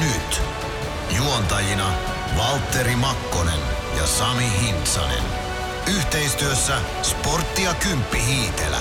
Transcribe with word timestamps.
nyt. 0.00 0.42
Juontajina 1.16 1.86
Valtteri 2.38 2.96
Makkonen 2.96 3.60
ja 3.96 4.06
Sami 4.06 4.44
Hintsanen. 4.62 5.24
Yhteistyössä 5.96 6.74
Sporttia 7.02 7.74
Kymppi 7.74 8.18
Hiitelä. 8.26 8.78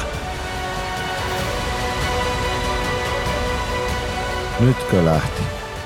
Nytkö 4.60 5.06
lähti? 5.06 5.42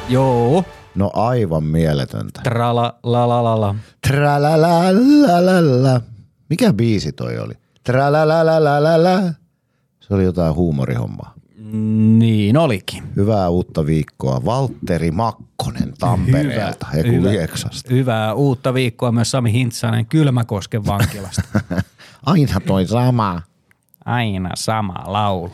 Joo. 0.10 0.64
No 0.96 1.12
aivan 1.14 1.64
mieletöntä. 1.64 2.42
Trala 2.44 3.00
la 3.04 3.30
la 3.30 3.44
la 3.44 3.62
la. 3.62 3.76
Tralalalala. 4.08 6.02
Mikä 6.50 6.74
biisi 6.74 7.12
toi 7.12 7.40
oli? 7.40 7.54
Tralalalala. 7.84 9.22
Se 10.00 10.14
oli 10.14 10.24
jotain 10.24 10.56
huumorihommaa. 10.56 11.35
Niin 12.20 12.58
olikin. 12.58 13.04
Hyvää 13.16 13.50
uutta 13.50 13.86
viikkoa. 13.86 14.46
Valtteri 14.46 15.12
Makkonen 15.12 15.94
Tampereelta, 16.00 16.88
kun 16.92 17.24
Lieksasta. 17.24 17.94
Hyvää 17.94 18.34
uutta 18.34 18.74
viikkoa 18.74 19.12
myös 19.12 19.32
Sami 19.32 19.52
Hintsanen 19.52 20.06
Kylmäkosken 20.06 20.86
vankilasta. 20.86 21.44
Aina 22.26 22.60
toi 22.60 22.88
sama. 22.88 23.42
Aina 24.06 24.50
sama 24.56 25.04
laulu. 25.06 25.52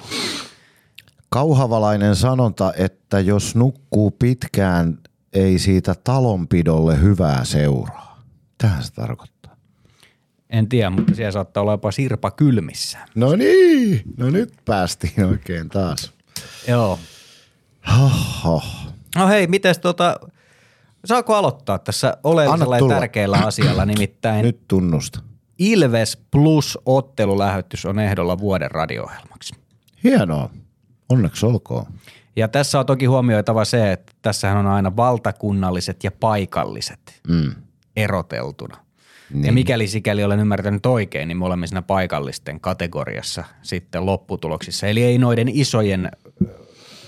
Kauhavalainen 1.29 2.15
sanonta, 2.15 2.73
että 2.77 3.19
jos 3.19 3.55
nukkuu 3.55 4.11
pitkään, 4.11 4.97
ei 5.33 5.59
siitä 5.59 5.95
talonpidolle 6.03 7.01
hyvää 7.01 7.45
seuraa. 7.45 8.23
Tähän 8.57 8.83
se 8.83 8.93
tarkoittaa. 8.93 9.40
En 10.51 10.69
tiedä, 10.69 10.89
mutta 10.89 11.15
siellä 11.15 11.31
saattaa 11.31 11.61
olla 11.61 11.71
jopa 11.71 11.91
sirpa 11.91 12.31
kylmissä. 12.31 12.97
No 13.15 13.35
niin, 13.35 14.01
no 14.17 14.29
nyt 14.29 14.53
päästiin 14.65 15.25
oikein 15.25 15.69
taas. 15.69 16.13
Joo. 16.67 16.99
Hoho. 17.99 18.63
No 19.15 19.27
hei, 19.27 19.47
mites 19.47 19.79
tota, 19.79 20.19
saako 21.05 21.35
aloittaa 21.35 21.79
tässä 21.79 22.17
oleellisella 22.23 22.77
ja 22.77 22.87
tärkeällä 22.87 23.37
asialla, 23.37 23.85
nimittäin 23.85 24.41
Nyt 24.45 24.67
tunnusta. 24.67 25.19
Ilves 25.59 26.17
Plus 26.31 26.79
ottelulähetys 26.85 27.85
on 27.85 27.99
ehdolla 27.99 28.37
vuoden 28.39 28.71
radio-ohjelmaksi. 28.71 29.53
Hienoa. 30.03 30.49
Onneksi 31.09 31.45
olkoon. 31.45 31.85
Ja 32.35 32.47
tässä 32.47 32.79
on 32.79 32.85
toki 32.85 33.05
huomioitava 33.05 33.65
se, 33.65 33.91
että 33.91 34.13
tässähän 34.21 34.57
on 34.57 34.67
aina 34.67 34.95
valtakunnalliset 34.95 36.03
ja 36.03 36.11
paikalliset 36.11 37.21
Mm. 37.27 37.55
eroteltuna. 37.95 38.77
Niin. 39.33 39.45
Ja 39.45 39.51
mikäli 39.53 39.87
sikäli 39.87 40.23
olen 40.23 40.39
ymmärtänyt 40.39 40.85
oikein, 40.85 41.27
niin 41.27 41.37
me 41.37 41.45
olemme 41.45 41.67
siinä 41.67 41.81
paikallisten 41.81 42.59
kategoriassa 42.59 43.43
sitten 43.61 44.05
lopputuloksissa. 44.05 44.87
Eli 44.87 45.03
ei 45.03 45.17
noiden 45.17 45.49
isojen 45.49 46.11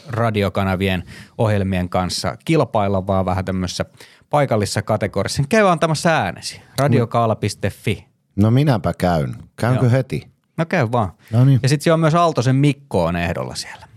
radiokanavien 0.08 1.04
ohjelmien 1.38 1.90
kanssa 1.90 2.38
kilpailla, 2.46 3.08
vaan 3.08 3.26
vähän 3.26 3.46
tämmöisessä 3.46 3.86
paikallisessa 4.30 4.82
kategoriassa. 4.82 5.44
Käy 5.50 5.70
antamassa 5.70 6.10
äänesi. 6.10 6.62
Radiokaala.fi. 6.80 8.06
No 8.36 8.52
minäpä 8.52 8.94
käyn. 8.98 9.36
Käynkö 9.56 9.86
Joo. 9.86 9.92
heti? 9.92 10.28
No 10.58 10.66
käy 10.66 10.88
vaan. 10.92 11.12
No 11.32 11.46
niin. 11.46 11.60
Ja 11.64 11.70
sitten 11.70 11.84
siellä 11.84 11.94
on 11.94 12.00
myös 12.00 12.16
Aaltosen 12.16 12.56
Mikko 12.56 13.06
on 13.06 13.16
ehdolla 13.16 13.56
siellä. 13.56 13.88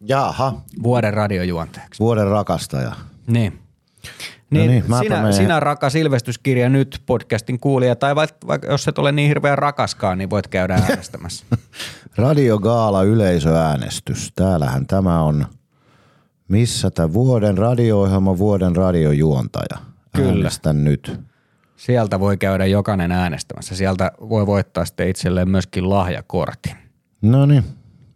Jaha, 0.00 0.60
Vuoden 0.82 1.14
radiojuontajaksi. 1.14 1.98
vuoden 1.98 2.26
rakastaja. 2.26 2.92
Niin. 3.26 3.58
No 4.50 4.58
Niin, 4.58 4.70
niin, 4.70 4.84
sinä, 5.02 5.32
sinä 5.32 5.60
rakas 5.60 5.94
Ilvestyskirja 5.94 6.68
nyt 6.68 7.02
podcastin 7.06 7.60
kuulija, 7.60 7.96
tai 7.96 8.14
vaikka, 8.14 8.46
vaikka 8.46 8.68
jos 8.68 8.88
et 8.88 8.98
ole 8.98 9.12
niin 9.12 9.28
hirveän 9.28 9.58
rakaskaan, 9.58 10.18
niin 10.18 10.30
voit 10.30 10.48
käydä 10.48 10.74
äänestämässä. 10.74 11.44
Radio 12.16 12.58
Gaala 12.58 13.02
yleisöäänestys. 13.02 14.32
Täällähän 14.34 14.86
tämä 14.86 15.22
on, 15.22 15.46
missä 16.48 16.90
tämä 16.90 17.12
vuoden 17.12 17.58
radio-ohjelma, 17.58 18.38
vuoden 18.38 18.76
radiojuontaja. 18.76 19.78
Kyllä. 20.16 20.28
Äänestän 20.28 20.84
nyt. 20.84 21.20
Sieltä 21.76 22.20
voi 22.20 22.36
käydä 22.36 22.66
jokainen 22.66 23.12
äänestämässä. 23.12 23.76
Sieltä 23.76 24.12
voi 24.20 24.46
voittaa 24.46 24.84
sitten 24.84 25.08
itselleen 25.08 25.48
myöskin 25.48 25.90
lahjakortin. 25.90 26.76
No 27.22 27.46
niin, 27.46 27.64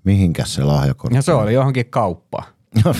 mihinkäs 0.05 0.55
se 0.55 0.65
lahjakortti? 0.65 1.17
Ja 1.17 1.23
se 1.23 1.33
oli 1.33 1.55
johonkin 1.55 1.87
kauppaan. 1.87 2.58
No, 2.85 2.95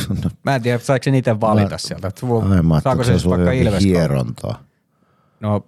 Mä 0.45 0.55
en 0.55 0.63
tiedä, 0.63 0.79
saiko 0.79 1.05
se 1.05 1.11
niitä 1.11 1.41
valita 1.41 1.79
sieltä. 1.79 2.09
Että 2.09 2.27
vo- 2.27 2.53
Ai, 2.53 2.63
mä 2.63 2.81
Saako 2.81 3.05
se 3.05 3.13
vaikka 3.29 3.53
Ilves? 3.53 3.85
hierontaa. 3.85 4.63
No, 5.41 5.67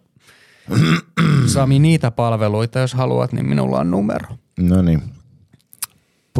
Sami, 1.53 1.79
niitä 1.79 2.11
palveluita, 2.11 2.79
jos 2.79 2.95
haluat, 2.95 3.33
niin 3.33 3.47
minulla 3.47 3.79
on 3.79 3.91
numero. 3.91 4.29
No 4.61 4.83
niin. 4.83 5.03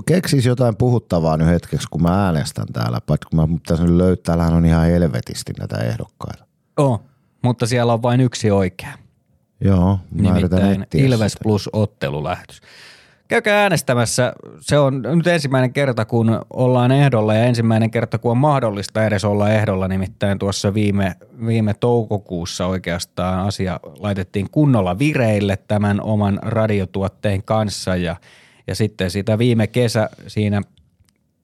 Keksis 0.07 0.47
jotain 0.47 0.77
puhuttavaa 0.77 1.37
nyt 1.37 1.47
hetkeksi, 1.49 1.87
kun 1.91 2.03
mä 2.03 2.25
äänestän 2.27 2.67
täällä. 2.73 3.01
Paitsi 3.07 3.29
kun 3.29 3.37
mä 3.41 3.59
pitäisin 3.59 3.87
nyt 3.87 3.95
löytää, 3.97 4.23
täällähän 4.23 4.55
on 4.55 4.67
ihan 4.67 4.87
helvetisti 4.87 5.53
näitä 5.59 5.77
ehdokkaita. 5.79 6.45
Oh, 6.77 7.03
mutta 7.43 7.67
siellä 7.67 7.93
on 7.93 8.03
vain 8.03 8.21
yksi 8.21 8.51
oikea. 8.51 8.93
Joo, 9.61 9.99
mä 10.11 10.23
Nimittäin 10.33 10.87
Ilves 10.95 11.33
sitä. 11.33 11.43
plus 11.43 11.71
ottelulähetys. 11.73 12.61
Käykää 13.31 13.63
äänestämässä. 13.63 14.33
Se 14.61 14.79
on 14.79 15.03
nyt 15.03 15.27
ensimmäinen 15.27 15.73
kerta, 15.73 16.05
kun 16.05 16.41
ollaan 16.51 16.93
ehdolla 16.93 17.35
ja 17.35 17.45
ensimmäinen 17.45 17.91
kerta, 17.91 18.19
kun 18.19 18.31
on 18.31 18.37
mahdollista 18.37 19.05
edes 19.05 19.25
olla 19.25 19.51
ehdolla. 19.51 19.89
Nimittäin 19.89 20.39
tuossa 20.39 20.75
viime, 20.75 21.15
viime 21.47 21.75
toukokuussa 21.75 22.67
oikeastaan 22.67 23.47
asia 23.47 23.81
laitettiin 23.99 24.51
kunnolla 24.51 24.99
vireille 24.99 25.59
tämän 25.69 26.01
oman 26.01 26.39
radiotuotteen 26.43 27.43
kanssa 27.43 27.97
ja, 27.97 28.17
ja 28.67 28.75
sitten 28.75 29.11
sitä 29.11 29.39
viime 29.39 29.67
kesä 29.67 30.11
siinä 30.27 30.63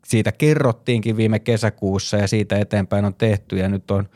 siitä 0.04 0.32
kerrottiinkin 0.32 1.16
viime 1.16 1.38
kesäkuussa 1.38 2.16
ja 2.16 2.28
siitä 2.28 2.58
eteenpäin 2.58 3.04
on 3.04 3.14
tehty 3.14 3.56
ja 3.56 3.68
nyt 3.68 3.90
on 3.90 4.08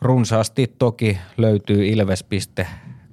runsaasti 0.00 0.74
toki 0.78 1.18
löytyy 1.36 1.88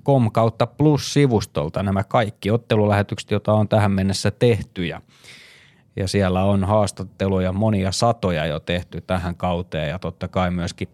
ilves.com 0.10 0.32
kautta 0.32 0.68
plus-sivustolta 0.68 1.84
nämä 1.84 2.04
kaikki 2.04 2.52
ottelulähetykset, 2.52 3.32
joita 3.32 3.54
on 3.54 3.68
tähän 3.68 3.92
mennessä 3.92 4.32
tehty 4.32 4.86
ja, 4.86 5.02
ja 5.96 6.08
siellä 6.08 6.44
on 6.44 6.64
haastatteluja 6.64 7.54
monia 7.54 7.92
satoja 7.92 8.46
jo 8.46 8.60
tehty 8.60 9.02
tähän 9.02 9.36
kauteen 9.36 9.90
ja 9.90 10.00
totta 10.00 10.28
kai 10.28 10.52
myöskin 10.52 10.88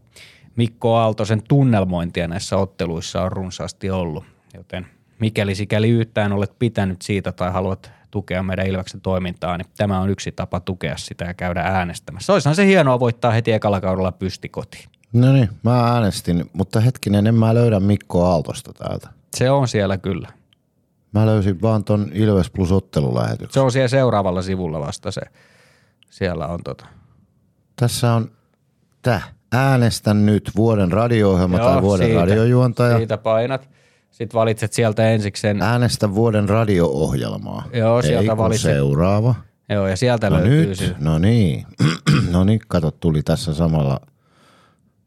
Mikko 0.56 0.96
Aaltosen 0.96 1.42
tunnelmointia 1.48 2.28
näissä 2.28 2.58
otteluissa 2.58 3.22
on 3.22 3.31
runsaasti 3.31 3.90
ollut, 3.90 4.26
joten 4.53 4.88
mikäli 5.20 5.56
sikäli 5.56 5.90
yhtään 5.90 6.34
olet 6.34 6.59
pitänyt 6.59 7.02
siitä 7.02 7.32
tai 7.32 7.52
haluat 7.52 7.92
tukea 8.12 8.44
meidän 8.44 8.68
Ilveksen 8.68 9.02
toimintaa, 9.02 9.58
niin 9.58 9.68
tämä 9.78 10.00
on 10.00 10.09
yksi 10.09 10.32
tapa 10.32 10.59
tukea 10.59 10.97
sitä 10.97 11.26
ja 11.26 11.34
käydä 11.34 11.62
äänestämässä. 11.62 12.34
Olisihan 12.34 12.56
se 12.56 12.66
hienoa 12.66 13.00
voittaa 13.00 13.32
heti 13.32 13.52
ekalla 13.52 13.82
kaudella 13.82 14.12
pysti 14.12 14.50
kotiin. 14.50 14.90
No 15.13 15.33
niin, 15.33 15.49
mä 15.63 15.93
äänestin, 15.93 16.49
mutta 16.53 16.79
hetkinen, 16.79 17.27
en 17.27 17.35
mä 17.35 17.53
löydä 17.53 17.79
Mikko 17.79 18.25
Aaltosta 18.25 18.73
täältä. 18.73 19.09
Se 19.38 19.49
on 19.51 19.67
siellä 19.67 19.97
kyllä. 19.97 20.29
Mä 21.11 21.25
löysin 21.25 21.61
vaan 21.61 21.83
ton 21.83 22.07
Ilves 22.13 22.49
Plus 22.49 22.71
ottelulähetyksen. 22.71 23.53
Se 23.53 23.59
on 23.59 23.71
siellä 23.71 23.88
seuraavalla 23.88 24.41
sivulla 24.41 24.79
vasta 24.79 25.11
se. 25.11 25.21
Siellä 26.09 26.47
on 26.47 26.59
tota. 26.63 26.85
Tässä 27.75 28.13
on 28.13 28.31
tää. 29.01 29.21
Äänestän 29.51 30.25
nyt 30.25 30.51
vuoden 30.55 30.91
radio-ohjelma 30.91 31.59
tai 31.59 31.81
vuoden 31.81 32.05
siitä, 32.07 32.22
radiojuontaja. 32.22 32.97
Siitä 32.97 33.17
painat. 33.17 33.69
Sitten 34.11 34.39
valitset 34.39 34.73
sieltä 34.73 35.09
ensiksen. 35.09 35.61
Äänestä 35.61 36.16
vuoden 36.16 36.49
radio-ohjelmaa. 36.49 37.63
Joo, 37.73 38.01
sieltä 38.01 38.31
Ei 38.31 38.37
valitset. 38.37 38.72
seuraava. 38.72 39.35
Joo, 39.69 39.87
ja 39.87 39.97
sieltä 39.97 40.29
No 40.29 40.35
löytyy 40.35 40.66
nyt, 40.66 40.77
se. 40.77 40.95
no 40.99 41.19
niin. 41.19 41.66
no 42.31 42.43
niin, 42.43 42.59
kato, 42.67 42.91
tuli 42.91 43.23
tässä 43.23 43.53
samalla. 43.53 43.99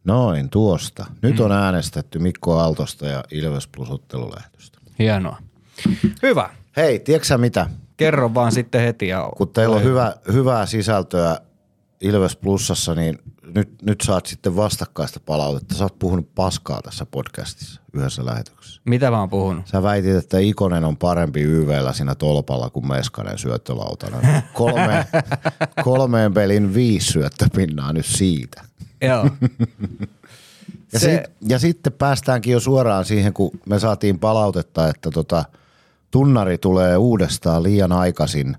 Noin, 0.09 0.51
tuosta. 0.51 1.07
Nyt 1.23 1.41
on 1.41 1.53
äänestetty 1.53 2.19
Mikko 2.19 2.59
Aaltosta 2.59 3.07
ja 3.07 3.25
Ilves 3.31 3.67
Plus 3.67 3.91
ottelulähetystä. 3.91 4.79
Hienoa. 4.99 5.39
Hyvä. 6.23 6.51
Hei, 6.77 6.99
tiedätkö 6.99 7.39
mitä? 7.39 7.67
Kerro 7.97 8.35
vaan 8.35 8.53
sitten 8.53 8.81
heti. 8.81 9.09
Ja 9.09 9.31
Kun 9.37 9.49
teillä 9.49 9.77
on 9.77 9.83
hyvä, 9.83 10.15
hyvää 10.33 10.67
sisältöä 10.67 11.41
Ilves 12.01 12.37
Plusassa, 12.37 12.95
niin 12.95 13.19
nyt, 13.55 13.83
nyt 13.83 14.01
saat 14.01 14.27
sitten 14.27 14.57
vastakkaista 14.57 15.21
palautetta. 15.27 15.75
Sä 15.75 15.85
oot 15.85 15.99
puhunut 15.99 16.35
paskaa 16.35 16.83
tässä 16.83 17.07
podcastissa 17.07 17.81
yhdessä 17.93 18.27
lähetyksessä. 18.27 18.83
Mitä 18.85 19.11
mä 19.11 19.21
oon 19.21 19.31
puhunut? 19.31 19.67
Sä 19.67 19.83
väitit, 19.83 20.17
että 20.17 20.39
Ikonen 20.39 20.85
on 20.85 20.97
parempi 20.97 21.43
YVllä 21.43 21.93
siinä 21.93 22.15
tolpalla 22.15 22.71
kuin 22.71 22.89
Meskanen 22.89 23.39
syöttölautana. 23.39 24.43
Kolme, 24.53 25.07
kolmeen 25.85 26.35
pelin 26.35 26.75
viisi 26.75 27.13
syöttöpinnaa 27.13 27.93
nyt 27.93 28.07
siitä. 28.07 28.68
Joo. 29.03 29.27
Ja, 30.93 30.99
Se- 31.01 31.25
sit, 31.27 31.51
ja 31.51 31.59
sitten 31.59 31.93
päästäänkin 31.93 32.53
jo 32.53 32.61
suoraan 32.61 33.05
siihen, 33.05 33.33
kun 33.33 33.51
me 33.69 33.79
saatiin 33.79 34.19
palautetta, 34.19 34.89
että 34.89 35.11
tota, 35.11 35.45
tunnari 36.11 36.59
tulee 36.59 36.97
uudestaan 36.97 37.63
liian 37.63 37.93
aikaisin 37.93 38.57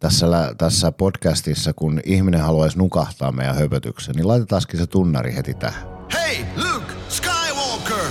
tässä, 0.00 0.30
lä- 0.30 0.54
tässä 0.58 0.92
podcastissa, 0.92 1.72
kun 1.72 2.00
ihminen 2.04 2.40
haluaisi 2.40 2.78
nukahtaa 2.78 3.32
meidän 3.32 3.54
höpötyksen, 3.54 4.14
niin 4.14 4.28
laitetaankin 4.28 4.80
se 4.80 4.86
tunnari 4.86 5.34
heti 5.34 5.54
tähän. 5.54 5.82
Hey, 6.12 6.44
Luke 6.56 6.92
Skywalker! 7.08 8.04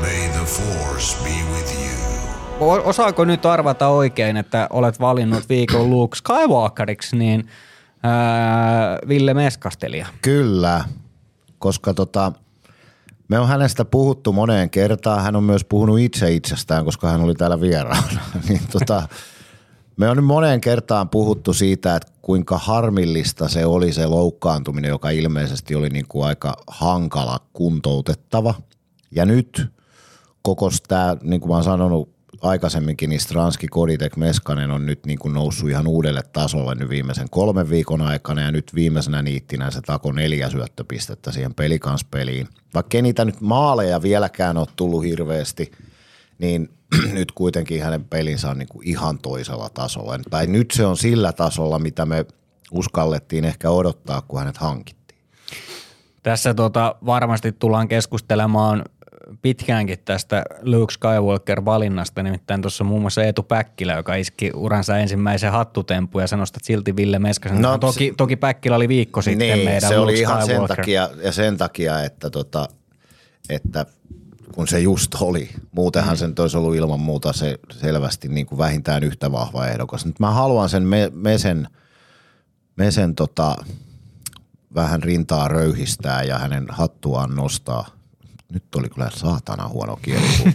May 0.00 0.28
the 0.38 0.44
Force 0.46 1.16
be 1.24 1.30
with 1.54 1.74
you. 1.74 2.70
O- 2.70 2.88
Osaako 2.88 3.24
nyt 3.24 3.46
arvata 3.46 3.88
oikein, 3.88 4.36
että 4.36 4.66
olet 4.70 5.00
valinnut 5.00 5.48
viikon 5.48 5.90
Luke 5.90 6.16
Skywalkeriksi, 6.16 7.16
niin 7.16 7.48
ää, 8.02 8.98
Ville 9.08 9.34
Meskastelia. 9.34 10.06
Kyllä, 10.22 10.84
koska 11.58 11.94
tota, 11.94 12.32
me 13.28 13.38
on 13.38 13.48
hänestä 13.48 13.84
puhuttu 13.84 14.32
moneen 14.32 14.70
kertaan. 14.70 15.22
Hän 15.22 15.36
on 15.36 15.44
myös 15.44 15.64
puhunut 15.64 16.00
itse 16.00 16.32
itsestään, 16.32 16.84
koska 16.84 17.10
hän 17.10 17.20
oli 17.20 17.34
täällä 17.34 17.60
vieraana. 17.60 18.20
niin 18.48 18.60
tota, 18.72 19.08
me 19.96 20.08
on 20.08 20.16
nyt 20.16 20.26
moneen 20.26 20.60
kertaan 20.60 21.08
puhuttu 21.08 21.54
siitä, 21.54 21.96
että 21.96 22.12
kuinka 22.22 22.58
harmillista 22.58 23.48
se 23.48 23.66
oli 23.66 23.92
se 23.92 24.06
loukkaantuminen, 24.06 24.88
joka 24.88 25.10
ilmeisesti 25.10 25.74
oli 25.74 25.88
niin 25.88 26.06
kuin 26.08 26.26
aika 26.26 26.56
hankala 26.66 27.38
kuntoutettava. 27.52 28.54
Ja 29.10 29.26
nyt 29.26 29.72
koko 30.42 30.70
tämä, 30.88 31.16
niin 31.22 31.40
kuin 31.40 31.50
mä 31.50 31.54
oon 31.54 31.64
sanonut 31.64 32.14
aikaisemminkin, 32.40 33.10
niin 33.10 33.20
Stranski, 33.20 33.68
Koditek, 33.68 34.16
Meskanen 34.16 34.70
on 34.70 34.86
nyt 34.86 35.06
niin 35.06 35.18
kuin 35.18 35.34
noussut 35.34 35.70
ihan 35.70 35.86
uudelle 35.86 36.22
tasolle 36.32 36.74
nyt 36.74 36.88
viimeisen 36.88 37.30
kolmen 37.30 37.70
viikon 37.70 38.00
aikana 38.00 38.42
ja 38.42 38.52
nyt 38.52 38.74
viimeisenä 38.74 39.22
niittinä 39.22 39.70
se 39.70 39.80
tako 39.80 40.12
neljä 40.12 40.50
syöttöpistettä 40.50 41.32
siihen 41.32 41.54
pelikanspeliin. 41.54 42.48
Vaikka 42.74 42.98
ei 42.98 43.02
niitä 43.02 43.24
nyt 43.24 43.40
maaleja 43.40 44.02
vieläkään 44.02 44.56
ole 44.56 44.66
tullut 44.76 45.04
hirveästi, 45.04 45.72
niin 46.38 46.68
nyt 47.12 47.32
kuitenkin 47.32 47.82
hänen 47.82 48.04
pelinsä 48.04 48.50
on 48.50 48.58
niin 48.58 48.68
kuin 48.68 48.88
ihan 48.88 49.18
toisella 49.18 49.68
tasolla. 49.68 50.18
Tai 50.30 50.46
nyt 50.46 50.70
se 50.70 50.86
on 50.86 50.96
sillä 50.96 51.32
tasolla, 51.32 51.78
mitä 51.78 52.06
me 52.06 52.26
uskallettiin 52.70 53.44
ehkä 53.44 53.70
odottaa, 53.70 54.22
kun 54.22 54.38
hänet 54.38 54.56
hankittiin. 54.56 55.20
Tässä 56.22 56.54
tota, 56.54 56.94
varmasti 57.06 57.52
tullaan 57.52 57.88
keskustelemaan 57.88 58.84
pitkäänkin 59.42 59.98
tästä 60.04 60.44
Luke 60.62 60.92
Skywalker-valinnasta, 60.92 62.22
nimittäin 62.22 62.62
tuossa 62.62 62.84
muun 62.84 63.00
muassa 63.00 63.24
Eetu 63.24 63.42
Päkkilä, 63.42 63.92
joka 63.92 64.14
iski 64.14 64.50
uransa 64.54 64.98
ensimmäisen 64.98 65.52
hattutempun 65.52 66.20
ja 66.20 66.26
sanoi 66.26 66.46
silti 66.62 66.96
Ville 66.96 67.18
Meskasen. 67.18 67.62
No, 67.62 67.78
toki, 67.78 68.08
se, 68.08 68.14
toki 68.16 68.36
Päkkilä 68.36 68.76
oli 68.76 68.88
viikko 68.88 69.22
sitten 69.22 69.56
niin, 69.56 69.64
meidän 69.64 69.88
se 69.88 69.98
Luke 69.98 70.02
oli 70.02 70.20
ihan 70.20 70.46
sen 70.46 70.66
takia, 70.68 71.08
ja 71.22 71.32
sen 71.32 71.56
takia, 71.56 72.02
että, 72.02 72.30
tota, 72.30 72.68
että 73.48 73.86
kun 74.54 74.68
se 74.68 74.80
just 74.80 75.14
oli. 75.20 75.50
Muutenhan 75.72 76.14
mm. 76.14 76.18
sen 76.18 76.34
olisi 76.38 76.56
ollut 76.56 76.74
ilman 76.74 77.00
muuta 77.00 77.32
se 77.32 77.58
selvästi 77.70 78.28
niin 78.28 78.46
kuin 78.46 78.58
vähintään 78.58 79.02
yhtä 79.02 79.32
vahva 79.32 79.66
ehdokas. 79.66 80.06
Nyt 80.06 80.20
mä 80.20 80.30
haluan 80.30 80.68
sen 80.68 80.82
me, 80.82 81.10
mesen, 81.14 81.68
mesen 82.76 83.14
tota, 83.14 83.56
vähän 84.74 85.02
rintaa 85.02 85.48
röyhistää 85.48 86.22
ja 86.22 86.38
hänen 86.38 86.66
hattuaan 86.68 87.34
nostaa– 87.34 87.86
nyt 88.52 88.74
oli 88.74 88.88
kyllä 88.88 89.10
saatana 89.14 89.68
huono 89.68 89.98
kieli. 90.02 90.26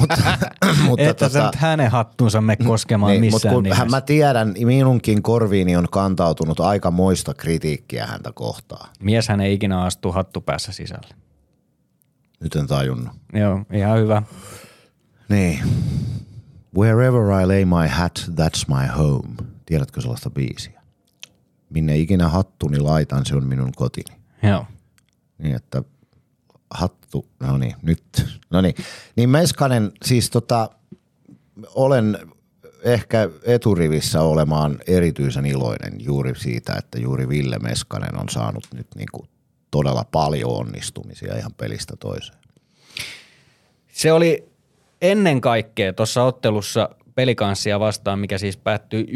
mutta, 0.00 0.16
mutta 0.86 1.04
Että 1.04 1.28
tota, 1.28 1.44
nyt 1.44 1.54
hänen 1.54 1.90
hattuunsa 1.90 2.40
me 2.40 2.56
koskemaan 2.56 3.12
niin, 3.12 3.20
missään 3.20 3.54
mutta 3.54 3.76
kun 3.76 3.90
Mä 3.90 4.00
tiedän, 4.00 4.54
minunkin 4.64 5.22
korviini 5.22 5.76
on 5.76 5.88
kantautunut 5.90 6.60
aika 6.60 6.90
moista 6.90 7.34
kritiikkiä 7.34 8.06
häntä 8.06 8.32
kohtaan. 8.34 8.90
Mies 9.00 9.28
hän 9.28 9.40
ei 9.40 9.54
ikinä 9.54 9.82
astu 9.82 10.12
hattupäässä 10.12 10.72
sisälle. 10.72 11.14
Nyt 12.40 12.56
en 12.56 12.66
tajunnut. 12.66 13.12
Joo, 13.32 13.64
ihan 13.72 13.98
hyvä. 13.98 14.22
Niin. 15.28 15.58
Wherever 16.78 17.42
I 17.42 17.46
lay 17.46 17.64
my 17.64 17.88
hat, 17.88 18.30
that's 18.30 18.74
my 18.80 18.86
home. 18.98 19.34
Tiedätkö 19.66 20.00
sellaista 20.00 20.30
biisiä? 20.30 20.82
Minne 21.70 21.98
ikinä 21.98 22.28
hattuni 22.28 22.78
laitan, 22.78 23.26
se 23.26 23.36
on 23.36 23.46
minun 23.46 23.72
kotini. 23.76 24.16
Joo. 24.42 24.66
Niin, 25.38 25.56
että 25.56 25.82
hattu, 26.74 27.26
no 27.40 27.58
niin, 27.58 27.74
nyt, 27.82 28.02
no 28.50 28.60
niin. 28.60 28.74
Niin 29.16 29.30
Meskanen, 29.30 29.92
siis 30.04 30.30
tota, 30.30 30.70
olen 31.74 32.18
ehkä 32.82 33.28
eturivissä 33.44 34.22
olemaan 34.22 34.78
erityisen 34.86 35.46
iloinen 35.46 35.92
juuri 35.98 36.34
siitä, 36.36 36.74
että 36.78 36.98
juuri 36.98 37.28
Ville 37.28 37.58
Meskanen 37.58 38.20
on 38.20 38.28
saanut 38.28 38.66
nyt 38.74 38.86
niin 38.96 39.08
kuin 39.12 39.28
todella 39.70 40.04
paljon 40.10 40.50
onnistumisia 40.50 41.36
ihan 41.36 41.52
pelistä 41.56 41.96
toiseen. 41.96 42.38
Se 43.92 44.12
oli 44.12 44.48
ennen 45.02 45.40
kaikkea 45.40 45.92
tuossa 45.92 46.22
ottelussa 46.22 46.88
pelikanssia 47.14 47.80
vastaan, 47.80 48.18
mikä 48.18 48.38
siis 48.38 48.56
päättyi 48.56 49.06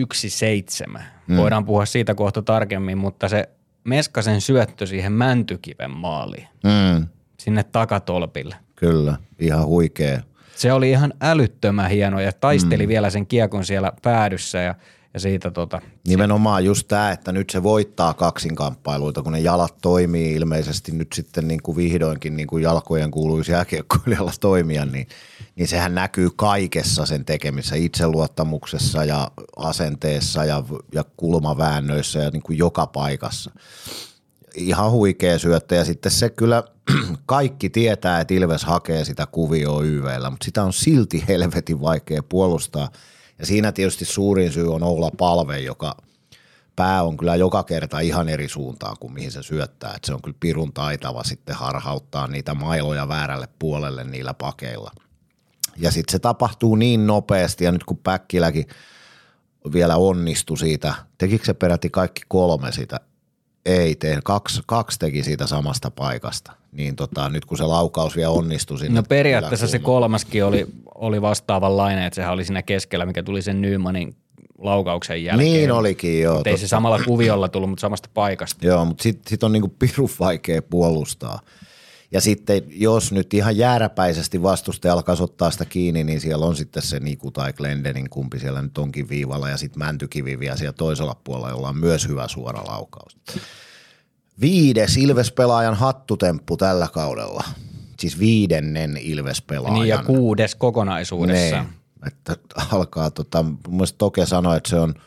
1-7. 0.96 1.00
Mm. 1.26 1.36
Voidaan 1.36 1.64
puhua 1.64 1.86
siitä 1.86 2.14
kohta 2.14 2.42
tarkemmin, 2.42 2.98
mutta 2.98 3.28
se 3.28 3.48
Meskasen 3.84 4.40
syöttö 4.40 4.86
siihen 4.86 5.12
Mäntykiven 5.12 5.90
maaliin. 5.90 6.48
Mm 6.64 7.06
sinne 7.38 7.62
takatolpille. 7.62 8.56
Kyllä, 8.76 9.16
ihan 9.38 9.66
huikea. 9.66 10.20
Se 10.56 10.72
oli 10.72 10.90
ihan 10.90 11.14
älyttömän 11.20 11.90
hieno 11.90 12.20
ja 12.20 12.32
taisteli 12.32 12.86
mm. 12.86 12.88
vielä 12.88 13.10
sen 13.10 13.26
kiekon 13.26 13.64
siellä 13.64 13.92
päädyssä 14.02 14.58
ja, 14.58 14.74
ja 15.14 15.20
siitä 15.20 15.50
tota. 15.50 15.80
Nimenomaan 16.08 16.64
just 16.64 16.88
tämä, 16.88 17.10
että 17.10 17.32
nyt 17.32 17.50
se 17.50 17.62
voittaa 17.62 18.14
kaksinkamppailuita, 18.14 19.22
kun 19.22 19.32
ne 19.32 19.40
jalat 19.40 19.74
toimii 19.82 20.34
ilmeisesti 20.34 20.92
nyt 20.92 21.12
sitten 21.12 21.48
niin 21.48 21.62
kuin 21.62 21.76
vihdoinkin 21.76 22.36
niin 22.36 22.46
kuin 22.46 22.62
jalkojen 22.62 23.10
kuuluisi 23.10 23.52
jääkiekkoilijalla 23.52 24.32
toimia, 24.40 24.84
niin, 24.84 25.08
niin 25.56 25.68
sehän 25.68 25.94
näkyy 25.94 26.28
kaikessa 26.36 27.06
sen 27.06 27.24
tekemissä, 27.24 27.76
itseluottamuksessa 27.76 29.04
ja 29.04 29.30
asenteessa 29.56 30.44
ja, 30.44 30.62
ja 30.94 31.04
kulmaväännöissä 31.16 32.18
ja 32.18 32.30
niin 32.30 32.42
kuin 32.42 32.58
joka 32.58 32.86
paikassa 32.86 33.50
ihan 34.56 34.90
huikea 34.90 35.38
syöttö 35.38 35.74
ja 35.74 35.84
sitten 35.84 36.12
se 36.12 36.30
kyllä 36.30 36.62
kaikki 37.26 37.70
tietää, 37.70 38.20
että 38.20 38.34
Ilves 38.34 38.64
hakee 38.64 39.04
sitä 39.04 39.26
kuvioa 39.26 39.82
YVllä, 39.82 40.30
mutta 40.30 40.44
sitä 40.44 40.64
on 40.64 40.72
silti 40.72 41.24
helvetin 41.28 41.80
vaikea 41.80 42.22
puolustaa. 42.22 42.88
Ja 43.38 43.46
siinä 43.46 43.72
tietysti 43.72 44.04
suurin 44.04 44.52
syy 44.52 44.74
on 44.74 44.82
olla 44.82 45.10
Palve, 45.18 45.58
joka 45.58 45.96
pää 46.76 47.02
on 47.02 47.16
kyllä 47.16 47.36
joka 47.36 47.62
kerta 47.62 48.00
ihan 48.00 48.28
eri 48.28 48.48
suuntaan 48.48 48.96
kuin 49.00 49.12
mihin 49.12 49.32
se 49.32 49.42
syöttää. 49.42 49.92
Että 49.96 50.06
se 50.06 50.14
on 50.14 50.22
kyllä 50.22 50.36
pirun 50.40 50.72
taitava 50.72 51.24
sitten 51.24 51.56
harhauttaa 51.56 52.26
niitä 52.26 52.54
mailoja 52.54 53.08
väärälle 53.08 53.48
puolelle 53.58 54.04
niillä 54.04 54.34
pakeilla. 54.34 54.90
Ja 55.76 55.90
sitten 55.90 56.12
se 56.12 56.18
tapahtuu 56.18 56.76
niin 56.76 57.06
nopeasti 57.06 57.64
ja 57.64 57.72
nyt 57.72 57.84
kun 57.84 57.98
Päkkiläkin 57.98 58.66
vielä 59.72 59.96
onnistui 59.96 60.58
siitä, 60.58 60.94
tekikö 61.18 61.44
se 61.44 61.54
peräti 61.54 61.90
kaikki 61.90 62.22
kolme 62.28 62.72
sitä 62.72 63.00
ei 63.66 63.94
tee, 63.94 64.18
kaksi, 64.24 64.60
kaksi 64.66 64.98
teki 64.98 65.22
siitä 65.22 65.46
samasta 65.46 65.90
paikasta. 65.90 66.52
Niin 66.72 66.96
tota, 66.96 67.28
nyt 67.28 67.44
kun 67.44 67.58
se 67.58 67.64
laukaus 67.64 68.16
vielä 68.16 68.30
onnistui 68.30 68.78
sinne. 68.78 69.00
No 69.00 69.02
periaatteessa 69.08 69.66
se 69.66 69.78
kolmaskin 69.78 70.44
oli, 70.44 70.66
oli 70.94 71.22
vastaavanlainen, 71.22 72.04
että 72.04 72.14
sehän 72.14 72.32
oli 72.32 72.44
siinä 72.44 72.62
keskellä, 72.62 73.06
mikä 73.06 73.22
tuli 73.22 73.42
sen 73.42 73.62
Nymanin 73.62 74.16
laukauksen 74.58 75.24
jälkeen. 75.24 75.52
Niin 75.52 75.72
olikin, 75.72 76.22
joo. 76.22 76.42
ei 76.44 76.58
se 76.58 76.68
samalla 76.68 76.98
kuviolla 77.04 77.48
tullut, 77.48 77.70
mutta 77.70 77.80
samasta 77.80 78.08
paikasta. 78.14 78.66
Joo, 78.66 78.84
mutta 78.84 79.02
sitten 79.02 79.30
sit 79.30 79.42
on 79.42 79.52
niinku 79.52 79.74
pirun 79.78 80.10
vaikea 80.20 80.62
puolustaa. 80.62 81.40
Ja 82.12 82.20
sitten 82.20 82.62
jos 82.68 83.12
nyt 83.12 83.34
ihan 83.34 83.56
jääräpäisesti 83.56 84.42
vastustaja 84.42 84.94
alkaa 84.94 85.16
ottaa 85.20 85.50
sitä 85.50 85.64
kiinni, 85.64 86.04
niin 86.04 86.20
siellä 86.20 86.46
on 86.46 86.56
sitten 86.56 86.82
se 86.82 87.00
Niku 87.00 87.30
tai 87.30 87.52
Glendenin, 87.52 88.10
kumpi 88.10 88.38
siellä 88.38 88.62
nyt 88.62 88.78
onkin 88.78 89.08
viivalla, 89.08 89.48
ja 89.48 89.56
sitten 89.56 89.78
Mäntykivi 89.78 90.38
vielä 90.38 90.56
siellä 90.56 90.72
toisella 90.72 91.16
puolella, 91.24 91.50
jolla 91.50 91.68
on 91.68 91.76
myös 91.76 92.08
hyvä 92.08 92.28
suora 92.28 92.64
laukaus. 92.66 93.16
Viides 94.40 94.96
Ilves-pelaajan 94.96 95.74
hattutemppu 95.74 96.56
tällä 96.56 96.88
kaudella. 96.92 97.44
Siis 98.00 98.18
viidennen 98.18 98.96
Ilves-pelaajan. 98.96 99.74
Niin 99.74 99.88
ja 99.88 100.02
kuudes 100.02 100.54
kokonaisuudessa. 100.54 101.56
Ne, 101.56 101.66
että 102.06 102.36
alkaa, 102.72 103.10
tota, 103.10 103.42
mun 103.42 103.56
mielestä 103.68 103.98
Toke 103.98 104.26
sanoi, 104.26 104.56
että 104.56 104.70
se 104.70 104.76
on– 104.76 104.94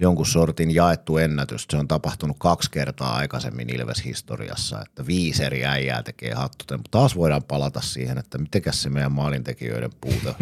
jonkun 0.00 0.26
sortin 0.26 0.74
jaettu 0.74 1.18
ennätys. 1.18 1.66
Se 1.70 1.76
on 1.76 1.88
tapahtunut 1.88 2.36
kaksi 2.40 2.70
kertaa 2.70 3.16
aikaisemmin 3.16 3.74
Ilves-historiassa, 3.74 4.82
että 4.86 5.06
viisi 5.06 5.44
eri 5.44 5.64
äijää 5.64 6.02
tekee 6.02 6.34
hattuten. 6.34 6.78
Mutta 6.78 6.98
taas 6.98 7.16
voidaan 7.16 7.42
palata 7.42 7.80
siihen, 7.80 8.18
että 8.18 8.38
mitenkäs 8.38 8.82
se 8.82 8.90
meidän 8.90 9.12
maalintekijöiden 9.12 9.90
puute. 10.00 10.34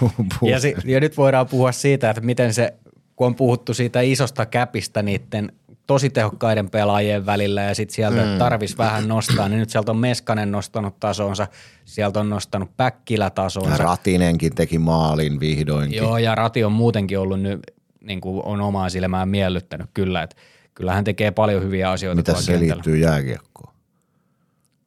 puute. 0.00 0.52
ja, 0.52 0.60
si- 0.60 0.76
ja 0.84 1.00
nyt 1.00 1.16
voidaan 1.16 1.46
puhua 1.46 1.72
siitä, 1.72 2.10
että 2.10 2.20
miten 2.20 2.54
se, 2.54 2.74
kun 3.16 3.26
on 3.26 3.34
puhuttu 3.34 3.74
siitä 3.74 4.00
isosta 4.00 4.46
käpistä 4.46 5.02
niiden 5.02 5.52
tosi 5.86 6.10
tehokkaiden 6.10 6.70
pelaajien 6.70 7.26
välillä 7.26 7.62
ja 7.62 7.74
sitten 7.74 7.94
sieltä 7.94 8.24
mm. 8.24 8.38
tarvis 8.38 8.78
vähän 8.78 9.08
nostaa, 9.08 9.48
niin 9.48 9.58
nyt 9.58 9.70
sieltä 9.70 9.90
on 9.90 9.96
Meskanen 9.96 10.52
nostanut 10.52 11.00
tasonsa, 11.00 11.46
sieltä 11.84 12.20
on 12.20 12.30
nostanut 12.30 12.76
Päkkilä 12.76 13.30
tasonsa. 13.30 13.76
Ratinenkin 13.76 14.54
teki 14.54 14.78
maalin 14.78 15.40
vihdoinkin. 15.40 15.96
Joo 15.96 16.18
ja 16.18 16.34
Rati 16.34 16.64
on 16.64 16.72
muutenkin 16.72 17.18
ollut 17.18 17.40
nyt 17.40 17.60
niin 18.04 18.20
kuin 18.20 18.44
on 18.44 18.60
omaa 18.60 18.88
silmään 18.88 19.28
miellyttänyt 19.28 19.90
kyllä, 19.94 20.22
että 20.22 20.36
kyllä 20.74 20.94
hän 20.94 21.04
tekee 21.04 21.30
paljon 21.30 21.62
hyviä 21.62 21.90
asioita. 21.90 22.16
Mitä 22.16 22.34
se 22.34 22.52
kentällä. 22.52 22.74
liittyy 22.74 22.96
jääkiekkoon? 22.96 23.74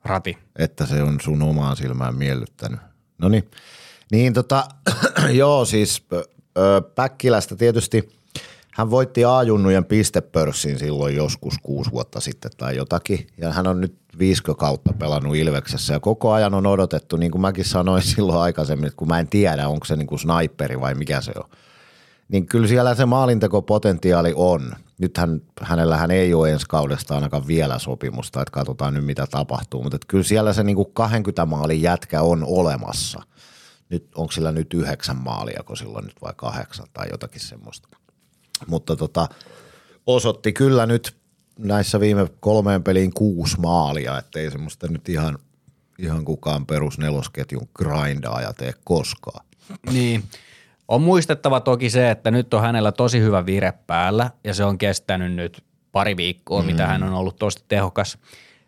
Rati. 0.05 0.37
Että 0.55 0.85
se 0.85 1.03
on 1.03 1.21
sun 1.21 1.41
omaa 1.41 1.75
silmään 1.75 2.15
miellyttänyt. 2.15 2.79
No 3.17 3.29
niin, 3.29 3.51
niin 4.11 4.33
tota, 4.33 4.67
joo 5.31 5.65
siis 5.65 6.05
ö, 6.57 6.81
Päkkilästä 6.95 7.55
tietysti 7.55 8.17
hän 8.73 8.89
voitti 8.89 9.25
A-junnujen 9.25 9.85
pistepörssin 9.85 10.79
silloin 10.79 11.15
joskus 11.15 11.53
kuusi 11.63 11.91
vuotta 11.91 12.19
sitten 12.19 12.51
tai 12.57 12.75
jotakin. 12.75 13.27
Ja 13.37 13.53
hän 13.53 13.67
on 13.67 13.81
nyt 13.81 13.95
viisikö 14.19 14.55
kautta 14.55 14.93
pelannut 14.93 15.35
Ilveksessä 15.35 15.93
ja 15.93 15.99
koko 15.99 16.31
ajan 16.31 16.53
on 16.53 16.67
odotettu, 16.67 17.17
niin 17.17 17.31
kuin 17.31 17.41
mäkin 17.41 17.65
sanoin 17.65 18.01
silloin 18.15 18.39
aikaisemmin, 18.39 18.87
että 18.87 18.97
kun 18.97 19.07
mä 19.07 19.19
en 19.19 19.27
tiedä, 19.27 19.67
onko 19.67 19.85
se 19.85 19.95
niin 19.95 20.07
kuin 20.07 20.19
sniperi 20.19 20.79
vai 20.79 20.95
mikä 20.95 21.21
se 21.21 21.31
on– 21.35 21.49
niin 22.29 22.45
kyllä 22.45 22.67
siellä 22.67 22.95
se 22.95 23.05
maalintekopotentiaali 23.05 24.33
on. 24.35 24.73
Nythän 24.97 25.41
hänellähän 25.61 26.11
ei 26.11 26.33
ole 26.33 26.51
ensi 26.51 26.65
kaudesta 26.69 27.15
ainakaan 27.15 27.47
vielä 27.47 27.79
sopimusta, 27.79 28.41
että 28.41 28.51
katsotaan 28.51 28.93
nyt 28.93 29.05
mitä 29.05 29.27
tapahtuu, 29.31 29.83
mutta 29.83 29.97
kyllä 30.07 30.23
siellä 30.23 30.53
se 30.53 30.63
niin 30.63 30.75
kuin 30.75 30.93
20 30.93 31.45
maalin 31.45 31.81
jätkä 31.81 32.21
on 32.21 32.43
olemassa. 32.43 33.23
Nyt, 33.89 34.07
onko 34.15 34.31
sillä 34.31 34.51
nyt 34.51 34.73
yhdeksän 34.73 35.17
maalia, 35.17 35.63
kun 35.65 35.77
silloin 35.77 36.05
nyt 36.05 36.21
vai 36.21 36.33
kahdeksan 36.35 36.87
tai 36.93 37.07
jotakin 37.11 37.41
semmoista. 37.41 37.87
Mutta 38.67 38.95
tota, 38.95 39.29
osoitti 40.07 40.53
kyllä 40.53 40.85
nyt 40.85 41.17
näissä 41.59 41.99
viime 41.99 42.27
kolmeen 42.39 42.83
peliin 42.83 43.13
kuusi 43.13 43.59
maalia, 43.59 44.17
ettei 44.17 44.51
semmoista 44.51 44.87
nyt 44.87 45.09
ihan, 45.09 45.39
ihan 45.99 46.25
kukaan 46.25 46.65
perus 46.65 46.97
nelosketjun 46.97 47.69
grindaaja 47.75 48.53
tee 48.53 48.73
koskaan. 48.83 49.45
Niin. 49.91 50.23
On 50.87 51.01
muistettava 51.01 51.59
toki 51.59 51.89
se, 51.89 52.11
että 52.11 52.31
nyt 52.31 52.53
on 52.53 52.61
hänellä 52.61 52.91
tosi 52.91 53.19
hyvä 53.19 53.45
vire 53.45 53.73
päällä 53.87 54.31
ja 54.43 54.53
se 54.53 54.63
on 54.63 54.77
kestänyt 54.77 55.33
nyt 55.33 55.63
pari 55.91 56.17
viikkoa, 56.17 56.61
mm. 56.61 56.65
mitä 56.65 56.87
hän 56.87 57.03
on 57.03 57.13
ollut 57.13 57.35
tosi 57.35 57.63
tehokas. 57.67 58.17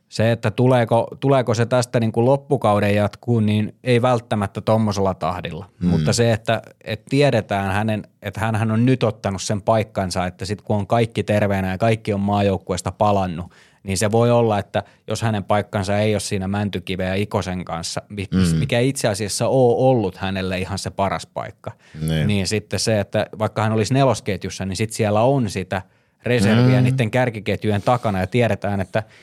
Se, 0.09 0.31
että 0.31 0.51
tuleeko, 0.51 1.07
tuleeko 1.19 1.53
se 1.53 1.65
tästä 1.65 1.99
niin 1.99 2.11
kuin 2.11 2.25
loppukauden 2.25 2.95
jatkuun, 2.95 3.45
niin 3.45 3.75
ei 3.83 4.01
välttämättä 4.01 4.61
tuommoisella 4.61 5.13
tahdilla. 5.13 5.69
Mm. 5.79 5.87
Mutta 5.87 6.13
se, 6.13 6.33
että, 6.33 6.61
että 6.83 7.05
tiedetään 7.09 7.71
hänen, 7.71 8.03
että 8.21 8.39
hän 8.39 8.71
on 8.71 8.85
nyt 8.85 9.03
ottanut 9.03 9.41
sen 9.41 9.61
paikkansa, 9.61 10.25
että 10.25 10.45
sitten 10.45 10.65
kun 10.65 10.75
on 10.75 10.87
kaikki 10.87 11.23
terveenä 11.23 11.71
ja 11.71 11.77
kaikki 11.77 12.13
on 12.13 12.19
maajoukkueesta 12.19 12.91
palannut, 12.91 13.51
niin 13.89 13.97
se 13.97 14.11
voi 14.11 14.31
olla, 14.31 14.59
että 14.59 14.83
jos 15.07 15.21
hänen 15.21 15.43
paikkansa 15.43 15.97
ei 15.97 16.13
ole 16.13 16.19
siinä 16.19 16.47
Mäntykiven 16.47 17.07
ja 17.07 17.15
Ikosen 17.15 17.65
kanssa, 17.65 18.01
mm. 18.09 18.59
mikä 18.59 18.79
itse 18.79 19.07
asiassa 19.07 19.47
on 19.47 19.75
ollut 19.77 20.17
hänelle 20.17 20.59
ihan 20.59 20.77
se 20.77 20.89
paras 20.89 21.25
paikka, 21.25 21.71
niin, 22.01 22.27
niin 22.27 22.47
sitten 22.47 22.79
se, 22.79 22.99
että 22.99 23.25
vaikka 23.39 23.63
hän 23.63 23.71
olisi 23.71 23.93
nelosketjussa, 23.93 24.65
niin 24.65 24.75
sitten 24.75 24.97
siellä 24.97 25.21
on 25.21 25.49
sitä 25.49 25.81
reserviä 26.23 26.77
mm. 26.77 26.83
niiden 26.83 27.11
kärkiketjujen 27.11 27.81
takana 27.81 28.19
ja 28.19 28.27
tiedetään, 28.27 28.81
että– 28.81 29.03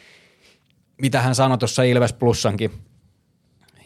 mitä 1.02 1.22
hän 1.22 1.34
sanoi 1.34 1.58
tuossa 1.58 1.82
Ilves 1.82 2.12
Plussankin 2.12 2.70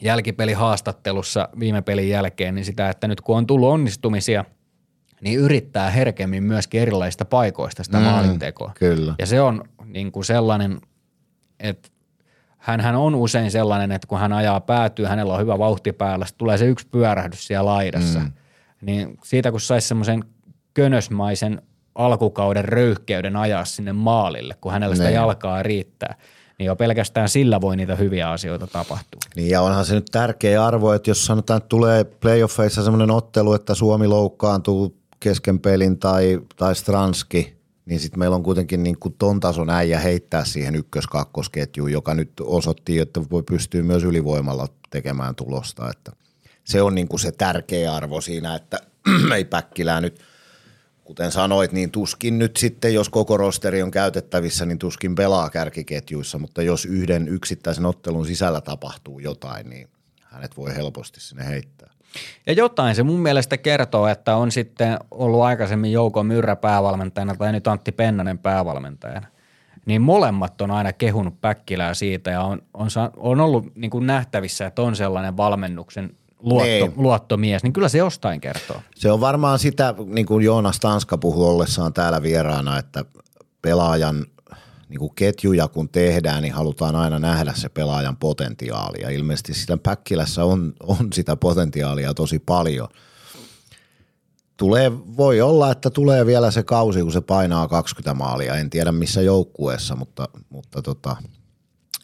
jälkipelihaastattelussa 0.00 1.48
viime 1.58 1.82
pelin 1.82 2.08
jälkeen, 2.08 2.54
niin 2.54 2.64
sitä, 2.64 2.90
että 2.90 3.08
nyt 3.08 3.20
kun 3.20 3.36
on 3.36 3.46
tullut 3.46 3.68
onnistumisia, 3.68 4.44
niin 5.20 5.38
yrittää 5.38 5.90
herkemmin 5.90 6.42
myöskin 6.42 6.80
erilaisista 6.80 7.24
paikoista 7.24 7.84
sitä 7.84 7.98
mm, 7.98 8.04
maalintekoa. 8.04 8.72
Kyllä. 8.78 9.14
Ja 9.18 9.26
se 9.26 9.40
on 9.40 9.64
niin 9.92 10.12
kuin 10.12 10.24
sellainen, 10.24 10.80
että 11.60 11.88
hän 12.58 12.96
on 12.96 13.14
usein 13.14 13.50
sellainen, 13.50 13.92
että 13.92 14.06
kun 14.06 14.18
hän 14.18 14.32
ajaa 14.32 14.60
päätyy, 14.60 15.04
hänellä 15.04 15.34
on 15.34 15.40
hyvä 15.40 15.58
vauhti 15.58 15.92
päällä, 15.92 16.26
tulee 16.38 16.58
se 16.58 16.66
yksi 16.66 16.86
pyörähdys 16.86 17.46
siellä 17.46 17.70
laidassa. 17.70 18.18
Mm. 18.18 18.32
Niin 18.80 19.18
siitä 19.24 19.50
kun 19.50 19.60
saisi 19.60 19.88
semmoisen 19.88 20.24
könösmaisen 20.74 21.62
alkukauden 21.94 22.64
röyhkeyden 22.64 23.36
ajaa 23.36 23.64
sinne 23.64 23.92
maalille, 23.92 24.56
kun 24.60 24.72
hänellä 24.72 24.94
sitä 24.94 25.08
ne. 25.08 25.14
jalkaa 25.14 25.62
riittää– 25.62 26.14
niin 26.60 26.66
jo 26.66 26.76
pelkästään 26.76 27.28
sillä 27.28 27.60
voi 27.60 27.76
niitä 27.76 27.96
hyviä 27.96 28.30
asioita 28.30 28.66
tapahtua. 28.66 29.20
Niin 29.36 29.50
ja 29.50 29.62
onhan 29.62 29.84
se 29.84 29.94
nyt 29.94 30.06
tärkeä 30.12 30.66
arvo, 30.66 30.92
että 30.92 31.10
jos 31.10 31.26
sanotaan, 31.26 31.58
että 31.58 31.68
tulee 31.68 32.04
playoffeissa 32.04 32.82
semmoinen 32.82 33.10
ottelu, 33.10 33.52
että 33.52 33.74
Suomi 33.74 34.06
loukkaantuu 34.06 34.96
kesken 35.20 35.60
pelin 35.60 35.98
tai, 35.98 36.40
tai 36.56 36.74
Stranski, 36.74 37.59
niin 37.90 38.00
sitten 38.00 38.18
meillä 38.18 38.36
on 38.36 38.42
kuitenkin 38.42 38.82
niin 38.82 38.98
kuin 38.98 39.14
ton 39.18 39.40
tason 39.40 39.70
äijä 39.70 39.98
heittää 39.98 40.44
siihen 40.44 40.76
ykkös-kakkosketjuun, 40.76 41.92
joka 41.92 42.14
nyt 42.14 42.32
osoitti, 42.40 42.98
että 42.98 43.20
voi 43.30 43.42
pystyä 43.42 43.82
myös 43.82 44.04
ylivoimalla 44.04 44.68
tekemään 44.90 45.34
tulosta. 45.34 45.90
Että 45.90 46.12
se 46.64 46.82
on 46.82 46.94
niin 46.94 47.08
kuin 47.08 47.20
se 47.20 47.32
tärkeä 47.32 47.94
arvo 47.94 48.20
siinä, 48.20 48.54
että 48.54 48.78
ei 49.36 49.44
Päkkilää 49.44 50.00
nyt– 50.00 50.20
kuten 51.10 51.32
sanoit, 51.32 51.72
niin 51.72 51.90
tuskin 51.90 52.38
nyt 52.38 52.56
sitten, 52.56 52.94
jos 52.94 53.08
koko 53.08 53.36
rosteri 53.36 53.82
on 53.82 53.90
käytettävissä, 53.90 54.66
niin 54.66 54.78
tuskin 54.78 55.14
pelaa 55.14 55.50
kärkiketjuissa, 55.50 56.38
mutta 56.38 56.62
jos 56.62 56.84
yhden 56.84 57.28
yksittäisen 57.28 57.86
ottelun 57.86 58.26
sisällä 58.26 58.60
tapahtuu 58.60 59.18
jotain, 59.18 59.70
niin 59.70 59.88
hänet 60.20 60.56
voi 60.56 60.74
helposti 60.74 61.20
sinne 61.20 61.46
heittää. 61.46 61.90
Ja 62.46 62.52
jotain 62.52 62.94
se 62.94 63.02
mun 63.02 63.20
mielestä 63.20 63.56
kertoo, 63.56 64.08
että 64.08 64.36
on 64.36 64.52
sitten 64.52 64.98
ollut 65.10 65.42
aikaisemmin 65.42 65.92
Jouko 65.92 66.22
Myrrä 66.22 66.56
päävalmentajana 66.56 67.34
tai 67.34 67.52
nyt 67.52 67.68
Antti 67.68 67.92
Pennanen 67.92 68.38
päävalmentajana. 68.38 69.26
Niin 69.86 70.02
molemmat 70.02 70.60
on 70.60 70.70
aina 70.70 70.92
kehunut 70.92 71.40
Päkkilää 71.40 71.94
siitä 71.94 72.30
ja 72.30 72.42
on, 72.42 72.62
on, 72.74 72.88
on 73.16 73.40
ollut 73.40 73.76
niin 73.76 73.90
kuin 73.90 74.06
nähtävissä, 74.06 74.66
että 74.66 74.82
on 74.82 74.96
sellainen 74.96 75.36
valmennuksen 75.36 76.16
luotto, 76.42 76.66
niin. 76.66 76.92
luottomies, 76.96 77.62
niin 77.62 77.72
kyllä 77.72 77.88
se 77.88 77.98
jostain 77.98 78.40
kertoo. 78.40 78.82
Se 78.94 79.12
on 79.12 79.20
varmaan 79.20 79.58
sitä, 79.58 79.94
niin 80.06 80.26
kuin 80.26 80.44
Joonas 80.44 80.80
Tanska 80.80 81.18
puhui 81.18 81.46
ollessaan 81.46 81.92
täällä 81.92 82.22
vieraana, 82.22 82.78
että 82.78 83.04
pelaajan 83.62 84.26
niin 84.90 85.00
kuin 85.00 85.14
ketjuja 85.14 85.68
kun 85.68 85.88
tehdään, 85.88 86.42
niin 86.42 86.54
halutaan 86.54 86.96
aina 86.96 87.18
nähdä 87.18 87.52
se 87.54 87.68
pelaajan 87.68 88.16
potentiaali. 88.16 89.02
Ja 89.02 89.10
ilmeisesti 89.10 89.54
sitä 89.54 89.76
Päkkilässä 89.76 90.44
on, 90.44 90.72
on 90.82 91.12
sitä 91.12 91.36
potentiaalia 91.36 92.14
tosi 92.14 92.38
paljon. 92.38 92.88
Tulee, 94.56 94.92
voi 95.16 95.40
olla, 95.40 95.72
että 95.72 95.90
tulee 95.90 96.26
vielä 96.26 96.50
se 96.50 96.62
kausi, 96.62 97.02
kun 97.02 97.12
se 97.12 97.20
painaa 97.20 97.68
20 97.68 98.14
maalia. 98.14 98.54
En 98.54 98.70
tiedä 98.70 98.92
missä 98.92 99.22
joukkueessa, 99.22 99.96
mutta, 99.96 100.28
mutta 100.48 100.82
tota, 100.82 101.16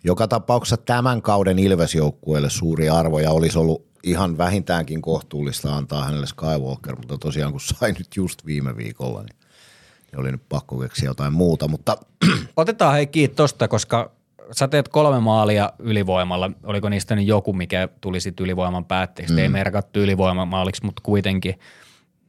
joka 0.05 0.29
tapauksessa 0.29 0.77
tämän 0.77 1.23
kauden 1.23 1.59
Ilves-joukkueelle 1.59 2.51
suuri 2.51 2.89
arvo 2.89 3.19
ja 3.19 3.31
olisi 3.31 3.59
ollut 3.59 3.87
ihan 4.03 4.39
vähintäänkin 4.39 5.03
kohtuullista 5.03 5.77
antaa 5.77 6.05
hänelle 6.05 6.27
Skywalker, 6.27 6.97
mutta 6.97 7.19
tosiaan 7.19 7.53
kun 7.53 7.61
sai 7.61 7.93
nyt 7.93 8.17
just 8.17 8.47
viime 8.47 8.77
viikolla, 8.77 9.23
niin 9.23 9.37
oli 10.17 10.33
nyt 10.33 10.43
pakko 10.49 10.79
keksiä 10.79 11.09
jotain 11.09 11.33
muuta, 11.33 11.69
mutta... 11.69 11.97
Otetaan 12.57 12.95
hei 12.95 13.07
kiinni 13.07 13.35
tosta, 13.35 13.69
koska 13.69 14.11
sä 14.53 14.69
teet 14.69 14.89
kolme 14.89 15.21
maalia 15.21 15.73
ylivoimalla. 15.79 16.51
Oliko 16.65 16.89
niistä 16.89 17.17
nyt 17.17 17.27
joku, 17.27 17.53
mikä 17.53 17.89
tuli 18.01 18.21
sitten 18.21 18.45
ylivoiman 18.45 18.85
päätteeksi? 18.85 19.35
Mm. 19.35 19.39
Ei 19.39 19.49
merkattu 19.49 20.01
ylivoimamaaliksi, 20.01 20.85
mutta 20.85 21.03
kuitenkin. 21.05 21.59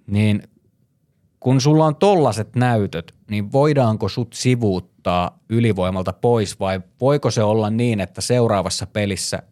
Niin 0.07 0.43
kun 1.39 1.61
sulla 1.61 1.85
on 1.85 1.95
tollaset 1.95 2.55
näytöt, 2.55 3.15
niin 3.29 3.51
voidaanko 3.51 4.09
sut 4.09 4.33
sivuuttaa 4.33 5.39
ylivoimalta 5.49 6.13
pois 6.13 6.59
vai 6.59 6.81
voiko 7.01 7.31
se 7.31 7.43
olla 7.43 7.69
niin, 7.69 7.99
että 7.99 8.21
seuraavassa 8.21 8.87
pelissä, 8.87 9.43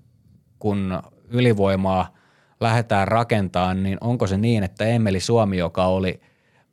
kun 0.60 1.02
ylivoimaa 1.30 2.14
lähdetään 2.60 3.08
rakentamaan, 3.08 3.84
niin 3.84 3.98
onko 4.02 4.28
se 4.28 4.38
niin, 4.38 4.64
että 4.64 4.86
Emeli 4.86 5.20
Suomi, 5.20 5.58
joka 5.58 5.86
oli, 5.86 6.22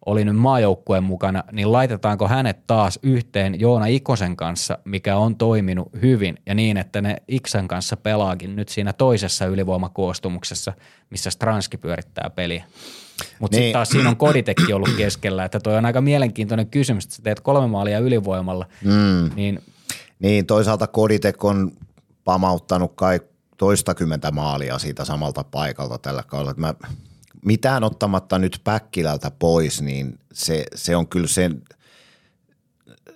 oli 0.07 0.25
nyt 0.25 0.37
maajoukkueen 0.37 1.05
mukana, 1.05 1.45
niin 1.53 1.73
laitetaanko 1.73 2.29
hänet 2.29 2.67
taas 2.67 2.99
yhteen 3.03 3.61
Joona 3.61 3.87
Ikosen 3.87 4.37
kanssa, 4.37 4.79
mikä 4.85 5.17
on 5.17 5.37
toiminut 5.37 5.89
hyvin 6.03 6.39
ja 6.47 6.55
niin, 6.55 6.77
että 6.77 7.01
ne 7.01 7.17
Iksan 7.29 7.69
kanssa 7.69 7.97
pelaakin 7.97 8.57
nyt 8.57 8.69
siinä 8.69 8.93
toisessa 8.93 9.47
ylivoimakoostumuksessa, 9.47 10.73
missä 11.11 11.31
Stranski 11.31 11.77
pyörittää 11.77 12.31
peliä. 12.31 12.65
Mutta 13.39 13.57
niin. 13.57 13.63
sitten 13.63 13.73
taas 13.73 13.89
siinä 13.89 14.09
on 14.09 14.17
koditekki 14.17 14.73
ollut 14.73 14.97
keskellä, 14.97 15.45
että 15.45 15.61
toi 15.61 15.77
on 15.77 15.87
aika 15.87 16.01
mielenkiintoinen 16.01 16.67
kysymys, 16.67 17.05
että 17.05 17.17
sä 17.17 17.23
teet 17.23 17.41
kolme 17.41 17.67
maalia 17.67 17.99
ylivoimalla. 17.99 18.67
Mm. 18.85 19.31
Niin, 19.35 19.63
niin 20.19 20.47
toisaalta 20.47 20.87
koditek 20.87 21.45
on 21.45 21.73
pamauttanut 22.25 22.93
kai 22.95 23.21
toistakymmentä 23.57 24.31
maalia 24.31 24.79
siitä 24.79 25.05
samalta 25.05 25.45
paikalta 25.45 25.99
tällä 25.99 26.23
kaudella. 26.23 26.55
Mä, 26.57 26.75
mitään 27.45 27.85
ottamatta 27.85 28.39
nyt 28.39 28.61
Päkkilältä 28.65 29.31
pois, 29.39 29.83
niin 29.83 30.19
se, 30.33 30.65
se 30.75 30.97
on 30.97 31.09
kyllä 31.09 31.27
sen, 31.27 31.63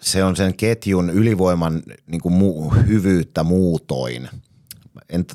se 0.00 0.24
on 0.24 0.36
sen 0.36 0.56
ketjun 0.56 1.10
ylivoiman 1.10 1.82
niin 2.06 2.20
kuin 2.20 2.32
mu, 2.32 2.70
hyvyyttä 2.70 3.44
muutoin. 3.44 4.28
En, 5.08 5.26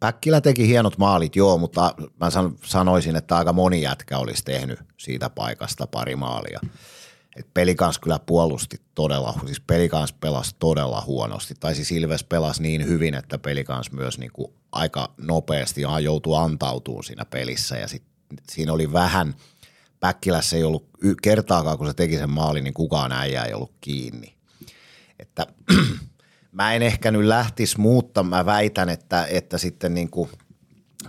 Päkkilä 0.00 0.40
teki 0.40 0.68
hienot 0.68 0.98
maalit, 0.98 1.36
joo, 1.36 1.58
mutta 1.58 1.94
mä 2.20 2.26
sanoisin, 2.64 3.16
että 3.16 3.36
aika 3.36 3.52
moni 3.52 3.82
jätkä 3.82 4.18
olisi 4.18 4.44
tehnyt 4.44 4.78
siitä 4.98 5.30
paikasta 5.30 5.86
pari 5.86 6.16
maalia. 6.16 6.60
Et 7.36 7.46
pelikans 7.54 7.98
kyllä 7.98 8.18
puolusti 8.26 8.76
todella, 8.94 9.34
siis 9.46 9.60
pelikans 9.60 10.12
pelasi 10.12 10.56
todella 10.58 11.02
huonosti. 11.06 11.54
Tai 11.60 11.74
siis 11.74 11.92
Ilves 11.92 12.24
pelasi 12.24 12.62
niin 12.62 12.86
hyvin, 12.86 13.14
että 13.14 13.38
pelikans 13.38 13.92
myös 13.92 14.18
niinku 14.18 14.54
aika 14.72 15.12
nopeasti 15.16 15.80
joutui 16.02 16.38
antautumaan 16.38 17.04
siinä 17.04 17.24
pelissä. 17.24 17.76
Ja 17.76 17.88
sit, 17.88 18.02
siinä 18.50 18.72
oli 18.72 18.92
vähän, 18.92 19.34
Päkkilässä 20.00 20.56
ei 20.56 20.64
ollut 20.64 20.88
kertaakaan, 21.22 21.78
kun 21.78 21.86
se 21.86 21.94
teki 21.94 22.18
sen 22.18 22.30
maalin, 22.30 22.64
niin 22.64 22.74
kukaan 22.74 23.12
äijä 23.12 23.44
ei 23.44 23.54
ollut 23.54 23.72
kiinni. 23.80 24.34
Että 25.18 25.46
mä 26.52 26.74
en 26.74 26.82
ehkä 26.82 27.10
nyt 27.10 27.24
lähtisi 27.24 27.80
muuttamaan, 27.80 28.46
mä 28.46 28.52
väitän, 28.52 28.88
että, 28.88 29.26
että 29.26 29.58
sitten 29.58 29.94
niin 29.94 30.10
kuin– 30.10 30.30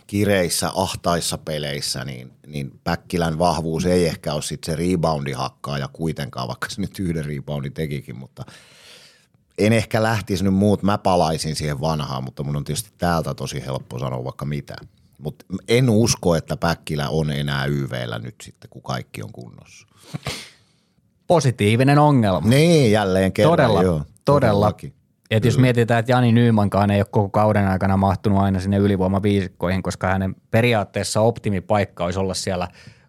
kireissä, 0.07 0.71
ahtaissa 0.75 1.37
peleissä, 1.37 2.05
niin, 2.05 2.31
niin 2.47 2.79
Päkkilän 2.83 3.39
vahvuus 3.39 3.85
ei 3.85 4.05
ehkä 4.05 4.33
ole 4.33 4.41
sitten 4.41 4.75
se 4.75 4.91
reboundihakkaa 4.91 5.77
ja 5.77 5.87
kuitenkaan, 5.87 6.47
vaikka 6.47 6.69
se 6.69 6.81
nyt 6.81 6.99
yhden 6.99 7.25
reboundin 7.25 7.73
tekikin, 7.73 8.17
mutta 8.17 8.45
en 9.57 9.73
ehkä 9.73 10.03
lähtisi 10.03 10.43
nyt 10.43 10.53
muut, 10.53 10.83
mä 10.83 10.97
palaisin 10.97 11.55
siihen 11.55 11.81
vanhaan, 11.81 12.23
mutta 12.23 12.43
mun 12.43 12.55
on 12.55 12.63
tietysti 12.63 12.91
täältä 12.97 13.33
tosi 13.33 13.65
helppo 13.65 13.99
sanoa 13.99 14.23
vaikka 14.23 14.45
mitä. 14.45 14.75
Mutta 15.23 15.45
en 15.67 15.89
usko, 15.89 16.35
että 16.35 16.57
Päkkilä 16.57 17.09
on 17.09 17.31
enää 17.31 17.65
YVllä 17.65 18.19
nyt 18.19 18.35
sitten, 18.43 18.69
kun 18.69 18.81
kaikki 18.81 19.23
on 19.23 19.31
kunnossa. 19.31 19.87
Positiivinen 21.27 21.99
ongelma. 21.99 22.47
Niin, 22.49 22.91
jälleen 22.91 23.33
kerran. 23.33 23.51
Todella, 23.51 23.83
joo, 23.83 24.01
todella. 24.25 24.73
Et 25.31 25.45
jos 25.45 25.57
mietitään, 25.57 25.99
että 25.99 26.11
Jani 26.11 26.31
Nyymankaan 26.31 26.91
ei 26.91 26.99
ole 26.99 27.05
koko 27.11 27.29
kauden 27.29 27.67
aikana 27.67 27.97
mahtunut 27.97 28.39
aina 28.39 28.59
sinne 28.59 28.77
ylivoimaviisikkoihin, 28.77 29.83
koska 29.83 30.07
hänen 30.07 30.35
periaatteessa 30.51 31.21
optimipaikka 31.21 32.05
olisi 32.05 32.19
olla 32.19 32.33
siellä, 32.33 32.67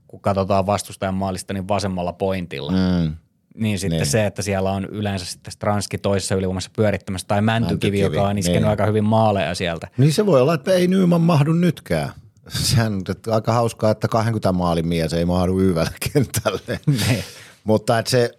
kun 0.08 0.20
katsotaan 0.20 0.66
vastustajan 0.66 1.14
maalista, 1.14 1.54
niin 1.54 1.68
vasemmalla 1.68 2.12
pointilla. 2.12 2.72
Mm. 2.72 3.16
Niin 3.54 3.78
sitten 3.78 3.98
Niin. 3.98 4.06
se, 4.06 4.26
että 4.26 4.42
siellä 4.42 4.70
on 4.70 4.84
yleensä 4.84 5.26
sitten 5.26 5.52
Stranski 5.52 5.98
toisessa 5.98 6.34
ylivoimassa 6.34 6.70
pyörittämässä 6.76 7.26
tai 7.28 7.42
Mäntykivi, 7.42 7.74
Mäntykivi, 7.74 8.00
joka 8.00 8.28
on 8.28 8.38
iskenyt 8.38 8.60
niin. 8.62 8.70
aika 8.70 8.86
hyvin 8.86 9.04
maaleja 9.04 9.54
sieltä. 9.54 9.88
Niin 9.98 10.12
se 10.12 10.26
voi 10.26 10.40
olla, 10.40 10.54
että 10.54 10.72
ei 10.72 10.86
Nyman 10.88 11.20
mahdu 11.20 11.52
nytkään. 11.52 12.10
Sehän 12.48 12.92
on 12.92 13.02
aika 13.30 13.52
hauskaa, 13.52 13.90
että 13.90 14.08
20 14.08 14.52
maalin 14.52 14.86
mies 14.88 15.12
ei 15.12 15.24
mahdu 15.24 15.60
YVllä 15.60 15.90
kentälle. 16.12 16.60
Niin. 16.86 17.24
Mutta 17.64 17.98
että 17.98 18.10
se, 18.10 18.30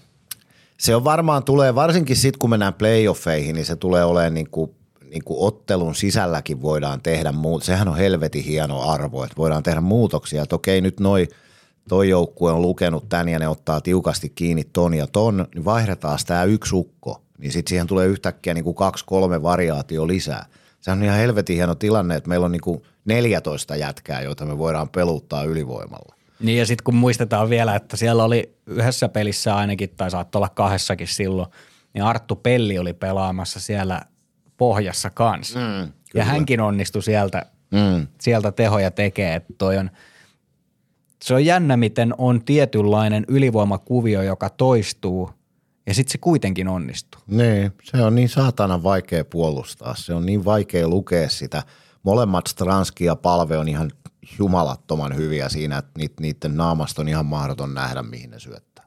se 0.78 0.94
on 0.96 1.04
varmaan 1.04 1.44
tulee, 1.44 1.74
varsinkin 1.74 2.16
sitten 2.16 2.38
kun 2.38 2.50
mennään 2.50 2.74
playoffeihin, 2.74 3.54
niin 3.54 3.66
se 3.66 3.76
tulee 3.76 4.04
olemaan 4.04 4.34
niin 4.34 4.50
kuin, 4.50 4.70
niin 5.10 5.24
kuin 5.24 5.38
ottelun 5.40 5.94
sisälläkin 5.94 6.62
voidaan 6.62 7.00
tehdä 7.00 7.32
muut. 7.32 7.62
Sehän 7.62 7.88
on 7.88 7.96
helvetin 7.96 8.44
hieno 8.44 8.82
arvo, 8.90 9.24
että 9.24 9.36
voidaan 9.36 9.62
tehdä 9.62 9.80
muutoksia. 9.80 10.42
Että 10.42 10.56
okei, 10.56 10.80
nyt 10.80 11.00
noi, 11.00 11.28
toi 11.88 12.08
joukkue 12.08 12.52
on 12.52 12.62
lukenut 12.62 13.08
tän 13.08 13.28
ja 13.28 13.38
ne 13.38 13.48
ottaa 13.48 13.80
tiukasti 13.80 14.28
kiinni 14.28 14.64
ton 14.64 14.94
ja 14.94 15.06
ton, 15.06 15.46
niin 15.54 15.64
vaihdetaan 15.64 16.18
tämä 16.26 16.44
yksi 16.44 16.74
ukko. 16.74 17.22
Niin 17.38 17.52
sitten 17.52 17.68
siihen 17.70 17.86
tulee 17.86 18.06
yhtäkkiä 18.06 18.54
niin 18.54 18.64
kuin 18.64 18.76
kaksi, 18.76 19.04
kolme 19.04 19.42
variaatio 19.42 20.06
lisää. 20.06 20.46
Se 20.80 20.90
on 20.90 21.02
ihan 21.02 21.18
helvetin 21.18 21.56
hieno 21.56 21.74
tilanne, 21.74 22.16
että 22.16 22.28
meillä 22.28 22.44
on 22.46 22.52
niin 22.52 22.60
kuin 22.60 22.82
14 23.04 23.76
jätkää, 23.76 24.22
joita 24.22 24.46
me 24.46 24.58
voidaan 24.58 24.88
peluttaa 24.88 25.44
ylivoimalla. 25.44 26.14
Niin 26.40 26.58
ja 26.58 26.66
sitten 26.66 26.84
kun 26.84 26.94
muistetaan 26.94 27.50
vielä, 27.50 27.76
että 27.76 27.96
siellä 27.96 28.24
oli 28.24 28.54
yhdessä 28.66 29.08
pelissä 29.08 29.56
ainakin, 29.56 29.90
tai 29.96 30.10
saattoi 30.10 30.38
olla 30.38 30.48
kahdessakin 30.48 31.06
silloin, 31.08 31.48
niin 31.94 32.04
Arttu 32.04 32.36
Pelli 32.36 32.78
oli 32.78 32.92
pelaamassa 32.92 33.60
siellä 33.60 34.02
pohjassa 34.56 35.10
kanssa. 35.10 35.58
Mm, 35.58 35.92
ja 36.14 36.24
hänkin 36.24 36.60
onnistui 36.60 37.02
sieltä, 37.02 37.46
Mm. 37.70 38.06
sieltä 38.20 38.52
tehoja 38.52 38.90
tekee, 38.90 39.34
että 39.34 39.54
toi 39.58 39.78
on, 39.78 39.90
se 41.22 41.34
on 41.34 41.44
jännä, 41.44 41.76
miten 41.76 42.14
on 42.18 42.44
tietynlainen 42.44 43.24
ylivoimakuvio, 43.28 44.22
joka 44.22 44.50
toistuu, 44.50 45.30
ja 45.86 45.94
sitten 45.94 46.12
se 46.12 46.18
kuitenkin 46.18 46.68
onnistuu. 46.68 47.20
Niin, 47.26 47.72
se 47.82 48.02
on 48.02 48.14
niin 48.14 48.28
saatanan 48.28 48.82
vaikea 48.82 49.24
puolustaa. 49.24 49.94
Se 49.94 50.14
on 50.14 50.26
niin 50.26 50.44
vaikea 50.44 50.88
lukea 50.88 51.28
sitä. 51.28 51.62
Molemmat 52.02 52.46
Stranski 52.46 53.04
ja 53.04 53.16
Palve 53.16 53.58
on 53.58 53.68
ihan 53.68 53.90
jumalattoman 54.38 55.16
hyviä 55.16 55.48
siinä, 55.48 55.78
että 55.78 56.00
niiden 56.20 56.56
naamasta 56.56 57.02
on 57.02 57.08
ihan 57.08 57.26
mahdoton 57.26 57.74
nähdä, 57.74 58.02
mihin 58.02 58.30
ne 58.30 58.40
syöttää. 58.40 58.86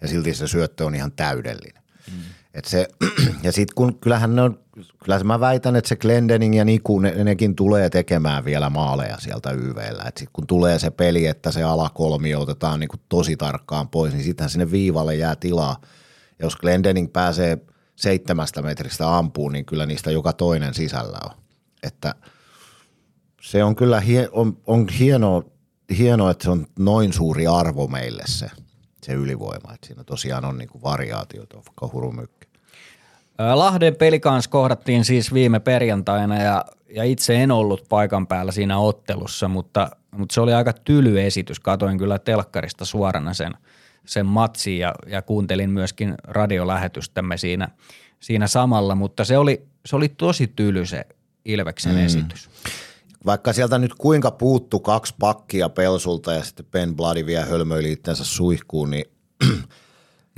Ja 0.00 0.08
silti 0.08 0.34
se 0.34 0.48
syöttö 0.48 0.84
on 0.84 0.94
ihan 0.94 1.12
täydellinen. 1.12 1.82
Mm. 2.12 2.22
Et 2.60 2.64
se, 2.64 2.88
ja 3.42 3.52
sitten 3.52 3.74
kun 3.74 3.98
kyllähän 3.98 4.36
ne 4.36 4.42
on, 4.42 4.58
kyllä 5.04 5.24
mä 5.24 5.40
väitän, 5.40 5.76
että 5.76 5.88
se 5.88 5.96
Glendening 5.96 6.56
ja 6.56 6.64
Niku, 6.64 6.98
ne, 6.98 7.24
nekin 7.24 7.56
tulee 7.56 7.90
tekemään 7.90 8.44
vielä 8.44 8.70
maaleja 8.70 9.16
sieltä 9.20 9.50
YVllä. 9.50 10.04
Et 10.06 10.16
sit 10.16 10.28
kun 10.32 10.46
tulee 10.46 10.78
se 10.78 10.90
peli, 10.90 11.26
että 11.26 11.50
se 11.50 11.62
alakolmio 11.62 12.40
otetaan 12.40 12.80
niinku 12.80 12.96
tosi 13.08 13.36
tarkkaan 13.36 13.88
pois, 13.88 14.12
niin 14.12 14.24
sittenhän 14.24 14.50
sinne 14.50 14.70
viivalle 14.70 15.14
jää 15.14 15.36
tilaa. 15.36 15.76
Ja 16.38 16.46
jos 16.46 16.56
Glendening 16.56 17.12
pääsee 17.12 17.58
seitsemästä 17.96 18.62
metristä 18.62 19.16
ampuun, 19.16 19.52
niin 19.52 19.64
kyllä 19.64 19.86
niistä 19.86 20.10
joka 20.10 20.32
toinen 20.32 20.74
sisällä 20.74 21.18
on. 21.24 21.30
Että 21.82 22.14
se 23.42 23.64
on 23.64 23.76
kyllä 23.76 24.00
hie, 24.00 24.28
on, 24.32 24.58
on 24.66 24.88
hienoa, 24.88 25.42
hienoa, 25.98 26.30
että 26.30 26.44
se 26.44 26.50
on 26.50 26.66
noin 26.78 27.12
suuri 27.12 27.46
arvo 27.46 27.86
meille 27.86 28.22
se, 28.26 28.50
se 29.02 29.12
ylivoima. 29.12 29.74
Että 29.74 29.86
siinä 29.86 30.04
tosiaan 30.04 30.44
on 30.44 30.58
niinku 30.58 30.82
variaatiota, 30.82 31.56
vaikka 31.56 31.90
hurumykkä. 31.92 32.39
Lahden 33.54 33.96
peli 33.96 34.20
kanssa 34.20 34.50
kohdattiin 34.50 35.04
siis 35.04 35.34
viime 35.34 35.60
perjantaina 35.60 36.42
ja, 36.42 36.64
ja 36.94 37.04
itse 37.04 37.42
en 37.42 37.50
ollut 37.50 37.84
paikan 37.88 38.26
päällä 38.26 38.52
siinä 38.52 38.78
ottelussa, 38.78 39.48
mutta, 39.48 39.90
mutta 40.10 40.34
se 40.34 40.40
oli 40.40 40.54
aika 40.54 40.72
tyly 40.72 41.20
esitys. 41.20 41.60
Katoin 41.60 41.98
kyllä 41.98 42.18
telkkarista 42.18 42.84
suorana 42.84 43.34
sen, 43.34 43.52
sen 44.06 44.26
matsin 44.26 44.78
ja, 44.78 44.94
ja 45.06 45.22
kuuntelin 45.22 45.70
myöskin 45.70 46.14
radiolähetystämme 46.24 47.36
siinä, 47.36 47.68
siinä 48.20 48.46
samalla, 48.46 48.94
mutta 48.94 49.24
se 49.24 49.38
oli, 49.38 49.62
se 49.86 49.96
oli 49.96 50.08
tosi 50.08 50.52
tyly 50.56 50.86
se 50.86 51.06
Ilveksen 51.44 51.94
mm. 51.94 52.04
esitys. 52.04 52.50
Vaikka 53.26 53.52
sieltä 53.52 53.78
nyt 53.78 53.94
kuinka 53.94 54.30
puuttu 54.30 54.80
kaksi 54.80 55.14
pakkia 55.18 55.68
pelsulta 55.68 56.32
ja 56.32 56.44
sitten 56.44 56.66
Ben 56.66 56.96
Bloody 56.96 57.26
vielä 57.26 57.44
hölmöili 57.44 57.92
itsensä 57.92 58.24
suihkuun, 58.24 58.90
niin 58.90 59.04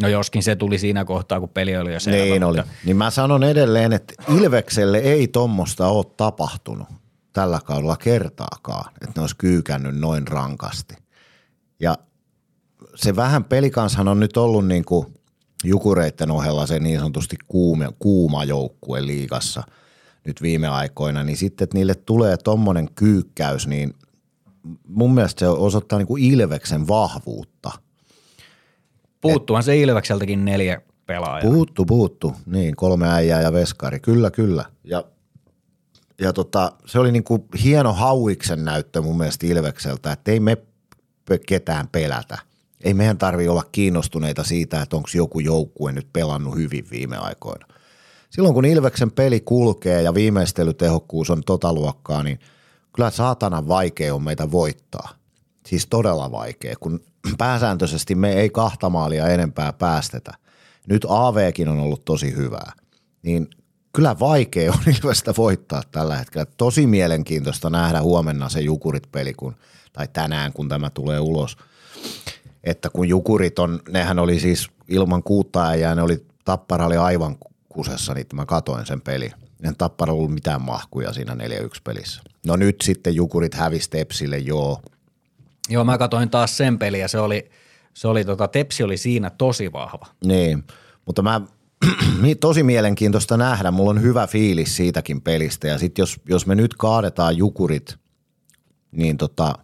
No 0.00 0.08
joskin 0.08 0.42
se 0.42 0.56
tuli 0.56 0.78
siinä 0.78 1.04
kohtaa, 1.04 1.40
kun 1.40 1.48
peli 1.48 1.76
oli 1.76 1.92
jo 1.92 2.00
selvä. 2.00 2.16
Niin 2.18 2.44
oli. 2.44 2.58
mutta- 2.58 2.72
Niin 2.84 2.96
mä 2.96 3.10
sanon 3.10 3.44
edelleen, 3.44 3.92
että 3.92 4.14
Ilvekselle 4.36 4.98
ei 4.98 5.28
tommosta 5.28 5.88
ole 5.88 6.04
tapahtunut 6.16 6.88
tällä 7.32 7.60
kaudella 7.64 7.96
kertaakaan, 7.96 8.92
että 8.94 9.12
ne 9.16 9.20
olisi 9.20 9.36
kyykännyt 9.36 9.96
noin 9.96 10.28
rankasti. 10.28 10.94
Ja 11.80 11.98
se 12.94 13.16
vähän 13.16 13.44
pelikanshan 13.44 14.08
on 14.08 14.20
nyt 14.20 14.36
ollut 14.36 14.66
niin 14.66 14.84
kuin 14.84 15.06
jukureitten 15.64 16.30
ohella 16.30 16.66
se 16.66 16.78
niin 16.78 16.98
sanotusti 16.98 17.36
kuuma, 17.48 17.84
kuuma 17.98 18.44
joukkue 18.44 19.06
liigassa 19.06 19.62
nyt 20.26 20.42
viime 20.42 20.68
aikoina, 20.68 21.22
niin 21.22 21.36
sitten, 21.36 21.64
että 21.64 21.78
niille 21.78 21.94
tulee 21.94 22.36
tommonen 22.36 22.88
kyykkäys, 22.94 23.66
niin 23.66 23.94
mun 24.88 25.14
mielestä 25.14 25.40
se 25.40 25.48
osoittaa 25.48 25.98
niin 25.98 26.06
kuin 26.06 26.24
Ilveksen 26.24 26.88
vahvuutta– 26.88 27.70
Puuttuuhan 29.22 29.62
se 29.62 29.76
Ilvekseltäkin 29.76 30.44
neljä 30.44 30.82
pelaajaa. 31.06 31.52
Puuttu, 31.52 31.84
puuttu. 31.84 32.32
Niin, 32.46 32.76
kolme 32.76 33.08
äijää 33.08 33.42
ja 33.42 33.52
veskari. 33.52 34.00
Kyllä, 34.00 34.30
kyllä. 34.30 34.64
Ja, 34.84 35.04
ja 36.20 36.32
tota, 36.32 36.72
se 36.86 36.98
oli 36.98 37.12
niinku 37.12 37.46
hieno 37.64 37.92
hauiksen 37.92 38.64
näyttö 38.64 39.02
mun 39.02 39.18
mielestä 39.18 39.46
Ilvekseltä, 39.46 40.12
että 40.12 40.30
ei 40.32 40.40
me 40.40 40.56
ketään 41.46 41.88
pelätä. 41.88 42.38
Ei 42.84 42.94
meidän 42.94 43.18
tarvi 43.18 43.48
olla 43.48 43.64
kiinnostuneita 43.72 44.44
siitä, 44.44 44.82
että 44.82 44.96
onko 44.96 45.08
joku 45.14 45.40
joukkue 45.40 45.92
nyt 45.92 46.06
pelannut 46.12 46.56
hyvin 46.56 46.86
viime 46.90 47.16
aikoina. 47.16 47.66
Silloin 48.30 48.54
kun 48.54 48.64
Ilveksen 48.64 49.10
peli 49.10 49.40
kulkee 49.40 50.02
ja 50.02 50.14
viimeistelytehokkuus 50.14 51.30
on 51.30 51.42
tota 51.46 51.72
luokkaa, 51.72 52.22
niin 52.22 52.38
kyllä 52.92 53.10
saatanan 53.10 53.68
vaikea 53.68 54.14
on 54.14 54.22
meitä 54.22 54.50
voittaa. 54.50 55.08
Siis 55.66 55.86
todella 55.86 56.30
vaikea, 56.30 56.74
kun 56.80 57.00
pääsääntöisesti 57.38 58.14
me 58.14 58.32
ei 58.32 58.50
kahta 58.50 58.90
maalia 58.90 59.28
enempää 59.28 59.72
päästetä. 59.72 60.34
Nyt 60.88 61.06
AVkin 61.08 61.68
on 61.68 61.80
ollut 61.80 62.04
tosi 62.04 62.36
hyvää. 62.36 62.72
Niin 63.22 63.50
kyllä 63.92 64.18
vaikea 64.20 64.72
on 64.86 64.94
Ilvestä 65.02 65.34
voittaa 65.36 65.82
tällä 65.90 66.16
hetkellä. 66.16 66.46
Tosi 66.56 66.86
mielenkiintoista 66.86 67.70
nähdä 67.70 68.02
huomenna 68.02 68.48
se 68.48 68.60
Jukurit-peli, 68.60 69.34
kun, 69.34 69.56
tai 69.92 70.08
tänään 70.12 70.52
kun 70.52 70.68
tämä 70.68 70.90
tulee 70.90 71.20
ulos. 71.20 71.56
Että 72.64 72.90
kun 72.90 73.08
Jukurit 73.08 73.58
on, 73.58 73.80
nehän 73.88 74.18
oli 74.18 74.40
siis 74.40 74.68
ilman 74.88 75.22
kuutta 75.22 75.66
äijää, 75.68 75.94
ne 75.94 76.02
oli, 76.02 76.26
Tappara 76.44 76.86
oli 76.86 76.96
aivan 76.96 77.36
kusessa, 77.68 78.14
niin 78.14 78.26
mä 78.34 78.46
katoin 78.46 78.86
sen 78.86 79.00
peli. 79.00 79.32
En 79.62 79.76
Tappara 79.76 80.12
ollut 80.12 80.34
mitään 80.34 80.62
mahkuja 80.62 81.12
siinä 81.12 81.34
4-1 81.34 81.36
pelissä. 81.84 82.22
No 82.46 82.56
nyt 82.56 82.76
sitten 82.82 83.14
Jukurit 83.14 83.54
hävisi 83.54 83.90
Tepsille, 83.90 84.38
joo. 84.38 84.80
Joo, 85.68 85.84
mä 85.84 85.98
katsoin 85.98 86.30
taas 86.30 86.56
sen 86.56 86.78
peliä 86.78 87.08
se 87.08 87.18
oli, 87.18 87.50
se 87.94 88.08
oli 88.08 88.24
tota, 88.24 88.48
Tepsi 88.48 88.82
oli 88.82 88.96
siinä 88.96 89.30
tosi 89.30 89.72
vahva. 89.72 90.06
Niin, 90.24 90.64
mutta 91.06 91.22
mä 91.22 91.40
tosi 92.40 92.62
mielenkiintoista 92.62 93.36
nähdä. 93.36 93.70
Mulla 93.70 93.90
on 93.90 94.02
hyvä 94.02 94.26
fiilis 94.26 94.76
siitäkin 94.76 95.20
pelistä 95.20 95.68
ja 95.68 95.78
sitten 95.78 96.02
jos, 96.02 96.20
jos 96.28 96.46
me 96.46 96.54
nyt 96.54 96.74
kaadetaan 96.74 97.36
Jukurit, 97.36 97.96
niin 98.92 99.16
tota, 99.16 99.54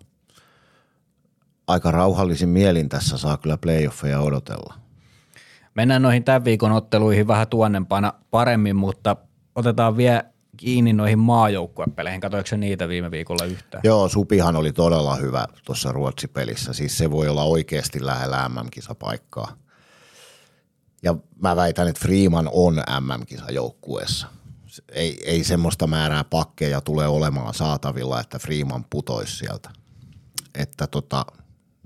aika 1.66 1.90
rauhallisin 1.90 2.48
mielin 2.48 2.88
tässä 2.88 3.18
saa 3.18 3.36
kyllä 3.36 3.56
playoffeja 3.58 4.20
odotella. 4.20 4.74
Mennään 5.74 6.02
noihin 6.02 6.24
tämän 6.24 6.44
viikon 6.44 6.72
otteluihin 6.72 7.28
vähän 7.28 7.48
tuonnempana 7.48 8.12
paremmin, 8.30 8.76
mutta 8.76 9.16
otetaan 9.54 9.96
vielä 9.96 10.24
kiinni 10.58 10.92
noihin 10.92 11.18
maajoukkuepeleihin. 11.18 12.20
Katoiko 12.20 12.56
niitä 12.56 12.88
viime 12.88 13.10
viikolla 13.10 13.44
yhtään? 13.44 13.80
Joo, 13.84 14.08
Supihan 14.08 14.56
oli 14.56 14.72
todella 14.72 15.16
hyvä 15.16 15.46
tuossa 15.64 15.92
Ruotsi-pelissä. 15.92 16.72
Siis 16.72 16.98
se 16.98 17.10
voi 17.10 17.28
olla 17.28 17.42
oikeasti 17.44 18.06
lähellä 18.06 18.48
MM-kisapaikkaa. 18.48 19.56
Ja 21.02 21.14
mä 21.42 21.56
väitän, 21.56 21.88
että 21.88 22.00
Freeman 22.00 22.48
on 22.52 22.74
MM-kisajoukkueessa. 23.00 24.26
Ei, 24.92 25.18
ei 25.24 25.44
semmoista 25.44 25.86
määrää 25.86 26.24
pakkeja 26.24 26.80
tule 26.80 27.06
olemaan 27.06 27.54
saatavilla, 27.54 28.20
että 28.20 28.38
Freeman 28.38 28.84
putoisi 28.90 29.36
sieltä. 29.36 29.70
Että 30.54 30.86
tota, 30.86 31.26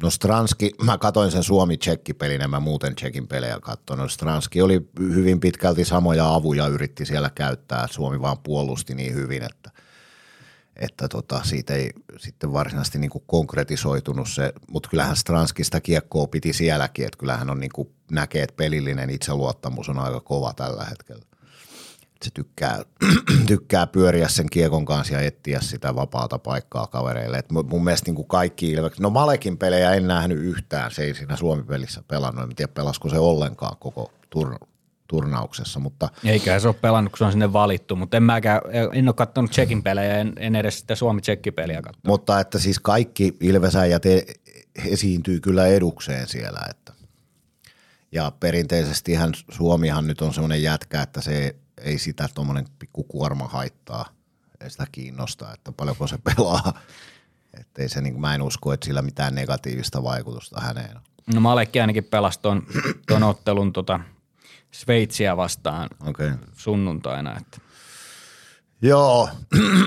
no 0.03 0.11
Stranski, 0.11 0.71
mä 0.85 0.99
katoin 0.99 1.31
sen 1.31 1.43
Suomi-Tsekki-pelin, 1.43 2.43
en 2.43 2.51
mä 2.51 2.61
muuten 2.61 2.95
Tsekin 2.95 3.29
pelejä 3.29 3.59
katsoin. 3.61 3.99
No 3.99 4.09
Stranski 4.09 4.63
oli 4.63 4.89
hyvin 4.99 5.41
pitkälti 5.41 5.85
samoja 5.85 6.35
avuja 6.35 6.67
yritti 6.67 7.07
siellä 7.07 7.31
käyttää, 7.35 7.87
Suomi 7.91 8.21
vaan 8.21 8.39
puolusti 8.39 8.95
niin 8.95 9.15
hyvin, 9.15 9.43
että 9.43 9.71
että 10.77 11.09
tota, 11.09 11.41
siitä 11.45 11.75
ei 11.75 11.91
sitten 12.19 12.53
varsinaisesti 12.53 12.99
niin 12.99 13.11
kuin 13.11 13.25
konkretisoitunut 13.27 14.29
se, 14.29 14.53
mutta 14.71 14.89
kyllähän 14.89 15.17
Stranskista 15.17 15.81
kiekkoa 15.81 16.27
piti 16.27 16.53
sielläkin, 16.53 17.05
että 17.05 17.19
kyllähän 17.19 17.51
on 17.51 17.61
niin 17.61 17.73
kuin 17.75 17.95
näkee, 18.11 18.43
että 18.43 18.57
pelillinen 18.57 19.11
itseluottamus 19.11 19.89
on 19.89 19.99
aika 19.99 20.21
kova 20.21 20.53
tällä 20.53 20.85
hetkellä. 20.85 21.25
Se 22.23 22.31
tykkää, 22.35 22.83
tykkää 23.47 23.87
pyöriä 23.87 24.29
sen 24.29 24.47
kiekon 24.51 24.85
kanssa 24.85 25.15
ja 25.15 25.21
etsiä 25.21 25.61
sitä 25.61 25.95
vapaata 25.95 26.39
paikkaa 26.39 26.87
kavereille. 26.87 27.39
Et 27.39 27.51
mun 27.51 27.85
mielestä 27.85 28.09
niin 28.09 28.15
kuin 28.15 28.29
kaikki 28.29 28.71
ilmeisesti, 28.71 29.03
no 29.03 29.11
Malekin 29.11 29.59
pelejä 29.59 29.95
en 29.95 30.09
nähnyt 30.09 30.39
yhtään, 30.39 30.91
se 30.91 31.03
ei 31.03 31.15
siinä 31.15 31.37
Suomi-pelissä 31.37 32.03
pelannut, 32.09 32.45
en 32.45 32.57
tiedä 32.57 32.73
pelasko 32.73 33.09
se 33.09 33.19
ollenkaan 33.19 33.77
koko 33.81 34.13
tur- 34.37 34.69
turnauksessa, 35.09 35.81
mutta 35.81 36.09
Eiköhän 36.25 36.61
se 36.61 36.69
ole 36.69 36.77
pelannut, 36.81 37.13
kun 37.13 37.19
se 37.19 37.25
on 37.25 37.33
sinne 37.33 37.53
valittu, 37.53 37.97
mutta 37.97 38.17
en 38.17 38.23
mäkään, 38.23 38.61
en 38.93 39.09
ole 39.09 39.15
katsonut 39.15 39.51
Tsekin 39.51 39.83
pelejä, 39.83 40.19
en, 40.19 40.33
en 40.37 40.57
edes 40.57 40.79
sitä 40.79 40.95
Suomi-Tsekki-peliä 40.95 41.83
katsonut. 41.83 42.05
Mutta 42.07 42.41
että 42.41 42.59
siis 42.59 42.79
kaikki 42.81 43.37
Ilvesäjät 43.41 44.07
e- 44.07 44.27
esiintyy 44.85 45.41
kyllä 45.41 45.67
edukseen 45.67 46.29
siellä. 46.29 46.61
Että. 46.71 46.93
Ja 48.13 48.33
perinteisesti 48.41 49.13
ihan 49.13 49.33
Suomihan 49.51 50.07
nyt 50.07 50.21
on 50.21 50.35
semmoinen 50.35 50.63
jätkä, 50.63 51.03
että 51.03 51.21
se 51.21 51.57
ei 51.83 51.99
sitä 51.99 52.29
tuommoinen 52.35 52.65
pikku 52.79 53.05
kuorma 53.05 53.49
haittaa, 53.49 54.09
ei 54.61 54.71
sitä 54.71 54.87
kiinnostaa, 54.93 55.55
että 55.55 55.73
paljonko 55.73 56.07
se 56.07 56.19
pelaa. 56.19 56.81
Että 57.61 57.83
ei 57.83 57.89
se, 57.89 58.01
niin 58.01 58.21
mä 58.21 58.35
en 58.35 58.43
usko, 58.43 58.73
että 58.73 58.87
sillä 58.87 59.03
mitään 59.03 59.35
negatiivista 59.35 60.03
vaikutusta 60.03 60.61
häneen 60.61 60.97
on. 60.97 61.03
No 61.35 61.41
Malekki 61.41 61.81
ainakin 61.81 62.05
pelasi 62.05 62.41
ton, 62.41 62.63
ton 63.09 63.23
ottelun 63.23 63.73
tota 63.73 64.01
Sveitsiä 64.71 65.37
vastaan. 65.37 65.91
Okay. 66.07 66.33
sunnuntaina. 66.57 67.37
Että. 67.37 67.59
Joo, 68.83 69.29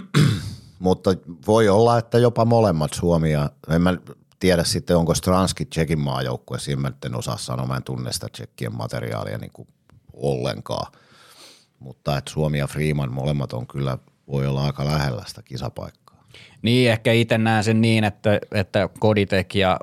mutta 0.79 1.09
voi 1.47 1.69
olla, 1.69 1.97
että 1.97 2.17
jopa 2.17 2.45
molemmat 2.45 2.93
Suomi 2.93 3.31
ja 3.31 3.49
en 3.69 3.81
mä 3.81 3.97
tiedä 4.39 4.63
sitten, 4.63 4.97
onko 4.97 5.15
Stranski 5.15 5.65
Tsekin 5.65 5.99
maajoukkue, 5.99 6.59
siinä 6.59 6.81
mä 6.81 6.91
en 7.05 7.15
osaa 7.15 7.37
sanoa, 7.37 7.67
mä 7.67 7.75
en 7.75 7.83
tunne 7.83 8.11
sitä 8.11 8.27
Tsekkien 8.31 8.75
materiaalia 8.75 9.37
niin 9.37 9.51
kuin 9.53 9.67
ollenkaan. 10.13 10.91
Mutta 11.85 12.17
että 12.17 12.31
Suomi 12.31 12.57
ja 12.57 12.67
Freeman 12.67 13.11
molemmat 13.11 13.53
on 13.53 13.67
kyllä, 13.67 13.97
voi 14.27 14.47
olla 14.47 14.65
aika 14.65 14.85
lähellä 14.85 15.23
sitä 15.27 15.41
kisapaikkaa. 15.43 16.23
Niin, 16.61 16.91
ehkä 16.91 17.11
itse 17.11 17.37
näen 17.37 17.63
sen 17.63 17.81
niin, 17.81 18.03
että, 18.03 18.39
että 18.51 18.89
Koditek 18.99 19.55
ja 19.55 19.79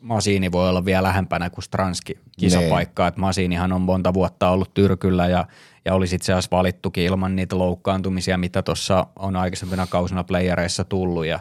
Masiini 0.00 0.52
voi 0.52 0.68
olla 0.68 0.84
vielä 0.84 1.02
lähempänä 1.02 1.50
kuin 1.50 1.64
Stranski 1.64 2.18
kisapaikkaa. 2.38 3.08
Että 3.08 3.20
Masiinihan 3.20 3.72
on 3.72 3.80
monta 3.80 4.14
vuotta 4.14 4.48
ollut 4.48 4.74
tyrkyllä 4.74 5.26
ja, 5.26 5.46
ja 5.84 5.94
olisi 5.94 6.16
itse 6.16 6.32
asiassa 6.32 6.56
valittukin 6.56 7.04
ilman 7.04 7.36
niitä 7.36 7.58
loukkaantumisia, 7.58 8.38
mitä 8.38 8.62
tuossa 8.62 9.06
on 9.16 9.36
aikaisempina 9.36 9.86
kausina 9.86 10.24
playereissa 10.24 10.84
tullut. 10.84 11.26
Ja, 11.26 11.40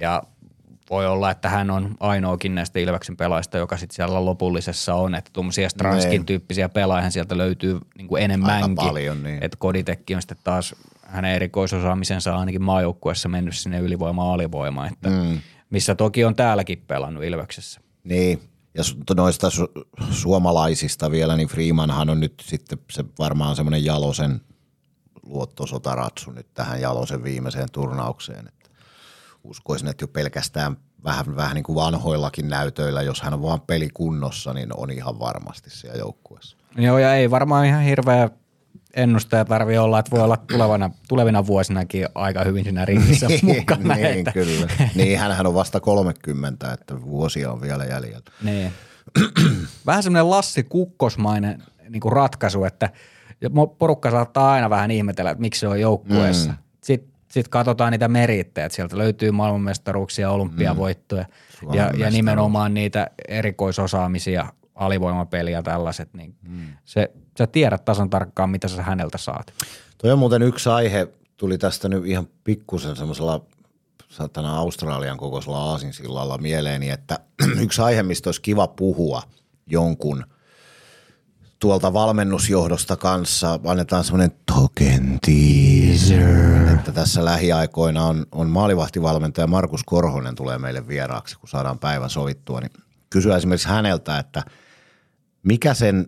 ja 0.00 0.22
voi 0.90 1.06
olla, 1.06 1.30
että 1.30 1.48
hän 1.48 1.70
on 1.70 1.94
ainoakin 2.00 2.54
näistä 2.54 2.78
Ilveksen 2.78 3.16
pelaajista, 3.16 3.58
joka 3.58 3.76
sitten 3.76 3.96
siellä 3.96 4.24
lopullisessa 4.24 4.94
on, 4.94 5.14
että 5.14 5.30
tuommoisia 5.32 5.68
Stranskin 5.68 6.10
Niin. 6.10 6.26
tyyppisiä 6.26 6.68
pelaajia 6.68 7.10
sieltä 7.10 7.38
löytyy 7.38 7.78
niin 7.98 8.08
kuin 8.08 8.22
enemmänkin. 8.22 8.70
Aika 8.70 8.82
paljon, 8.82 9.22
niin. 9.22 9.42
Että 9.42 9.56
Koditekki 9.60 10.14
on 10.14 10.22
sitten 10.22 10.38
taas 10.44 10.74
hänen 11.02 11.34
erikoisosaamisensa 11.34 12.36
ainakin 12.36 12.62
maajoukkueessa 12.62 13.28
mennyt 13.28 13.56
sinne 13.56 13.78
ylivoima 13.78 14.32
alivoima, 14.34 14.86
että 14.86 15.10
mm. 15.10 15.40
missä 15.70 15.94
toki 15.94 16.24
on 16.24 16.34
täälläkin 16.34 16.84
pelannut 16.86 17.24
Ilveksessä. 17.24 17.80
Niin, 18.04 18.40
ja 18.74 18.82
noista 19.16 19.48
su- 19.48 19.86
suomalaisista 20.10 21.10
vielä, 21.10 21.36
niin 21.36 21.48
Freemanhan 21.48 22.10
on 22.10 22.20
nyt 22.20 22.34
sitten 22.42 22.78
se 22.92 23.04
varmaan 23.18 23.56
semmoinen 23.56 23.84
Jalosen 23.84 24.40
luottosotaratsu 25.22 26.30
nyt 26.30 26.46
tähän 26.54 26.80
Jalosen 26.80 27.22
viimeiseen 27.22 27.68
turnaukseen. 27.72 28.48
Uskoisin, 29.46 29.88
että 29.88 30.02
jo 30.02 30.08
pelkästään 30.08 30.76
vähän, 31.04 31.36
vähän 31.36 31.54
niin 31.54 31.64
kuin 31.64 31.76
vanhoillakin 31.76 32.48
näytöillä, 32.48 33.02
jos 33.02 33.22
hän 33.22 33.34
on 33.34 33.42
vaan 33.42 33.60
pelikunnossa, 33.60 34.52
niin 34.52 34.68
on 34.76 34.90
ihan 34.90 35.18
varmasti 35.18 35.70
siellä 35.70 35.98
joukkueessa. 35.98 36.56
Joo, 36.76 36.98
ja 36.98 37.14
ei 37.14 37.30
varmaan 37.30 37.66
ihan 37.66 37.82
hirveä 37.82 38.30
ennustaja 38.94 39.44
tarvii 39.44 39.78
olla, 39.78 39.98
että 39.98 40.10
voi 40.10 40.20
olla 40.20 40.36
tulevana, 40.36 40.90
tulevina 41.08 41.46
vuosinakin 41.46 42.06
aika 42.14 42.44
hyvin 42.44 42.64
siinä 42.64 42.84
ringissä 42.84 43.26
mukana. 43.42 43.94
niin, 43.94 44.06
että, 44.06 44.32
kyllä. 44.32 44.66
Niin, 44.94 45.18
hänhän 45.18 45.46
on 45.46 45.54
vasta 45.54 45.80
30, 45.80 46.72
että 46.72 47.02
vuosia 47.02 47.52
on 47.52 47.60
vielä 47.60 47.84
jäljellä. 47.84 48.20
Niin. 48.42 48.72
Vähän 49.86 50.02
semmoinen 50.02 50.30
Lassi 50.30 50.62
Kukkosmainen 50.62 51.62
niin 51.88 52.00
kuin 52.00 52.12
ratkaisu, 52.12 52.64
että 52.64 52.90
porukka 53.78 54.10
saattaa 54.10 54.52
aina 54.52 54.70
vähän 54.70 54.90
ihmetellä, 54.90 55.30
että 55.30 55.40
miksi 55.40 55.60
se 55.60 55.68
on 55.68 55.80
joukkueessa. 55.80 56.50
Mm. 56.50 56.56
Sitten 56.84 57.15
sit 57.36 57.48
katsotaan 57.48 57.92
niitä 57.92 58.08
merittejä, 58.08 58.68
sieltä 58.68 58.98
löytyy 58.98 59.30
maailmanmestaruuksia, 59.30 60.30
olympiavoittoja 60.30 61.24
mm. 61.62 61.74
ja, 61.74 61.90
ja 61.96 62.10
nimenomaan 62.10 62.74
niitä 62.74 63.10
erikoisosaamisia, 63.28 64.46
alivoimapeliä 64.74 65.62
tällaiset, 65.62 66.14
niin 66.14 66.34
mm. 66.48 66.66
se, 66.84 67.10
sä 67.38 67.46
tiedät 67.46 67.84
tasan 67.84 68.10
tarkkaan, 68.10 68.50
mitä 68.50 68.68
sä 68.68 68.82
häneltä 68.82 69.18
saat. 69.18 69.52
Toi 69.98 70.12
on 70.12 70.18
muuten 70.18 70.42
yksi 70.42 70.68
aihe, 70.68 71.08
tuli 71.36 71.58
tästä 71.58 71.88
nyt 71.88 72.06
ihan 72.06 72.28
pikkusen 72.44 72.96
semmoisella 72.96 73.40
satana 74.08 74.56
Australian 74.56 75.16
kokoisella 75.16 75.58
aasinsillalla 75.58 76.38
mieleeni, 76.38 76.90
että 76.90 77.18
yksi 77.64 77.82
aihe, 77.82 78.02
mistä 78.02 78.28
olisi 78.28 78.42
kiva 78.42 78.66
puhua 78.66 79.22
jonkun 79.66 80.24
tuolta 81.58 81.92
valmennusjohdosta 81.92 82.96
kanssa, 82.96 83.60
annetaan 83.64 84.04
semmoinen 84.04 84.32
token 84.54 85.18
teaser, 85.26 86.68
että 86.78 86.92
tässä 86.92 87.24
lähiaikoina 87.24 88.04
on, 88.04 88.26
on 88.32 88.50
maalivahtivalmentaja 88.50 89.46
Markus 89.46 89.84
Korhonen 89.84 90.34
tulee 90.34 90.58
meille 90.58 90.88
vieraaksi, 90.88 91.38
kun 91.38 91.48
saadaan 91.48 91.78
päivä 91.78 92.08
sovittua, 92.08 92.60
niin 92.60 92.70
kysyä 93.10 93.36
esimerkiksi 93.36 93.68
häneltä, 93.68 94.18
että 94.18 94.42
mikä, 95.42 95.74
sen, 95.74 96.06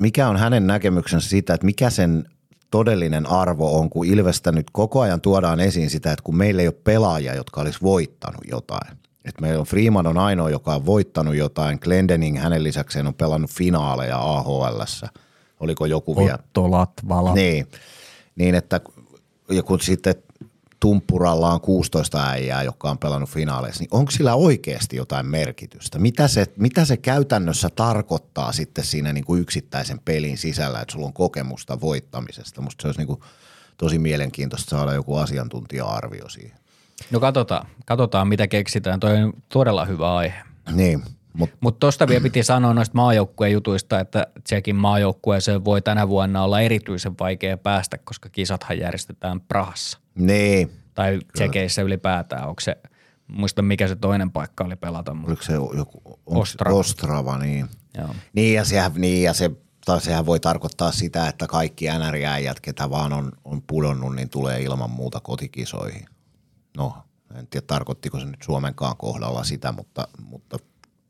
mikä 0.00 0.28
on 0.28 0.36
hänen 0.36 0.66
näkemyksensä 0.66 1.28
siitä, 1.28 1.54
että 1.54 1.66
mikä 1.66 1.90
sen 1.90 2.28
todellinen 2.70 3.26
arvo 3.26 3.78
on, 3.78 3.90
kun 3.90 4.06
Ilvestä 4.06 4.52
nyt 4.52 4.66
koko 4.72 5.00
ajan 5.00 5.20
tuodaan 5.20 5.60
esiin 5.60 5.90
sitä, 5.90 6.12
että 6.12 6.22
kun 6.22 6.36
meillä 6.36 6.62
ei 6.62 6.68
ole 6.68 6.76
pelaajia, 6.84 7.34
jotka 7.34 7.60
olisi 7.60 7.78
voittanut 7.82 8.40
jotain. 8.50 8.96
Että 9.26 9.40
meillä 9.40 9.60
on 9.60 9.66
Freeman 9.66 10.06
on 10.06 10.18
ainoa, 10.18 10.50
joka 10.50 10.74
on 10.74 10.86
voittanut 10.86 11.36
jotain. 11.36 11.78
Glendening 11.82 12.38
hänen 12.38 12.64
lisäkseen 12.64 13.06
on 13.06 13.14
pelannut 13.14 13.50
finaaleja 13.50 14.18
AHLssä. 14.18 15.08
Oliko 15.60 15.86
joku 15.86 16.16
vielä? 16.16 16.34
Otto 16.34 16.70
Latvala. 16.70 17.34
Niin, 17.34 17.66
niin 18.36 18.54
että 18.54 18.80
ja 19.50 19.62
kun 19.62 19.80
sitten 19.80 20.14
Tumpuralla 20.80 21.52
on 21.52 21.60
16 21.60 22.30
äijää, 22.30 22.62
jotka 22.62 22.90
on 22.90 22.98
pelannut 22.98 23.30
finaaleissa, 23.30 23.82
niin 23.82 23.88
onko 23.90 24.10
sillä 24.10 24.34
oikeasti 24.34 24.96
jotain 24.96 25.26
merkitystä? 25.26 25.98
Mitä 25.98 26.28
se, 26.28 26.46
mitä 26.56 26.84
se 26.84 26.96
käytännössä 26.96 27.68
tarkoittaa 27.70 28.52
sitten 28.52 28.84
siinä 28.84 29.12
niin 29.12 29.24
kuin 29.24 29.42
yksittäisen 29.42 30.00
pelin 30.04 30.38
sisällä, 30.38 30.80
että 30.80 30.92
sulla 30.92 31.06
on 31.06 31.12
kokemusta 31.12 31.80
voittamisesta? 31.80 32.60
Musta 32.60 32.82
se 32.82 32.88
olisi 32.88 33.00
niin 33.00 33.06
kuin 33.06 33.20
tosi 33.76 33.98
mielenkiintoista 33.98 34.70
saada 34.70 34.94
joku 34.94 35.16
asiantuntija-arvio 35.16 36.28
siihen. 36.28 36.58
No 37.10 37.20
katsotaan, 37.20 37.66
katsotaan 37.86 38.28
mitä 38.28 38.48
keksitään. 38.48 39.00
Toi 39.00 39.22
on 39.22 39.32
todella 39.48 39.84
hyvä 39.84 40.16
aihe. 40.16 40.38
Niin, 40.72 41.02
mutta 41.32 41.56
Mutta 41.60 41.78
tuosta 41.80 42.08
vielä 42.08 42.22
piti 42.22 42.42
sanoa 42.42 42.74
noista 42.74 42.96
maajoukkueen 42.96 43.52
jutuista, 43.52 44.00
että 44.00 44.26
Tsekin 44.44 44.76
maajoukkueeseen 44.76 45.64
voi 45.64 45.82
tänä 45.82 46.08
vuonna 46.08 46.42
olla 46.42 46.60
erityisen 46.60 47.14
vaikea 47.20 47.56
päästä, 47.56 47.98
koska 47.98 48.28
kisathan 48.28 48.78
järjestetään 48.78 49.40
Prahassa. 49.40 49.98
niin, 50.14 50.70
Tai 50.94 51.18
Tsekeissä 51.32 51.82
ylipäätään. 51.82 52.48
Onko 52.48 52.60
se, 52.60 52.76
muista 53.28 53.62
mikä 53.62 53.88
se 53.88 53.96
toinen 53.96 54.30
paikka 54.30 54.64
oli 54.64 54.76
pelata. 54.76 55.14
Mutta, 55.14 55.30
oliko 55.30 55.42
se 55.42 55.52
joku 55.52 56.20
Ostrava. 56.26 56.76
Ostrava, 56.76 57.38
niin. 57.38 57.68
joo. 57.98 58.14
Niin 58.32 58.54
ja, 58.54 58.64
sehän, 58.64 58.92
niin 58.96 59.22
ja 59.22 59.32
se, 59.32 59.50
tai 59.84 60.00
sehän 60.00 60.26
voi 60.26 60.40
tarkoittaa 60.40 60.92
sitä, 60.92 61.28
että 61.28 61.46
kaikki 61.46 61.86
NR-äijät, 61.86 62.60
ketä 62.60 62.90
vaan 62.90 63.12
on, 63.12 63.32
on 63.44 63.62
pudonnut, 63.62 64.14
niin 64.14 64.28
tulee 64.28 64.62
ilman 64.62 64.90
muuta 64.90 65.20
kotikisoihin. 65.20 66.06
No, 66.76 66.94
en 67.38 67.46
tiedä 67.46 67.64
tarkoittiko 67.66 68.18
se 68.20 68.24
nyt 68.26 68.42
Suomenkaan 68.44 68.96
kohdalla 68.96 69.44
sitä, 69.44 69.72
mutta, 69.72 70.08
mutta 70.28 70.58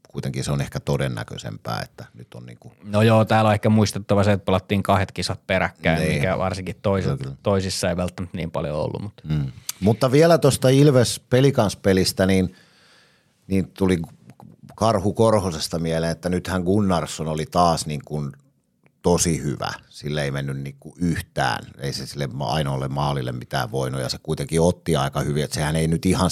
kuitenkin 0.08 0.44
se 0.44 0.52
on 0.52 0.60
ehkä 0.60 0.80
todennäköisempää, 0.80 1.80
että 1.84 2.04
nyt 2.14 2.34
on 2.34 2.46
niin 2.46 2.58
kuin, 2.60 2.74
No 2.84 3.02
joo, 3.02 3.24
täällä 3.24 3.48
on 3.48 3.54
ehkä 3.54 3.68
muistettava 3.68 4.24
se, 4.24 4.32
että 4.32 4.44
pelattiin 4.44 4.82
kahdet 4.82 5.12
kisat 5.12 5.46
peräkkäin, 5.46 6.00
Niin. 6.02 6.14
mikä 6.14 6.38
varsinkin 6.38 6.76
kyllä. 6.82 7.36
toisissa 7.42 7.88
ei 7.88 7.96
välttämättä 7.96 8.36
niin 8.36 8.50
paljon 8.50 8.76
ollut. 8.76 9.02
Mutta. 9.02 9.22
mm. 9.28 9.52
Mutta 9.80 10.12
vielä 10.12 10.38
tuosta 10.38 10.68
Ilves 10.68 11.20
pelikansspelistä, 11.30 12.26
niin, 12.26 12.54
niin 13.46 13.70
tuli 13.78 13.98
Karhu 14.76 15.12
Korhosesta 15.12 15.78
mieleen, 15.78 16.12
että 16.12 16.28
nythän 16.28 16.62
Gunnarsson 16.62 17.28
oli 17.28 17.46
taas 17.50 17.86
niin 17.86 18.00
kuin 18.04 18.32
tosi 19.06 19.42
hyvä. 19.42 19.72
Sille 19.88 20.22
ei 20.22 20.30
mennyt 20.30 20.56
niin 20.58 20.76
kuin 20.80 20.94
yhtään. 20.98 21.64
Ei 21.78 21.92
se 21.92 22.06
sille 22.06 22.28
ainoalle 22.40 22.88
maalille 22.88 23.32
mitään 23.32 23.70
voinut 23.70 24.00
ja 24.00 24.08
se 24.08 24.18
kuitenkin 24.22 24.60
otti 24.60 24.96
aika 24.96 25.20
hyvin. 25.20 25.44
Että 25.44 25.54
sehän 25.54 25.76
ei 25.76 25.88
nyt 25.88 26.06
ihan 26.06 26.30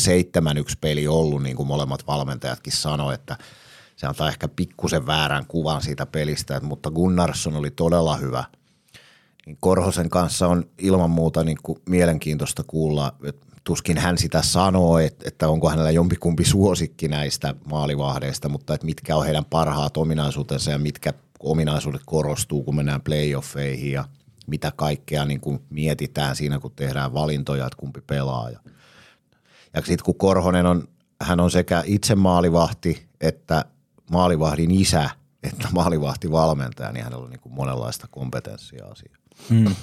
7-1 0.70 0.74
peli 0.80 1.06
ollut, 1.06 1.42
niin 1.42 1.56
kuin 1.56 1.66
molemmat 1.66 2.06
valmentajatkin 2.06 2.72
sanoi, 2.72 3.14
että 3.14 3.36
se 3.96 4.06
antaa 4.06 4.28
ehkä 4.28 4.48
pikkusen 4.48 5.06
väärän 5.06 5.46
kuvan 5.46 5.82
siitä 5.82 6.06
pelistä, 6.06 6.60
mutta 6.60 6.90
Gunnarsson 6.90 7.56
oli 7.56 7.70
todella 7.70 8.16
hyvä. 8.16 8.44
Niin 9.46 9.56
Korhosen 9.60 10.10
kanssa 10.10 10.48
on 10.48 10.64
ilman 10.78 11.10
muuta 11.10 11.44
niin 11.44 11.58
kuin 11.62 11.78
mielenkiintoista 11.88 12.64
kuulla, 12.66 13.14
että 13.24 13.46
tuskin 13.64 13.98
hän 13.98 14.18
sitä 14.18 14.42
sanoo, 14.42 14.98
että, 14.98 15.28
että 15.28 15.48
onko 15.48 15.70
hänellä 15.70 15.90
jompikumpi 15.90 16.44
suosikki 16.44 17.08
näistä 17.08 17.54
maalivahdeista, 17.70 18.48
mutta 18.48 18.74
että 18.74 18.86
mitkä 18.86 19.16
on 19.16 19.24
heidän 19.24 19.44
parhaat 19.44 19.96
ominaisuutensa 19.96 20.70
ja 20.70 20.78
mitkä 20.78 21.12
ominaisuudet 21.44 22.02
korostuu, 22.06 22.62
kun 22.62 22.76
mennään 22.76 23.02
playoffeihin 23.02 23.92
ja 23.92 24.04
mitä 24.46 24.72
kaikkea 24.76 25.24
niin 25.24 25.40
kuin 25.40 25.60
mietitään 25.70 26.36
siinä, 26.36 26.58
kun 26.58 26.72
tehdään 26.76 27.14
valintoja, 27.14 27.66
että 27.66 27.76
kumpi 27.76 28.00
pelaa. 28.00 28.50
Ja, 28.50 28.60
ja 29.74 29.80
sitten 29.80 30.04
kun 30.04 30.18
Korhonen 30.18 30.66
on, 30.66 30.88
hän 31.22 31.40
on 31.40 31.50
sekä 31.50 31.82
itse 31.86 32.14
maalivahti 32.14 33.06
että 33.20 33.64
maalivahdin 34.10 34.70
isä, 34.70 35.10
että 35.42 35.68
maalivahti 35.74 36.30
valmentaja, 36.30 36.92
niin 36.92 37.04
hänellä 37.04 37.24
on 37.24 37.30
niin 37.30 37.40
kuin 37.40 37.54
monenlaista 37.54 38.06
kompetenssia 38.10 38.84
asiaa. 38.86 39.16
Mm. 39.50 39.74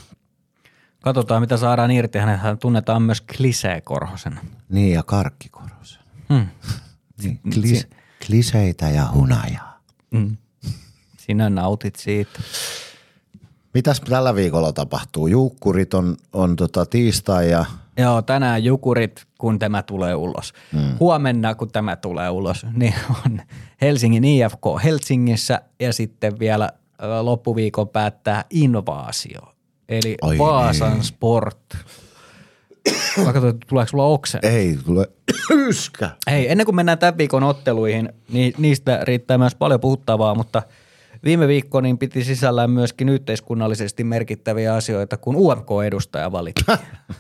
Katsotaan, 1.02 1.42
mitä 1.42 1.58
saadaan 1.58 1.92
irti. 1.92 2.18
Hänet 2.18 2.60
tunnetaan 2.60 3.02
myös 3.02 3.22
klisee-korhosena. 3.22 4.42
Niin, 4.70 4.94
ja 4.94 5.04
karkkikorhosen. 5.04 6.02
Hmm. 6.30 6.48
Niin, 7.24 7.40
klis, 7.54 7.88
kliseitä 8.26 8.90
ja 8.90 9.12
hunajaa. 9.14 9.82
Mm. 10.12 10.38
Sinä 11.32 11.50
nautit 11.50 11.96
siitä. 11.96 12.40
Mitäs 13.74 14.02
tällä 14.02 14.36
viikolla 14.36 14.74
tapahtuu? 14.74 15.28
Juukkurit 15.28 15.94
on, 15.94 16.18
on 16.34 16.56
tota 16.56 16.86
tiistai 16.86 17.52
ja 17.52 17.66
Joo, 17.98 18.22
tänään 18.22 18.64
Jukurit, 18.64 19.26
kun 19.38 19.60
tämä 19.60 19.84
tulee 19.84 20.16
ulos. 20.16 20.54
Mm. 20.74 20.98
Huomenna, 21.00 21.56
kun 21.56 21.72
tämä 21.72 21.96
tulee 21.96 22.30
ulos, 22.30 22.66
niin 22.74 22.94
on 23.26 23.42
Helsingin 23.82 24.24
IFK 24.24 24.62
Helsingissä 24.84 25.62
ja 25.80 25.94
sitten 25.94 26.40
vielä 26.40 26.70
loppuviikon 27.22 27.90
päättää 27.90 28.46
Invaasio, 28.50 29.42
eli 29.90 30.18
Vaasan 30.38 30.94
niin. 30.94 31.04
Sport. 31.04 31.78
Mä 33.26 33.34
katsoin, 33.34 33.56
että 33.56 33.68
tuleeko 33.70 33.90
sulla 33.90 34.06
oksen? 34.06 34.40
ei 34.44 34.78
tule 34.86 35.10
yskä. 35.68 36.10
Hei, 36.30 36.52
ennen 36.52 36.66
kuin 36.66 36.76
mennään 36.76 36.98
tämän 36.98 37.18
viikon 37.18 37.44
otteluihin, 37.44 38.10
niin 38.30 38.54
niistä 38.58 39.00
riittää 39.04 39.38
myös 39.38 39.56
paljon 39.56 39.80
puhuttavaa, 39.80 40.36
mutta 40.36 40.62
viime 41.24 41.48
viikko 41.48 41.82
niin 41.82 41.98
piti 41.98 42.24
sisällään 42.24 42.72
myöskin 42.72 43.10
yhteiskunnallisesti 43.10 44.04
merkittäviä 44.04 44.76
asioita, 44.76 45.18
kun 45.18 45.36
UMK-edustaja 45.36 46.32
valittiin. 46.32 46.78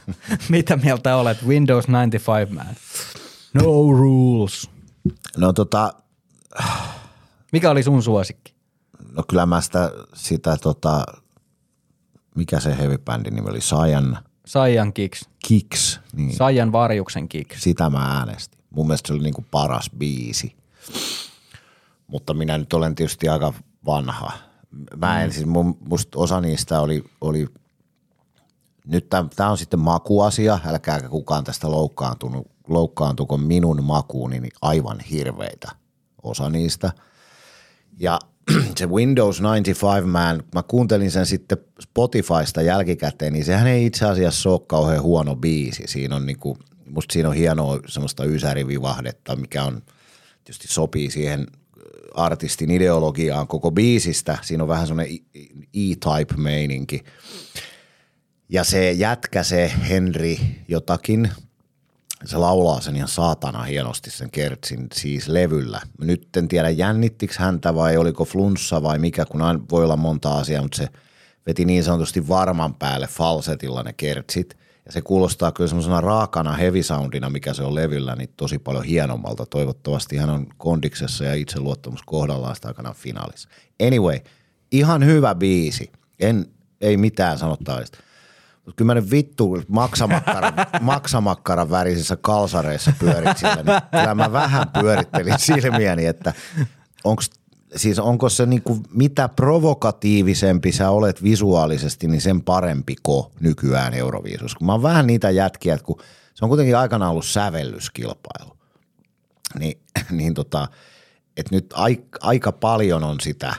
Mitä 0.49 0.75
mieltä 0.77 1.15
olet? 1.15 1.47
Windows 1.47 1.85
95 1.89 2.53
man. 2.53 2.65
No 3.53 3.63
rules. 3.91 4.69
No 5.37 5.53
tota, 5.53 5.93
Mikä 7.51 7.69
oli 7.71 7.83
sun 7.83 8.03
suosikki? 8.03 8.53
no 9.15 9.23
kyllä 9.29 9.45
mä 9.45 9.61
sitä, 9.61 9.91
sitä 10.13 10.57
tota, 10.57 11.05
mikä 12.35 12.59
se 12.59 12.77
heavy 12.77 12.97
bändin 12.97 13.35
nimi 13.35 13.49
oli, 13.49 13.61
Saiyan 13.61 14.17
Saiyan 14.45 14.93
Kicks. 14.93 15.29
Kicks, 15.47 15.99
niin 16.13 16.35
Saiyan 16.35 16.71
Varjuksen 16.71 17.29
Kicks. 17.29 17.63
sitä 17.63 17.89
mä 17.89 18.17
äänestin. 18.17 18.59
Mun 18.69 18.87
mielestä 18.87 19.07
se 19.07 19.13
oli 19.13 19.23
niinku 19.23 19.45
paras 19.51 19.89
biisi. 19.97 20.55
Mutta 22.07 22.33
minä 22.33 22.57
nyt 22.57 22.73
olen 22.73 22.95
tietysti 22.95 23.29
aika 23.29 23.53
vanha. 23.85 24.31
Mä 24.97 25.23
en 25.23 25.33
siis, 25.33 25.45
mun, 25.45 25.77
musta 25.79 26.19
osa 26.19 26.41
niistä 26.41 26.81
oli, 26.81 27.03
oli 27.21 27.47
nyt 28.85 29.09
tämä 29.09 29.49
on 29.49 29.57
sitten 29.57 29.79
makuasia, 29.79 30.59
älkääkä 30.65 31.09
kukaan 31.09 31.43
tästä 31.43 31.71
loukkaantunut, 31.71 32.47
loukkaantuko 32.67 33.37
minun 33.37 33.83
makuuni, 33.83 34.39
niin 34.39 34.53
aivan 34.61 34.99
hirveitä 34.99 35.71
osa 36.23 36.49
niistä. 36.49 36.91
Ja 37.99 38.19
se 38.77 38.89
Windows 38.89 39.39
95 39.39 40.07
Man, 40.07 40.43
mä 40.55 40.63
kuuntelin 40.63 41.11
sen 41.11 41.25
sitten 41.25 41.57
Spotifysta 41.81 42.61
jälkikäteen, 42.61 43.33
niin 43.33 43.45
sehän 43.45 43.67
ei 43.67 43.85
itse 43.85 44.05
asiassa 44.05 44.49
ole 44.49 44.61
kauhean 44.67 45.01
huono 45.01 45.35
biisi. 45.35 45.83
Siinä 45.85 46.15
on 46.15 46.25
niinku, 46.25 46.57
musta 46.85 47.13
siinä 47.13 47.29
on 47.29 47.35
hienoa 47.35 47.79
semmoista 47.87 48.25
ysärivivahdetta, 48.25 49.35
mikä 49.35 49.63
on 49.63 49.81
tietysti 50.43 50.67
sopii 50.67 51.11
siihen 51.11 51.47
artistin 52.13 52.71
ideologiaan 52.71 53.47
koko 53.47 53.71
biisistä. 53.71 54.37
Siinä 54.41 54.63
on 54.63 54.69
vähän 54.69 54.87
semmoinen 54.87 55.17
E-type 55.73 56.35
meininki. 56.37 57.03
Ja 58.49 58.63
se 58.63 58.91
jätkä, 58.91 59.43
se 59.43 59.71
Henry 59.89 60.35
jotakin, 60.67 61.31
se 62.25 62.37
laulaa 62.37 62.81
sen 62.81 62.95
ihan 62.95 63.07
saatana 63.07 63.63
hienosti 63.63 64.11
sen 64.11 64.31
kertsin 64.31 64.87
siis 64.93 65.27
levyllä. 65.27 65.81
Nyt 66.01 66.37
en 66.37 66.47
tiedä 66.47 66.69
jännittikö 66.69 67.33
häntä 67.37 67.75
vai 67.75 67.97
oliko 67.97 68.25
flunssa 68.25 68.83
vai 68.83 68.99
mikä, 68.99 69.25
kun 69.25 69.41
aina 69.41 69.59
voi 69.71 69.83
olla 69.83 69.97
monta 69.97 70.37
asiaa, 70.37 70.61
mutta 70.61 70.77
se 70.77 70.87
veti 71.47 71.65
niin 71.65 71.83
sanotusti 71.83 72.27
varman 72.27 72.75
päälle 72.75 73.07
falsetilla 73.07 73.83
ne 73.83 73.93
kertsit. 73.93 74.57
Ja 74.85 74.91
se 74.91 75.01
kuulostaa 75.01 75.51
kyllä 75.51 75.67
semmoisena 75.67 76.01
raakana 76.01 76.53
heavy 76.53 76.83
soundina, 76.83 77.29
mikä 77.29 77.53
se 77.53 77.63
on 77.63 77.75
levyllä, 77.75 78.15
niin 78.15 78.29
tosi 78.37 78.59
paljon 78.59 78.83
hienommalta. 78.83 79.45
Toivottavasti 79.45 80.17
hän 80.17 80.29
on 80.29 80.47
kondiksessa 80.57 81.23
ja 81.23 81.33
itseluottamus 81.33 82.01
kohdallaan 82.05 82.55
sitä 82.55 82.67
aikana 82.67 82.93
finaalissa. 82.93 83.49
Anyway, 83.87 84.19
ihan 84.71 85.05
hyvä 85.05 85.35
biisi. 85.35 85.91
En, 86.19 86.45
ei 86.81 86.97
mitään 86.97 87.37
sanottavista. 87.37 87.97
Mutta 88.65 88.77
kyllä 88.77 88.93
mä 88.93 89.01
nyt 89.01 89.11
vittu 89.11 89.63
maksamakkaran, 89.67 90.53
maksamakkaran 90.81 91.69
värisissä 91.69 92.17
kalsareissa 92.21 92.93
pyörit 92.99 93.37
siellä, 93.37 93.63
niin 93.63 93.81
kyllä 93.91 94.15
mä 94.15 94.31
vähän 94.31 94.67
pyörittelin 94.81 95.39
silmiäni, 95.39 96.05
että 96.05 96.33
onks, 97.03 97.29
siis 97.75 97.99
onko 97.99 98.29
se 98.29 98.45
niinku, 98.45 98.79
mitä 98.93 99.29
provokatiivisempi 99.29 100.71
sä 100.71 100.89
olet 100.89 101.23
visuaalisesti, 101.23 102.07
niin 102.07 102.21
sen 102.21 102.41
parempi 102.41 102.95
ko 103.03 103.31
nykyään 103.39 103.93
Euroviisussa. 103.93 104.57
Kun 104.57 104.65
mä 104.67 104.71
oon 104.71 104.83
vähän 104.83 105.07
niitä 105.07 105.29
jätkiä, 105.29 105.73
että 105.73 105.85
kun 105.85 106.01
se 106.33 106.45
on 106.45 106.49
kuitenkin 106.49 106.77
aikanaan 106.77 107.11
ollut 107.11 107.25
sävellyskilpailu, 107.25 108.57
niin, 109.59 109.81
niin 110.09 110.33
tota, 110.33 110.67
että 111.37 111.55
nyt 111.55 111.73
aika, 111.73 112.19
aika 112.21 112.51
paljon 112.51 113.03
on 113.03 113.19
sitä 113.19 113.55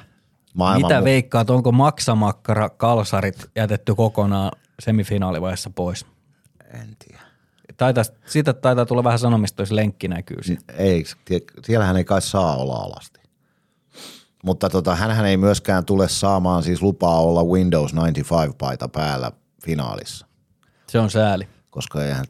maailman 0.55 0.92
Mitä 0.92 1.05
veikkaat, 1.05 1.51
onko 1.51 1.72
maksamakkara 1.72 2.68
kalsarit 2.68 3.51
jätetty 3.57 3.94
kokonaan 3.94 4.53
semifinaalivaiheessa 4.81 5.70
pois? 5.70 6.07
En 6.75 6.96
tiedä. 6.98 7.22
Taitaa, 7.77 8.05
siitä 8.27 8.53
taitaa 8.53 8.87
tulla 8.87 9.05
vähän 9.05 9.18
sanomista, 9.18 9.62
jos 9.62 9.72
lenkki 9.72 10.09
näkyy. 10.09 10.38
Ei, 10.77 11.05
siellähän 11.64 11.96
ei 11.96 12.05
kai 12.05 12.22
saa 12.22 12.57
olla 12.57 12.75
alasti. 12.75 13.21
Mutta 14.42 14.70
tota, 14.70 14.94
hänhän 14.96 15.26
ei 15.26 15.37
myöskään 15.37 15.85
tule 15.85 16.09
saamaan 16.09 16.62
siis 16.62 16.83
lupaa 16.83 17.20
olla 17.20 17.44
Windows 17.44 17.94
95-paita 17.94 18.88
päällä 18.88 19.33
finaalissa, 19.64 20.26
Se 20.88 20.98
on 20.98 21.11
sääli. 21.11 21.48
koska 21.70 22.05
eihän 22.05 22.24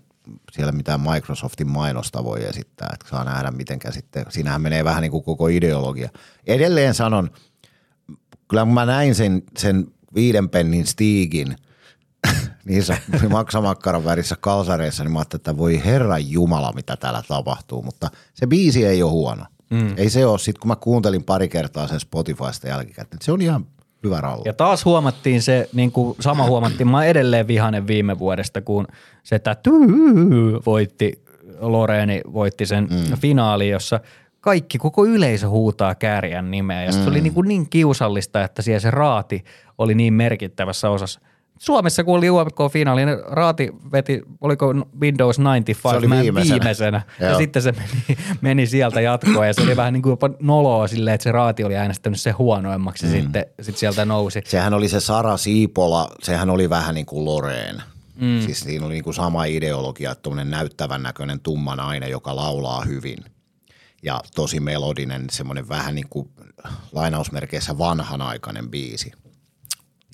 siellä 0.52 0.72
mitään 0.72 1.00
Microsoftin 1.00 1.70
mainosta 1.70 2.24
voi 2.24 2.44
esittää, 2.44 2.90
että 2.92 3.08
saa 3.10 3.24
nähdä 3.24 3.50
miten 3.50 3.78
sitten, 3.90 4.26
siinähän 4.28 4.62
menee 4.62 4.84
vähän 4.84 5.02
niin 5.02 5.10
kuin 5.10 5.24
koko 5.24 5.48
ideologia. 5.48 6.08
Edelleen 6.46 6.94
sanon, 6.94 7.30
kyllä 8.48 8.64
kun 8.64 8.74
mä 8.74 8.86
näin 8.86 9.14
sen, 9.14 9.42
sen 9.58 9.86
viiden 10.14 10.48
pennin 10.48 10.86
stiigin 10.86 11.56
niissä 12.64 12.96
maksamakkaran 13.30 14.04
värissä 14.04 14.36
kalsareissa, 14.40 15.04
niin 15.04 15.12
mä 15.12 15.18
ajattelin, 15.18 15.40
että 15.40 15.56
voi 15.56 15.84
herran 15.84 16.30
jumala, 16.30 16.72
mitä 16.72 16.96
täällä 16.96 17.22
tapahtuu, 17.28 17.82
mutta 17.82 18.10
se 18.34 18.46
biisi 18.46 18.86
ei 18.86 19.02
ole 19.02 19.10
huono. 19.10 19.44
Mm. 19.72 19.94
Ei 19.96 20.10
se 20.10 20.26
ole, 20.26 20.38
sit 20.38 20.58
kun 20.58 20.68
mä 20.68 20.76
kuuntelin 20.76 21.24
pari 21.24 21.48
kertaa 21.48 21.88
sen 21.88 22.00
Spotifysta 22.00 22.68
jälkikäteen, 22.68 23.16
että 23.16 23.24
se 23.24 23.32
on 23.32 23.42
ihan 23.42 23.66
hyvä 24.04 24.20
ralli. 24.20 24.42
Ja 24.44 24.52
taas 24.52 24.84
huomattiin 24.84 25.42
se, 25.42 25.68
niin 25.72 25.92
kuin 25.92 26.16
sama 26.20 26.46
huomattiin, 26.46 26.88
mä 26.88 27.04
edelleen 27.04 27.46
vihanen 27.46 27.86
viime 27.86 28.18
vuodesta, 28.18 28.60
kun 28.60 28.86
se 29.22 29.38
tätä 29.38 29.70
voitti, 30.66 31.22
Loreeni 31.60 32.20
voitti 32.32 32.66
sen 32.66 32.88
mm. 32.90 33.16
finaali, 33.16 33.68
jossa 33.68 34.00
kaikki, 34.40 34.78
koko 34.78 35.06
yleisö 35.06 35.48
huutaa 35.48 35.94
kääriän 35.94 36.50
nimeä. 36.50 36.84
Ja 36.84 36.92
mm. 36.92 36.98
se 36.98 37.10
oli 37.10 37.20
niin, 37.20 37.34
kuin 37.34 37.48
niin 37.48 37.70
kiusallista, 37.70 38.44
että 38.44 38.62
siellä 38.62 38.80
se 38.80 38.90
raati 38.90 39.44
oli 39.78 39.94
niin 39.94 40.14
merkittävässä 40.14 40.90
osassa. 40.90 41.20
Suomessa, 41.58 42.04
kun 42.04 42.18
oli 42.18 42.30
UMK-finaali, 42.30 43.06
niin 43.06 43.18
Raati 43.26 43.70
veti, 43.92 44.22
oliko 44.40 44.74
Windows 45.00 45.38
95 45.38 45.80
Se 45.80 45.88
oli 45.88 46.10
viimeisenä. 46.10 46.54
viimeisenä. 46.54 47.02
Ja 47.20 47.28
Joo. 47.28 47.38
sitten 47.38 47.62
se 47.62 47.72
meni, 47.72 48.18
meni 48.40 48.66
sieltä 48.66 49.00
jatkoon 49.00 49.46
ja 49.46 49.54
se 49.54 49.62
oli 49.62 49.76
vähän 49.76 49.92
niin 49.92 50.02
kuin 50.02 50.10
jopa 50.10 50.30
noloa 50.40 50.88
silleen, 50.88 51.14
että 51.14 51.22
se 51.22 51.32
Raati 51.32 51.64
oli 51.64 51.76
äänestänyt 51.76 52.20
se 52.20 52.30
huonoimmaksi 52.30 53.06
mm. 53.06 53.14
ja 53.14 53.22
sitten 53.22 53.46
sit 53.60 53.76
sieltä 53.76 54.04
nousi. 54.04 54.40
Sehän 54.44 54.74
oli 54.74 54.88
se 54.88 55.00
Sara 55.00 55.36
Siipola, 55.36 56.10
sehän 56.22 56.50
oli 56.50 56.70
vähän 56.70 56.94
niin 56.94 57.06
kuin 57.06 57.24
Loreen. 57.24 57.82
Mm. 58.16 58.40
Siis 58.40 58.60
siinä 58.60 58.86
oli 58.86 58.94
niin 58.94 59.04
kuin 59.04 59.14
sama 59.14 59.44
ideologia, 59.44 60.10
että 60.10 60.22
tuommoinen 60.22 60.50
näyttävän 60.50 61.02
näköinen 61.02 61.40
tumma 61.40 61.76
nainen, 61.76 62.10
joka 62.10 62.36
laulaa 62.36 62.84
hyvin. 62.84 63.18
Ja 64.02 64.20
tosi 64.34 64.60
melodinen, 64.60 65.26
semmoinen 65.30 65.68
vähän 65.68 65.94
niin 65.94 66.08
kuin 66.10 66.30
lainausmerkeissä 66.92 67.78
vanhanaikainen 67.78 68.70
biisi. 68.70 69.12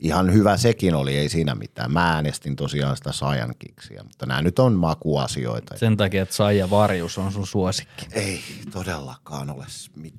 Ihan 0.02 0.32
hyvä 0.32 0.56
sekin 0.56 0.94
oli, 0.94 1.16
ei 1.16 1.28
siinä 1.28 1.54
mitään. 1.54 1.92
Mä 1.92 2.12
äänestin 2.14 2.56
tosiaan 2.56 2.96
sitä 2.96 3.12
Sajan 3.12 3.54
kiksiä, 3.58 4.02
mutta 4.02 4.26
nämä 4.26 4.42
nyt 4.42 4.58
on 4.58 4.72
makuasioita. 4.72 5.76
Sen 5.78 5.96
takia, 5.96 6.22
että 6.22 6.34
Saija 6.34 6.70
Varjus 6.70 7.18
on 7.18 7.32
sun 7.32 7.46
suosikki. 7.46 8.06
Ei 8.12 8.40
todellakaan 8.72 9.50
ole 9.50 9.64
mit... 9.96 10.14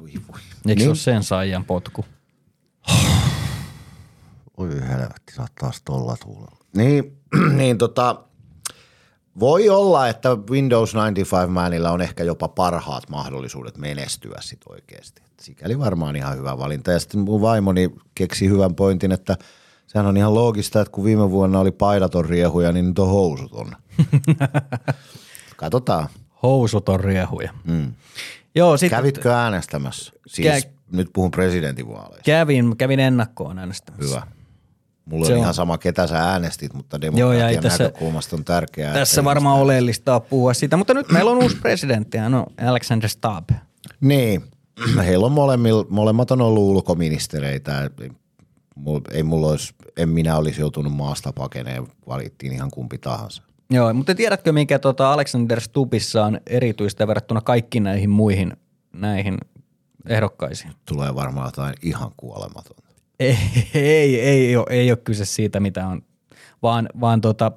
Voi 0.00 0.12
voi. 0.28 0.40
Eikö 0.66 0.78
Niin. 0.80 0.88
ole 0.88 0.96
sen 0.96 1.22
Saijan 1.24 1.64
potku? 1.64 2.04
Oi 4.56 4.68
helvetti, 4.88 5.34
sä 5.34 5.42
oot 5.42 5.54
taas 5.60 5.82
tolla 5.82 6.16
tuulella. 6.24 6.56
Niin, 6.76 7.16
niin 7.58 7.78
tota, 7.78 8.24
Voi 9.40 9.68
olla, 9.68 10.08
että 10.08 10.28
Windows 10.50 10.94
95 10.94 11.46
Manilla 11.46 11.90
on 11.90 12.02
ehkä 12.02 12.24
jopa 12.24 12.48
parhaat 12.48 13.10
mahdollisuudet 13.10 13.78
menestyä 13.78 14.38
sit 14.40 14.60
oikeasti. 14.68 15.22
Sikäli 15.40 15.78
varmaan 15.78 16.16
ihan 16.16 16.36
hyvä 16.38 16.58
valinta. 16.58 16.92
Ja 16.92 17.00
sitten 17.00 17.20
mun 17.20 17.40
vaimoni 17.40 17.90
keksi 18.14 18.48
hyvän 18.48 18.74
pointin, 18.74 19.12
että 19.12 19.36
sehän 19.86 20.06
on 20.06 20.16
ihan 20.16 20.34
loogista, 20.34 20.80
että 20.80 20.92
kun 20.92 21.04
viime 21.04 21.30
vuonna 21.30 21.60
oli 21.60 21.70
paidaton 21.70 22.24
riehuja, 22.24 22.72
niin 22.72 22.86
nyt 22.88 22.98
on 22.98 23.08
housuton. 23.08 23.72
Katsotaan. 25.56 26.08
Housut 26.42 26.88
on 26.88 27.00
riehuja. 27.00 27.52
Mm. 27.64 27.92
Joo, 28.54 28.76
sit 28.76 28.90
Kävitkö 28.90 29.32
äänestämässä? 29.34 30.12
Siis 30.26 30.64
Kä- 30.64 30.68
nyt 30.92 31.10
puhun 31.12 31.30
presidentinvaaleista. 31.30 32.22
kävin, 32.22 32.76
kävin 32.76 33.00
ennakkoon 33.00 33.58
äänestämässä. 33.58 34.06
Hyvä. 34.06 34.37
Mulla 35.10 35.26
Se 35.26 35.32
on 35.32 35.36
on- 35.38 35.42
ihan 35.42 35.54
sama, 35.54 35.78
ketä 35.78 36.06
sä 36.06 36.18
äänestit, 36.18 36.74
mutta 36.74 36.96
Joo, 36.96 37.02
demokratian 37.02 37.62
tässä- 37.62 37.84
näkökulmasta 37.84 38.36
on 38.36 38.44
tärkeää. 38.44 38.92
Tässä 38.94 39.24
varmaan 39.24 39.54
ihmiset- 39.56 39.64
oleellista 39.64 40.20
puhua 40.20 40.54
siitä, 40.54 40.76
mutta 40.76 40.94
nyt 40.94 41.12
meillä 41.12 41.30
on 41.30 41.42
uusi 41.42 41.56
presidentti, 41.56 42.18
hän 42.18 42.34
on 42.34 42.46
Alexander 42.66 43.08
Stubb. 43.08 43.50
Niin, 44.00 44.42
heillä 45.06 45.26
on 45.26 45.32
molemmilla, 45.32 45.86
molemmat 45.88 46.30
on 46.30 46.40
ollut 46.40 46.62
ulkoministereitä. 46.62 47.90
Ei, 48.00 48.10
mul- 48.74 49.00
ei 49.12 49.22
mulla 49.22 49.46
olisi, 49.48 49.74
en 49.96 50.08
minä 50.08 50.36
olisi 50.36 50.60
joutunut 50.60 50.92
maasta 50.92 51.32
pakeneen, 51.32 51.86
valittiin 52.08 52.52
ihan 52.52 52.70
kumpi 52.70 52.98
tahansa. 52.98 53.42
Joo, 53.70 53.94
mutta 53.94 54.14
tiedätkö 54.14 54.52
mikä 54.52 54.78
tota 54.78 55.12
Alexander 55.12 55.60
Stubbissa 55.60 56.24
on 56.24 56.40
erityistä 56.46 57.06
verrattuna 57.06 57.40
kaikki 57.40 57.80
näihin 57.80 58.10
muihin 58.10 58.52
näihin 58.92 59.38
ehdokkaisiin? 60.06 60.72
Tulee 60.86 61.14
varmaan 61.14 61.46
jotain 61.46 61.74
ihan 61.82 62.10
kuolematonta. 62.16 62.87
Ei, 63.20 63.38
ei, 63.74 64.20
ei, 64.20 64.56
ole, 64.56 64.66
ei 64.70 64.90
ole 64.90 64.98
kyse 65.04 65.24
siitä, 65.24 65.60
mitä 65.60 65.86
on, 65.86 66.02
vaan, 66.62 66.88
vaan 67.00 67.20
tota, 67.20 67.52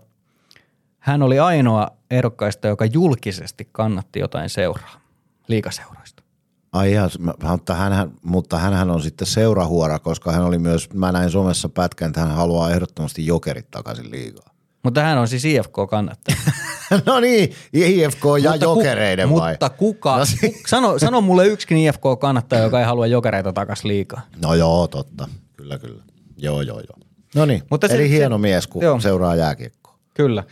hän 0.99 1.21
oli 1.21 1.39
ainoa 1.39 1.87
ehdokkaista, 2.11 2.67
joka 2.67 2.85
julkisesti 2.85 3.69
kannatti 3.71 4.19
jotain 4.19 4.49
seuraa, 4.49 5.01
liikaseuroista. 5.47 6.23
Ai 6.71 6.91
ihan, 6.91 7.09
mutta 7.49 7.73
hän, 7.73 8.11
mutta 8.23 8.57
hänhän 8.57 8.89
on 8.89 9.01
sitten 9.01 9.27
seurahuora, 9.27 9.99
koska 9.99 10.31
hän 10.31 10.43
oli 10.43 10.57
myös, 10.57 10.93
mä 10.93 11.11
näin 11.11 11.29
somessa 11.29 11.69
pätkän, 11.69 12.07
että 12.07 12.19
hän 12.19 12.31
haluaa 12.31 12.71
ehdottomasti 12.71 13.25
jokerit 13.25 13.71
takaisin 13.71 14.11
liigaa. 14.11 14.51
Mutta 14.83 15.01
hän 15.01 15.17
on 15.17 15.27
siis 15.27 15.45
IFK-kannattaja. 15.45 16.37
no 17.05 17.19
niin, 17.19 17.53
IFK 17.73 18.23
ja 18.43 18.51
Mutta 18.51 18.65
jokereiden 18.65 19.29
ku, 19.29 19.35
vai? 19.35 19.53
Mutta 19.53 19.69
kuka, 19.69 20.17
No 20.17 20.25
si- 20.25 20.61
sano, 20.67 20.99
sano 20.99 21.21
mulle 21.21 21.47
yksikin 21.47 21.77
IFK-kannattaja, 21.77 22.63
joka 22.63 22.79
ei 22.79 22.85
halua 22.85 23.07
jokereita 23.07 23.53
takas 23.53 23.83
liikaa. 23.83 24.21
No 24.41 24.53
joo, 24.53 24.87
totta. 24.87 25.27
Kyllä, 25.61 25.79
kyllä. 25.79 26.03
Joo, 26.37 26.61
joo, 26.61 26.79
joo. 26.79 27.07
No 27.35 27.45
niin, 27.45 27.61
Mutta 27.71 27.87
se- 27.87 27.95
eli 27.95 28.03
se- 28.03 28.09
hieno 28.09 28.37
mies, 28.37 28.67
kun 28.67 28.83
joo. 28.83 28.99
seuraa 28.99 29.35
jääkiekkoa. 29.35 29.95
Kyllä. 30.13 30.43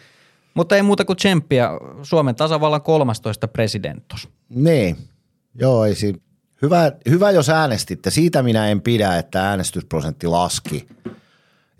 Mutta 0.54 0.76
ei 0.76 0.82
muuta 0.82 1.06
kuin 1.06 1.18
tsemppiä 1.18 1.70
Suomen 2.04 2.36
tasavallan 2.36 2.82
13 2.82 3.48
presidenttos. 3.48 4.30
Niin, 4.50 4.98
joo, 5.56 5.86
ei 5.86 5.96
siinä. 5.96 6.20
Hyvä, 6.62 6.92
hyvä, 7.10 7.32
jos 7.32 7.50
äänestitte. 7.50 8.12
Siitä 8.12 8.44
minä 8.44 8.68
en 8.70 8.82
pidä, 8.82 9.18
että 9.18 9.50
äänestysprosentti 9.50 10.28
laski 10.28 10.88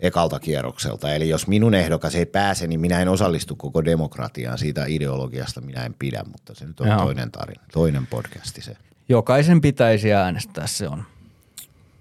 ekalta 0.00 0.40
kierrokselta. 0.40 1.14
Eli 1.14 1.28
jos 1.28 1.46
minun 1.46 1.74
ehdokas 1.74 2.14
ei 2.14 2.26
pääse, 2.26 2.66
niin 2.66 2.80
minä 2.80 3.00
en 3.00 3.08
osallistu 3.08 3.56
koko 3.56 3.84
demokratiaan. 3.84 4.58
Siitä 4.58 4.84
ideologiasta 4.88 5.60
minä 5.60 5.84
en 5.84 5.94
pidä, 5.98 6.22
mutta 6.32 6.54
se 6.54 6.66
nyt 6.66 6.80
on 6.80 6.88
Joo. 6.88 6.98
toinen 6.98 7.30
tarina, 7.30 7.62
toinen 7.72 8.06
podcasti 8.06 8.62
se. 8.62 8.76
Jokaisen 9.08 9.60
pitäisi 9.60 10.12
äänestää, 10.12 10.66
se 10.66 10.88
on. 10.88 11.04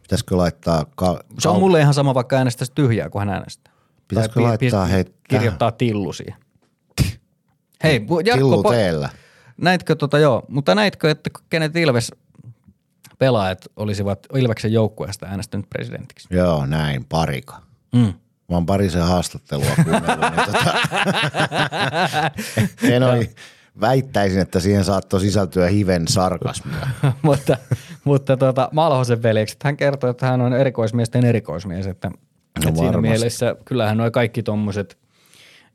Pitäisikö 0.09 0.37
laittaa... 0.37 0.85
Ka- 0.95 1.23
Se 1.39 1.49
on 1.49 1.59
mulle 1.59 1.79
ihan 1.79 1.93
sama, 1.93 2.13
vaikka 2.13 2.35
äänestäisi 2.35 2.71
tyhjää, 2.75 3.09
kun 3.09 3.19
hän 3.21 3.29
äänestää. 3.29 3.73
Pitäisikö 4.07 4.33
Tai 4.33 4.57
pi- 4.57 4.65
laittaa 4.71 4.85
hei 4.85 5.05
Kirjoittaa 5.27 5.71
tillu 5.71 6.13
siihen. 6.13 6.35
Hei, 7.83 7.99
Tillu 7.99 8.19
Jarkko, 8.25 8.61
po- 8.61 8.71
teellä. 8.71 9.09
näitkö 9.57 9.95
tota 9.95 10.19
joo, 10.19 10.43
mutta 10.47 10.75
näitkö, 10.75 11.11
että 11.11 11.29
kenet 11.49 11.75
Ilves 11.75 12.11
pelaajat 13.19 13.65
olisivat 13.75 14.19
Ilveksen 14.35 14.73
joukkueesta 14.73 15.25
äänestänyt 15.25 15.69
presidentiksi? 15.69 16.27
Joo, 16.31 16.65
näin, 16.65 17.05
parika. 17.09 17.61
Mm. 17.95 18.01
Mä 18.49 18.55
oon 18.55 18.65
parisen 18.65 19.03
haastattelua 19.03 19.65
kuunnellut, 19.75 20.19
niin 20.31 20.45
tota, 20.45 20.73
en 22.95 23.03
oli, 23.03 23.29
väittäisin, 23.81 24.41
että 24.41 24.59
siihen 24.59 24.83
saattoi 24.83 25.21
sisältyä 25.21 25.67
hiven 25.67 26.07
sarkasmia. 26.07 26.87
mutta 27.21 27.57
mutta 28.03 28.37
tota, 28.37 28.69
Malhosen 28.71 29.23
veljekset, 29.23 29.63
hän 29.63 29.77
kertoi, 29.77 30.09
että 30.09 30.25
hän 30.25 30.41
on 30.41 30.53
erikoismiesten 30.53 31.25
erikoismies, 31.25 31.87
että, 31.87 32.09
no 32.09 32.15
että 32.55 32.65
siinä 32.65 32.85
varmasti. 32.85 33.01
mielessä 33.01 33.55
kyllähän 33.65 33.97
nuo 33.97 34.11
kaikki 34.11 34.43
tuommoiset 34.43 34.97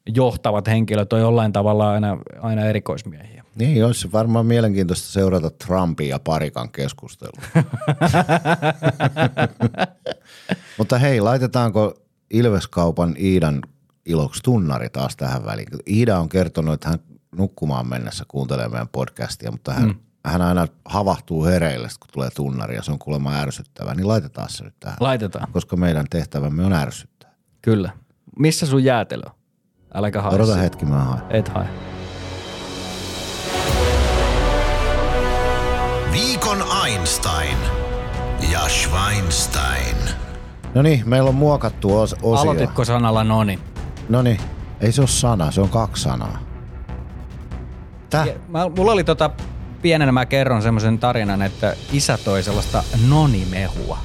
johtavat 0.07 0.67
henkilöt 0.67 1.13
on 1.13 1.21
jollain 1.21 1.53
tavalla 1.53 1.91
aina, 1.91 2.19
aina 2.41 2.65
erikoismiehiä. 2.65 3.45
Niin, 3.57 3.85
olisi 3.85 4.13
varmaan 4.13 4.47
mielenkiintoista 4.47 5.13
seurata 5.13 5.51
Trumpin 5.51 6.09
ja 6.09 6.19
parikan 6.19 6.71
keskustelua. 6.71 7.43
Mutta 10.79 10.99
hei, 10.99 11.21
laitetaanko 11.21 11.95
Ilveskaupan 12.31 13.15
Iidan 13.19 13.63
iloksi 14.07 14.43
tunnari 14.43 14.89
taas 14.91 15.17
tähän 15.17 15.45
väliin? 15.45 15.69
Iida 15.89 16.19
on 16.19 16.29
kertonut, 16.29 16.75
että 16.75 16.89
hän 16.89 16.99
nukkumaan 17.37 17.89
mennessä 17.89 18.25
kuuntelee 18.29 18.69
meidän 18.69 18.89
podcastia, 18.89 19.51
mutta 19.51 19.73
hän, 19.73 19.85
mm. 19.89 19.95
hän 20.27 20.43
aina 20.43 20.67
havahtuu 20.85 21.45
hereille, 21.45 21.89
kun 22.01 22.09
tulee 22.13 22.31
tunnari 22.31 22.75
ja 22.77 22.83
se 22.83 22.93
on 22.93 22.99
kuulemma 22.99 23.35
ärsyttävää. 23.35 23.95
Niin 23.95 24.09
laitetaan 24.09 24.49
se 24.51 24.65
nyt 24.65 24.75
tähän, 24.81 24.97
Laitetaan, 25.01 25.53
koska 25.53 25.77
meidän 25.77 26.07
tehtävämme 26.11 26.65
on 26.65 26.73
ärsyttää. 26.73 27.31
kyllä. 27.63 27.91
Missä 28.39 28.67
sun 28.67 28.85
jäätelö 28.85 29.23
on? 29.27 29.33
Äläkä 29.95 30.23
hae 30.23 30.35
Odota 30.35 30.57
hetki, 30.57 30.85
mä 30.85 30.99
haen. 31.05 31.23
Et 31.31 31.49
hae. 31.49 31.69
Viikon 36.13 36.59
Einstein 36.87 37.57
ja 38.53 38.61
Schweinstein. 38.69 39.97
No 40.75 40.83
niin, 40.83 41.03
meillä 41.09 41.29
on 41.29 41.35
muokattu 41.35 41.89
os- 41.89 42.17
osio. 42.23 42.43
Aloititko 42.43 42.85
sanalla 42.85 43.25
noni? 43.25 43.59
No 44.09 44.23
niin, 44.23 44.41
ei 44.81 44.93
se 44.93 45.01
ole 45.01 45.09
sana, 45.09 45.51
se 45.51 45.61
on 45.61 45.69
kaksi 45.69 46.03
sanaa. 46.03 46.39
Ja 48.17 48.27
Mä, 48.49 48.69
mulla 48.77 48.93
oli 48.93 49.05
tota, 49.05 49.31
pienenä 49.83 50.13
mä 50.13 50.27
kerron 50.27 50.63
semmoisen 50.63 50.99
tarinan, 50.99 51.43
että 51.43 51.77
isä 51.93 52.19
toi 52.25 52.43
sellaista 52.43 52.83
nonimehua, 53.09 53.99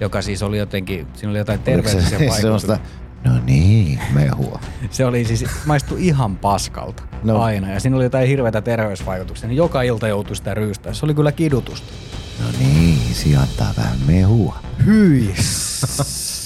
joka 0.00 0.22
siis 0.22 0.42
oli 0.42 0.58
jotenkin, 0.58 1.06
siinä 1.14 1.30
oli 1.30 1.38
jotain 1.38 1.60
terveellisiä 1.60 2.10
se 2.18 2.28
vaikutuksia. 2.28 2.78
no 3.24 3.32
niin, 3.46 4.00
mehua. 4.12 4.60
Se 4.90 5.04
oli 5.04 5.24
siis, 5.24 5.44
maistui 5.66 6.06
ihan 6.06 6.36
paskalta 6.36 7.02
No. 7.22 7.42
aina 7.42 7.70
ja 7.72 7.80
siinä 7.80 7.96
oli 7.96 8.04
jotain 8.04 8.28
hirveitä 8.28 8.60
terveysvaikutuksia. 8.62 9.48
Niin 9.48 9.56
joka 9.56 9.82
ilta 9.82 10.08
joutui 10.08 10.36
sitä 10.36 10.54
ryystää. 10.54 10.92
Se 10.92 11.04
oli 11.06 11.14
kyllä 11.14 11.32
kidutusta. 11.32 11.92
No 12.40 12.46
niin, 12.58 13.14
sijoittaa 13.14 13.74
vähän 13.76 13.98
mehua. 14.06 14.58
Hyi. 14.86 15.34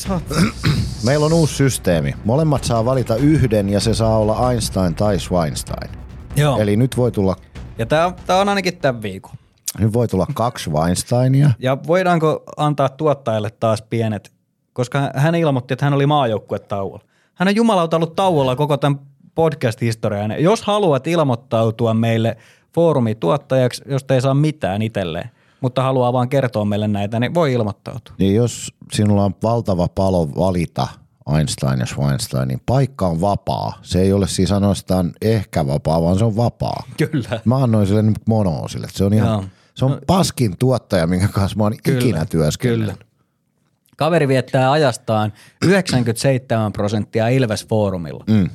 Meillä 1.06 1.26
on 1.26 1.32
uusi 1.32 1.54
systeemi. 1.54 2.14
Molemmat 2.24 2.64
saa 2.64 2.84
valita 2.84 3.16
yhden 3.16 3.68
ja 3.68 3.80
se 3.80 3.94
saa 3.94 4.18
olla 4.18 4.50
Einstein 4.52 4.94
tai 4.94 5.18
Schweinstein. 5.20 5.90
Joo. 6.36 6.58
Eli... 6.58 6.76
Nyt 6.76 6.96
voi 6.96 7.12
tulla, 7.12 7.36
Ja 7.78 7.86
tää, 7.86 8.12
tää 8.26 8.36
on 8.40 8.48
ainakin 8.48 8.76
tämän 8.76 9.02
viikon. 9.02 9.32
nyt 9.78 9.92
voi 9.92 10.08
tulla 10.08 10.26
kaksi 10.34 10.62
Schweinsteinia. 10.64 11.50
Ja 11.58 11.78
voidaanko 11.86 12.42
antaa 12.56 12.88
tuottajalle 12.88 13.50
taas 13.60 13.82
pienet, 13.82 14.32
koska 14.72 15.10
hän 15.14 15.34
ilmoitti, 15.34 15.74
että 15.74 15.86
hän 15.86 15.94
oli 15.94 16.06
maajoukkuetauolla. 16.06 17.04
Hän 17.34 17.48
on 17.48 17.56
jumalauta 17.56 17.96
ollut 17.96 18.16
tauolla 18.16 18.56
koko 18.56 18.76
tämän 18.76 19.00
podcast-historian. 19.34 20.42
Jos 20.42 20.62
haluat 20.62 21.06
ilmoittautua 21.06 21.94
meille 21.94 22.36
foorumituottajaksi, 22.74 23.82
josta 23.86 24.14
ei 24.14 24.20
saa 24.20 24.34
mitään 24.34 24.82
itselleen, 24.82 25.30
mutta 25.60 25.82
haluaa 25.82 26.12
vaan 26.12 26.28
kertoa 26.28 26.64
meille 26.64 26.88
näitä, 26.88 27.20
niin 27.20 27.34
voi 27.34 27.52
ilmoittautua. 27.52 28.14
Niin 28.18 28.34
jos 28.34 28.74
sinulla 28.92 29.24
on 29.24 29.34
valtava 29.42 29.88
palo 29.88 30.28
valita 30.36 30.88
Einstein 31.36 31.80
ja 31.80 31.86
Schweinstein, 31.86 32.48
niin 32.48 32.60
paikka 32.66 33.06
on 33.06 33.20
vapaa. 33.20 33.78
Se 33.82 34.00
ei 34.00 34.12
ole 34.12 34.28
siis 34.28 34.52
ainoastaan 34.52 35.12
ehkä 35.22 35.66
vapaa, 35.66 36.02
vaan 36.02 36.18
se 36.18 36.24
on 36.24 36.36
vapaa. 36.36 36.86
Kyllä. 36.96 37.40
Mä 37.44 37.56
annoin 37.56 37.86
sille 37.86 38.02
nyt 38.02 38.26
monoa 38.26 38.68
sille. 38.68 38.86
Se 38.90 39.04
on 39.04 39.14
ihan, 39.14 39.28
Joo. 39.28 39.44
se 39.74 39.84
on 39.84 40.00
paskin 40.06 40.56
tuottaja, 40.58 41.06
minkä 41.06 41.28
kanssa 41.28 41.56
mä 41.56 41.62
oon 41.62 41.74
ikinä 41.86 42.24
työskennellyt. 42.24 42.98
Kyllä. 42.98 43.12
Kaveri 43.96 44.28
viettää 44.28 44.72
ajastaan 44.72 45.32
97 45.64 46.72
prosenttia 46.72 47.28
Ilves-foorumilla. 47.28 48.24
Mm. 48.30 48.50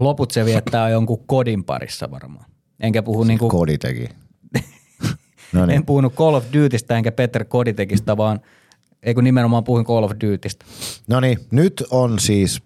Loput 0.00 0.30
se 0.30 0.44
viettää 0.44 0.88
jonkun 0.88 1.26
kodin 1.26 1.64
parissa 1.64 2.10
varmaan. 2.10 2.44
Enkä 2.80 3.02
puhu 3.02 3.24
niinku, 3.24 3.48
Kodi 3.48 3.78
teki. 3.78 4.08
no 5.52 5.62
en 5.62 5.68
niin. 5.68 5.86
puhunut 5.86 6.14
Call 6.14 6.34
of 6.34 6.44
Dutystä 6.52 6.96
enkä 6.96 7.12
Peter 7.12 7.44
Koditekista, 7.44 8.16
vaan 8.16 8.40
ei 9.02 9.14
kun 9.14 9.24
nimenomaan 9.24 9.64
puhuin 9.64 9.84
Call 9.84 10.04
of 10.04 10.10
Dutystä. 10.24 10.64
no 11.08 11.20
niin, 11.20 11.38
nyt 11.50 11.84
on 11.90 12.18
siis, 12.18 12.62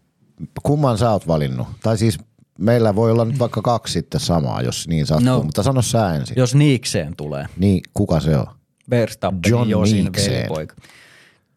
kumman 0.63 0.99
sä 0.99 1.11
oot 1.11 1.29
valinnut? 1.29 1.69
Tai 1.83 1.99
siis 1.99 2.19
meillä 2.59 2.95
voi 2.95 3.11
olla 3.11 3.25
nyt 3.25 3.39
vaikka 3.39 3.63
kaksi 3.63 3.93
sitten 3.93 4.21
samaa, 4.21 4.63
jos 4.63 4.89
niin 4.89 5.07
sattuu, 5.07 5.27
No. 5.27 5.43
mutta 5.43 5.63
sano 5.63 5.83
sä 5.83 6.15
ensin. 6.15 6.37
Jos 6.39 6.55
Niikseen 6.55 7.17
tulee. 7.17 7.47
Niin, 7.59 7.83
kuka 7.95 8.21
se 8.21 8.37
on? 8.37 8.47
Verstappenin 8.91 9.51
John 9.51 9.71
Josin 9.71 10.11
velipoika. 10.13 10.75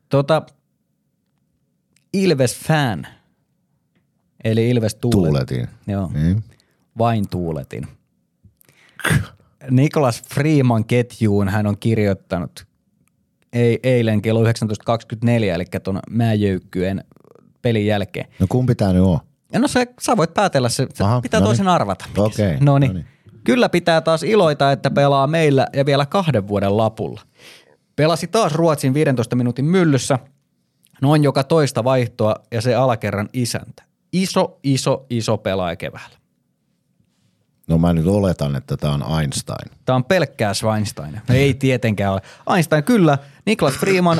Tota, 0.09 0.41
Ilves 2.13 2.55
fan, 2.59 3.07
eli 4.43 4.69
Ilves 4.69 4.95
Tuulet. 4.95 5.13
Tuuletin. 5.29 5.67
Joo. 5.87 6.11
Niin. 6.13 6.43
vain 6.97 7.29
tuuletin. 7.29 7.87
Niklas 9.71 10.23
Freeman 10.33 10.85
ketjuun 10.85 11.49
hän 11.49 11.67
on 11.67 11.77
kirjoittanut 11.77 12.66
ei, 13.53 13.79
eilen 13.83 14.21
kello 14.21 14.43
19.24, 14.43 14.49
eli 15.53 15.65
tuon 15.83 15.99
Määjöykkyen 16.09 17.03
pelin 17.61 17.85
jälkeen. 17.85 18.27
No 18.39 18.45
kumpi 18.49 18.75
tää 18.75 18.93
nyt 18.93 19.01
on? 19.01 19.19
Ja 19.53 19.59
no 19.59 19.67
se, 19.67 19.87
sä 20.01 20.17
voit 20.17 20.33
päätellä, 20.33 20.69
se, 20.69 20.87
se 20.93 21.03
Aha, 21.03 21.21
pitää 21.21 21.39
no 21.39 21.45
toisen 21.45 21.65
niin. 21.65 21.73
arvata. 21.73 22.05
Okei, 22.17 22.53
no 22.59 22.65
no 22.65 22.79
niin. 22.79 22.93
niin. 22.93 23.05
Kyllä 23.43 23.69
pitää 23.69 24.01
taas 24.01 24.23
iloita, 24.23 24.71
että 24.71 24.91
pelaa 24.91 25.27
meillä 25.27 25.67
ja 25.73 25.85
vielä 25.85 26.05
kahden 26.05 26.47
vuoden 26.47 26.77
lapulla. 26.77 27.21
Pelasi 27.95 28.27
taas 28.27 28.55
Ruotsin 28.55 28.93
15 28.93 29.35
minuutin 29.35 29.65
myllyssä, 29.65 30.19
noin 31.01 31.23
joka 31.23 31.43
toista 31.43 31.83
vaihtoa 31.83 32.35
ja 32.51 32.61
se 32.61 32.75
alakerran 32.75 33.29
isäntä. 33.33 33.83
Iso, 34.13 34.59
iso, 34.63 35.05
iso 35.09 35.37
pelaaja 35.37 35.75
keväällä. 35.75 36.17
No 37.67 37.77
mä 37.77 37.93
nyt 37.93 38.07
oletan, 38.07 38.55
että 38.55 38.77
tää 38.77 38.91
on 38.91 39.19
Einstein. 39.19 39.71
Tämä 39.85 39.95
on 39.95 40.03
pelkkää 40.03 40.53
Schweinstein. 40.53 41.13
No 41.13 41.35
ei 41.35 41.53
tietenkään 41.53 42.13
ole. 42.13 42.21
Einstein 42.55 42.83
kyllä, 42.83 43.17
Niklas 43.45 43.73
Freeman, 43.73 44.17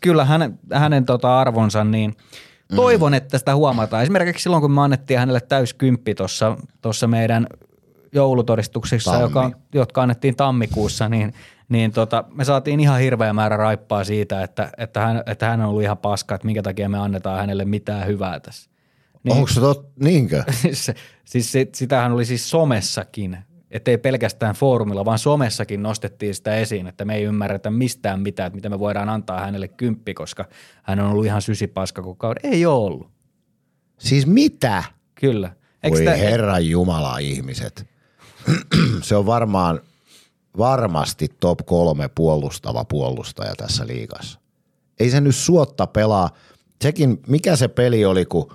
kyllä 0.00 0.24
hänen, 0.24 0.58
hänen 0.72 1.04
tota 1.04 1.40
arvonsa, 1.40 1.84
niin 1.84 2.16
toivon, 2.76 3.14
että 3.14 3.38
sitä 3.38 3.54
huomataan. 3.54 4.02
Esimerkiksi 4.02 4.42
silloin, 4.42 4.60
kun 4.60 4.70
me 4.70 4.80
annettiin 4.80 5.18
hänelle 5.18 5.40
täyskymppi 5.40 6.14
tuossa 6.82 7.06
meidän 7.06 7.46
joulutodistuksissa, 8.12 9.10
Tammi. 9.10 9.24
joka, 9.24 9.50
jotka 9.74 10.02
annettiin 10.02 10.36
tammikuussa, 10.36 11.08
niin, 11.08 11.34
niin 11.68 11.92
tota, 11.92 12.24
me 12.34 12.44
saatiin 12.44 12.80
ihan 12.80 13.00
hirveä 13.00 13.32
määrä 13.32 13.56
raippaa 13.56 14.04
siitä, 14.04 14.42
että, 14.42 14.70
että, 14.78 15.00
hän, 15.00 15.22
että 15.26 15.46
hän 15.46 15.60
on 15.60 15.68
ollut 15.68 15.82
ihan 15.82 15.98
paska, 15.98 16.34
että 16.34 16.46
minkä 16.46 16.62
takia 16.62 16.88
me 16.88 16.98
annetaan 16.98 17.40
hänelle 17.40 17.64
mitään 17.64 18.06
hyvää 18.06 18.40
tässä. 18.40 18.70
Niin. 19.26 19.36
Onko 19.36 19.48
se 19.48 19.60
tot, 19.60 19.88
niinkö? 20.00 20.44
se, 20.72 20.94
siis 21.24 21.52
se, 21.52 21.68
sitähän 21.74 22.12
oli 22.12 22.24
siis 22.24 22.50
somessakin, 22.50 23.38
ettei 23.70 23.98
pelkästään 23.98 24.54
foorumilla, 24.54 25.04
vaan 25.04 25.18
somessakin 25.18 25.82
nostettiin 25.82 26.34
sitä 26.34 26.56
esiin, 26.56 26.86
että 26.86 27.04
me 27.04 27.14
ei 27.14 27.22
ymmärretä 27.22 27.70
mistään 27.70 28.20
mitään, 28.20 28.46
että 28.46 28.54
mitä 28.56 28.68
me 28.68 28.78
voidaan 28.78 29.08
antaa 29.08 29.40
hänelle 29.40 29.68
kymppi, 29.68 30.14
koska 30.14 30.44
hän 30.82 31.00
on 31.00 31.10
ollut 31.10 31.24
ihan 31.26 31.42
sysipaska 31.42 32.02
koko 32.02 32.14
kauden. 32.14 32.52
Ei 32.52 32.66
ole 32.66 32.84
ollut, 32.84 33.08
Siis 33.98 34.26
mitä? 34.26 34.84
kyllä. 35.14 35.52
Eikö 35.82 35.96
Voi 35.96 35.98
sitä- 35.98 36.16
herran 36.16 36.66
jumala 36.66 37.18
ihmiset. 37.18 37.86
se 39.02 39.16
on 39.16 39.26
varmaan, 39.26 39.80
varmasti 40.58 41.28
top 41.40 41.58
kolme 41.66 42.08
puolustava 42.14 42.84
puolustaja 42.84 43.54
tässä 43.56 43.86
liigassa. 43.86 44.38
Ei 45.00 45.10
se 45.10 45.20
nyt 45.20 45.34
suotta 45.36 45.86
pelaa. 45.86 46.30
Sekin, 46.82 47.22
mikä 47.28 47.56
se 47.56 47.68
peli 47.68 48.04
oli, 48.04 48.24
kun, 48.24 48.52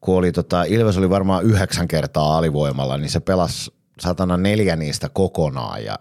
kun 0.00 0.16
oli 0.16 0.32
tota, 0.32 0.64
Ilves 0.64 0.96
oli 0.96 1.10
varmaan 1.10 1.44
yhdeksän 1.44 1.88
kertaa 1.88 2.38
alivoimalla, 2.38 2.96
niin 2.96 3.10
se 3.10 3.20
pelasi 3.20 3.72
satana 4.00 4.36
neljä 4.36 4.76
niistä 4.76 5.08
kokonaan 5.08 5.84
ja 5.84 5.98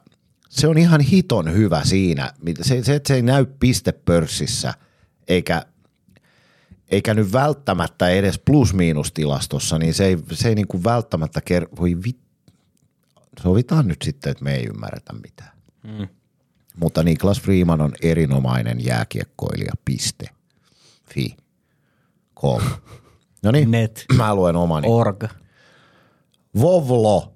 se 0.49 0.67
on 0.67 0.77
ihan 0.77 1.01
hiton 1.01 1.53
hyvä 1.53 1.83
siinä. 1.83 2.33
Se, 2.61 2.83
se, 2.83 2.95
että 2.95 3.07
se 3.07 3.13
ei 3.13 3.21
näy 3.21 3.45
pistepörssissä 3.59 4.73
eikä 5.27 5.65
eikä 6.87 7.13
nyt 7.13 7.33
välttämättä 7.33 8.09
edes 8.09 8.39
plus-miinus-tilastossa, 8.39 9.79
niin 9.79 9.93
se 9.93 10.05
ei, 10.05 10.17
se 10.31 10.49
ei 10.49 10.55
niin 10.55 10.67
kuin 10.67 10.83
välttämättä 10.83 11.41
ker- 11.49 11.77
voi 11.79 11.97
vit- 12.07 12.51
sovitaan 13.43 13.87
nyt 13.87 14.01
sitten, 14.01 14.31
että 14.31 14.43
me 14.43 14.55
ei 14.55 14.65
ymmärretä 14.65 15.13
mitään. 15.13 15.51
Mm. 15.83 16.07
Mutta 16.79 17.03
Niklas 17.03 17.41
Freeman 17.41 17.81
on 17.81 17.93
erinomainen 18.01 18.85
jääkiekkoilija, 18.85 19.73
piste. 19.85 20.25
Fi. 21.13 21.37
Com. 22.41 22.61
No 23.45 23.51
niin, 23.51 23.71
Net. 23.71 24.05
mä 24.17 24.35
luen 24.35 24.55
omani. 24.55 24.87
Org. 24.89 25.23
Vovlo, 26.61 27.33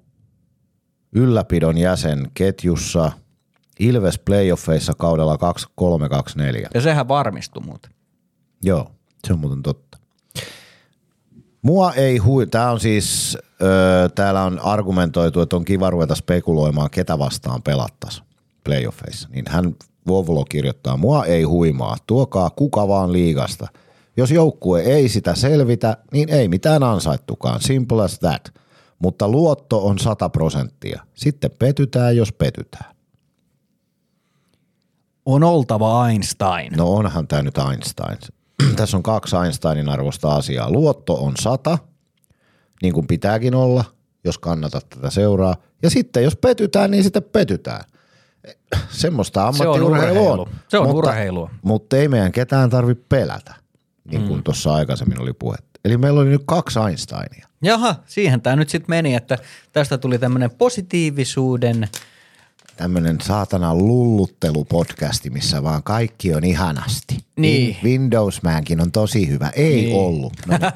ylläpidon 1.12 1.78
jäsen 1.78 2.30
ketjussa, 2.34 3.12
Ilves 3.78 4.18
playoffeissa 4.18 4.92
kaudella 4.98 5.38
2324. 5.38 6.68
Ja 6.74 6.80
sehän 6.80 7.08
varmistui 7.08 7.62
muuten. 7.62 7.90
Joo, 8.62 8.90
se 9.26 9.32
on 9.32 9.38
muuten 9.38 9.62
totta. 9.62 9.98
Mua 11.62 11.92
ei 11.92 12.18
hui, 12.18 12.46
tää 12.46 12.70
on 12.70 12.80
siis, 12.80 13.38
öö, 13.62 14.08
täällä 14.08 14.42
on 14.42 14.58
argumentoitu, 14.58 15.40
että 15.40 15.56
on 15.56 15.64
kiva 15.64 15.90
ruveta 15.90 16.14
spekuloimaan, 16.14 16.90
ketä 16.90 17.18
vastaan 17.18 17.62
pelattaisiin 17.62 18.26
playoffeissa. 18.64 19.28
Niin 19.32 19.44
hän 19.48 19.74
Vovlo 20.06 20.44
kirjoittaa, 20.44 20.96
mua 20.96 21.24
ei 21.24 21.42
huimaa, 21.42 21.96
tuokaa 22.06 22.50
kuka 22.50 22.88
vaan 22.88 23.12
liigasta. 23.12 23.68
Jos 24.20 24.30
joukkue 24.30 24.80
ei 24.80 25.08
sitä 25.08 25.34
selvitä, 25.34 25.96
niin 26.12 26.28
ei 26.28 26.48
mitään 26.48 26.82
ansaittukaan, 26.82 27.60
simple 27.60 28.04
as 28.04 28.18
that. 28.18 28.54
Mutta 28.98 29.28
luotto 29.28 29.86
on 29.86 29.98
100 29.98 30.28
prosenttia. 30.28 31.02
Sitten 31.14 31.50
petytään, 31.58 32.16
jos 32.16 32.32
petytään. 32.32 32.94
On 35.26 35.44
oltava 35.44 36.08
Einstein. 36.08 36.72
No 36.76 36.92
onhan 36.92 37.28
tämä 37.28 37.42
nyt 37.42 37.58
Einstein. 37.58 38.18
Tässä 38.76 38.96
on 38.96 39.02
kaksi 39.02 39.36
Einsteinin 39.36 39.88
arvosta 39.88 40.34
asiaa. 40.34 40.70
Luotto 40.70 41.14
on 41.14 41.32
sata, 41.40 41.78
niin 42.82 42.94
kuin 42.94 43.06
pitääkin 43.06 43.54
olla, 43.54 43.84
jos 44.24 44.38
kannatat 44.38 44.88
tätä 44.88 45.10
seuraa. 45.10 45.56
Ja 45.82 45.90
sitten 45.90 46.24
jos 46.24 46.36
petytään, 46.36 46.90
niin 46.90 47.02
sitten 47.02 47.22
petytään. 47.22 47.84
Semmoista 48.90 49.48
ammattiurheilua 49.48 50.22
urheilu. 50.22 50.48
Se 50.68 50.78
on 50.78 50.86
mutta, 50.86 51.10
urheilua. 51.10 51.50
Mutta 51.62 51.96
ei 51.96 52.08
meidän 52.08 52.32
ketään 52.32 52.70
tarvitse 52.70 53.04
pelätä, 53.08 53.54
niin 54.04 54.22
kuin 54.26 54.40
mm. 54.40 54.42
tuossa 54.42 54.74
aikaisemmin 54.74 55.20
oli 55.22 55.32
puhetta. 55.32 55.70
Eli 55.84 55.96
meillä 55.96 56.20
oli 56.20 56.28
nyt 56.28 56.42
kaksi 56.46 56.78
Einsteinia. 56.78 57.46
Jaha, 57.62 57.94
siihen 58.06 58.40
tämä 58.40 58.56
nyt 58.56 58.68
sitten 58.68 58.90
meni, 58.90 59.14
että 59.14 59.38
tästä 59.72 59.98
tuli 59.98 60.18
tämmöinen 60.18 60.50
positiivisuuden 60.50 61.88
Tämmöinen 62.76 63.20
saatana 63.20 63.74
lulluttelupodcasti, 63.74 65.30
missä 65.30 65.62
vaan 65.62 65.82
kaikki 65.82 66.34
on 66.34 66.44
ihanasti. 66.44 67.18
Niin. 67.36 67.76
Win- 67.76 67.84
Windows-määnkin 67.84 68.80
on 68.82 68.92
tosi 68.92 69.28
hyvä. 69.28 69.50
Ei 69.56 69.74
Niin. 69.74 69.84
niin. 69.84 69.96
ollut. 69.96 70.32
No 70.46 70.58
niin. 70.58 70.72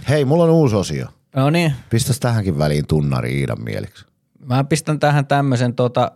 Hei, 0.08 0.24
mulla 0.24 0.44
on 0.44 0.50
uusi 0.50 0.76
osio. 0.76 1.06
No 1.36 1.50
niin, 1.50 1.72
Pistäs 1.90 2.20
tähänkin 2.20 2.58
väliin 2.58 2.86
tunnari 2.86 3.40
Iidan 3.40 3.62
mieliksi. 3.64 4.04
mä 4.44 4.64
pistän 4.64 5.00
tähän 5.00 5.26
tämmöisen 5.26 5.74
tota, 5.74 6.12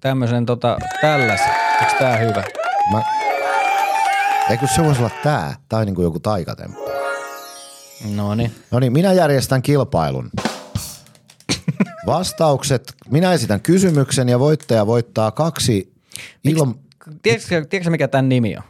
tämmöisen 0.00 0.46
tota, 0.46 0.76
tällaisen. 1.00 1.50
Eikö 1.80 1.92
tää 1.98 2.16
hyvä? 2.16 2.44
Mä... 2.92 3.02
Eikö 4.50 4.66
se 4.66 4.84
voisi 4.84 5.00
olla 5.00 5.10
tää? 5.22 5.56
Tai 5.68 5.84
niin 5.84 5.94
kuin 5.94 6.04
joku 6.04 6.20
taikatemppu. 6.20 6.80
No 8.14 8.34
niin. 8.34 8.54
No 8.70 8.80
niin, 8.80 8.92
minä 8.92 9.12
järjestän 9.12 9.62
kilpailun. 9.62 10.30
Vastaukset. 12.06 12.94
Minä 13.10 13.32
esitän 13.32 13.60
kysymyksen 13.60 14.28
ja 14.28 14.38
voittaja 14.38 14.86
voittaa 14.86 15.30
kaksi 15.30 15.92
ilm... 16.44 16.74
Tiedätkö, 17.22 17.66
tiedätkö 17.70 17.90
mikä 17.90 18.08
tämän 18.08 18.28
nimi 18.28 18.56
on? 18.56 18.62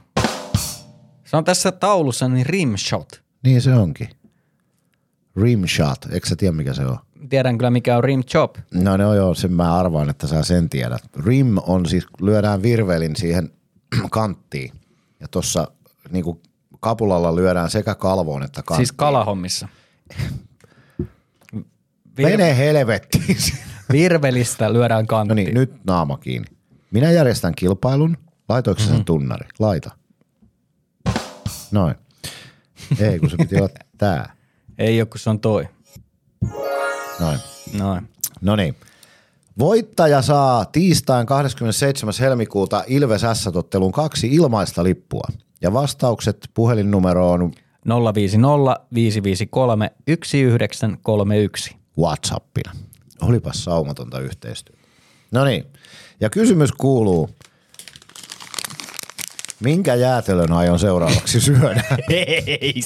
Se 1.24 1.36
on 1.36 1.44
tässä 1.44 1.72
taulussa 1.72 2.28
niin 2.28 2.46
rimshot. 2.46 3.22
Niin 3.44 3.62
se 3.62 3.74
onkin. 3.74 4.08
Rimshot. 5.36 6.06
Eikö 6.10 6.28
sä 6.28 6.36
tiedä 6.36 6.52
mikä 6.52 6.74
se 6.74 6.86
on? 6.86 6.98
Tiedän 7.28 7.58
kyllä 7.58 7.70
mikä 7.70 7.96
on 7.96 8.04
rim 8.04 8.24
chop. 8.24 8.56
No, 8.74 8.96
no 8.96 9.14
joo, 9.14 9.34
sen 9.34 9.52
mä 9.52 9.76
arvaan, 9.76 10.10
että 10.10 10.26
sä 10.26 10.42
sen 10.42 10.70
tiedät. 10.70 11.02
Rim 11.24 11.56
on 11.66 11.86
siis, 11.86 12.06
lyödään 12.20 12.62
virvelin 12.62 13.16
siihen 13.16 13.50
kanttiin. 14.10 14.72
Ja 15.20 15.28
tuossa 15.28 15.70
niinku 16.10 16.42
kapulalla 16.80 17.36
lyödään 17.36 17.70
sekä 17.70 17.94
kalvoon 17.94 18.42
että 18.42 18.62
kanttiin. 18.62 18.76
Siis 18.86 18.92
kalahommissa. 18.92 19.68
Vir- 22.18 22.22
Mene 22.22 22.56
helvettiin. 22.56 23.36
virvelistä 23.92 24.72
lyödään 24.72 25.04
no 25.04 25.06
kanttiin. 25.06 25.36
niin, 25.36 25.54
nyt 25.54 25.84
naama 25.84 26.18
kiinni. 26.18 26.48
Minä 26.90 27.10
järjestän 27.10 27.54
kilpailun. 27.54 28.16
Laitoiko 28.48 28.78
Mhm. 28.80 28.86
mm-hmm. 28.88 28.96
sen 28.96 29.04
tunnari? 29.04 29.48
Laita. 29.58 29.90
Noin. 31.70 31.94
Ei, 33.00 33.18
kun 33.18 33.30
se 33.30 33.36
piti 33.36 33.56
olla 33.56 33.68
tää. 33.98 34.32
Ei 34.78 35.00
ole, 35.00 35.06
kun 35.06 35.18
se 35.20 35.30
on 35.30 35.40
toi. 35.40 35.68
Noin. 37.20 37.38
Noin. 37.78 38.08
No 38.40 38.56
niin. 38.56 38.76
Voittaja 39.58 40.22
saa 40.22 40.64
tiistain 40.64 41.26
27. 41.26 42.14
helmikuuta 42.20 42.84
Ilves 42.86 43.22
S-totteluun 43.32 43.92
kaksi 43.92 44.26
ilmaista 44.34 44.84
lippua. 44.84 45.28
Ja 45.60 45.72
vastaukset 45.72 46.50
puhelinnumeroon 46.54 47.52
050 48.14 48.80
553 48.94 49.90
1931. 50.04 51.76
Whatsappina. 51.98 52.72
Olipas 53.22 53.64
saumatonta 53.64 54.20
yhteistyötä. 54.20 54.82
No 55.30 55.44
niin. 55.44 55.64
Ja 56.20 56.30
kysymys 56.30 56.72
kuuluu, 56.72 57.30
minkä 59.60 59.94
jäätelön 59.94 60.52
aion 60.52 60.78
seuraavaksi 60.78 61.40
syödä? 61.40 61.82
Ei, 62.10 62.82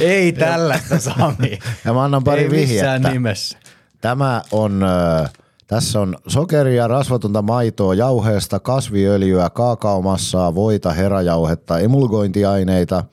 ei 0.00 0.32
tällaista 0.32 0.98
Sami. 0.98 1.58
Ja 1.84 1.92
mä 1.92 2.04
annan 2.04 2.24
pari 2.24 2.42
ei 2.42 2.50
vihjettä. 2.50 3.10
nimessä. 3.10 3.58
Tämä 4.00 4.42
on, 4.50 4.82
ö, 4.82 5.28
tässä 5.68 6.00
on 6.00 6.16
sokeria, 6.26 6.88
rasvatonta 6.88 7.42
maitoa, 7.42 7.94
jauheesta, 7.94 8.60
kasviöljyä, 8.60 9.50
kaakaomassaa, 9.50 10.54
voita, 10.54 10.92
herajauhetta, 10.92 11.78
emulgointiaineita, 11.78 13.04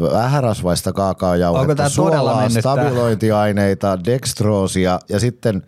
vähärasvaista 0.00 0.92
kaakaojauhetta, 0.92 1.88
suolaa, 1.88 2.48
stabilointiaineita, 2.48 4.04
dextroosia 4.04 5.00
ja 5.08 5.20
sitten 5.20 5.62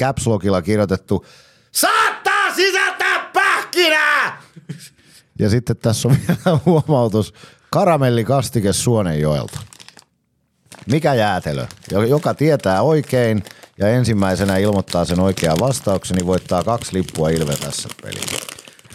caps 0.00 0.26
lockilla 0.26 0.62
kirjoitettu 0.62 1.24
Saattaa 1.72 2.54
sisältää 2.56 3.30
pähkinää! 3.32 4.42
Ja 5.38 5.50
sitten 5.50 5.76
tässä 5.76 6.08
on 6.08 6.16
vielä 6.28 6.58
huomautus 6.66 7.34
karamellikastike 7.70 8.72
Suonenjoelta. 8.72 9.60
Mikä 10.90 11.14
jäätelö? 11.14 11.66
Jo- 11.92 12.02
Joka 12.02 12.34
tietää 12.34 12.82
oikein 12.82 13.42
ja 13.78 13.88
ensimmäisenä 13.88 14.56
ilmoittaa 14.56 15.04
sen 15.04 15.20
oikean 15.20 15.56
vastauksen, 15.60 16.16
niin 16.16 16.26
voittaa 16.26 16.62
kaksi 16.62 16.94
lippua 16.94 17.28
Ilve 17.28 17.56
tässä 17.56 17.88
pelissä. 18.02 18.36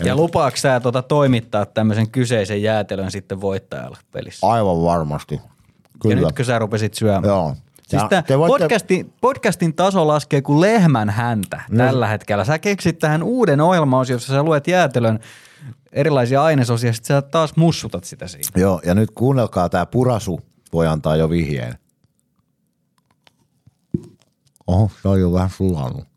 Ja 0.03 0.15
lupaako 0.15 0.57
sä 0.57 0.79
tuota 0.79 1.01
toimittaa 1.01 1.65
tämmöisen 1.65 2.09
kyseisen 2.11 2.63
jäätelön 2.63 3.11
sitten 3.11 3.41
voittajalle 3.41 3.97
pelissä? 4.11 4.47
Aivan 4.47 4.83
varmasti. 4.83 5.35
Ja 5.35 5.41
Kyllä. 6.01 6.15
nytkö 6.27 6.43
sä 6.43 6.59
rupesit 6.59 6.93
syömään? 6.93 7.23
Joo. 7.25 7.55
Siis 7.87 8.03
Ja 8.11 8.21
te 8.23 8.37
voitte- 8.37 8.59
podcastin, 8.59 9.13
podcastin 9.21 9.73
taso 9.73 10.07
laskee 10.07 10.41
kuin 10.41 10.61
lehmän 10.61 11.09
häntä 11.09 11.61
No. 11.69 11.77
tällä 11.85 12.07
hetkellä. 12.07 12.45
Sä 12.45 12.59
keksit 12.59 12.99
tähän 12.99 13.23
uuden 13.23 13.61
ohjelmaosion, 13.61 14.15
jossa 14.15 14.33
sä 14.33 14.43
luet 14.43 14.67
jäätelön 14.67 15.19
erilaisia 15.91 16.43
ainesosia, 16.43 16.93
sit 16.93 17.05
sä 17.05 17.21
taas 17.21 17.55
mussutat 17.55 18.03
sitä 18.03 18.27
siinä. 18.27 18.49
Joo, 18.55 18.81
ja 18.85 18.95
nyt 18.95 19.11
kuunnelkaa 19.11 19.69
tämä 19.69 19.85
purasu, 19.85 20.41
voi 20.73 20.87
antaa 20.87 21.15
jo 21.15 21.29
vihjeen. 21.29 21.75
Oho, 24.71 24.91
se 25.01 25.07
on 25.07 25.19
jo 25.21 25.33
vähän 25.33 25.49
sulanut. 25.49 26.07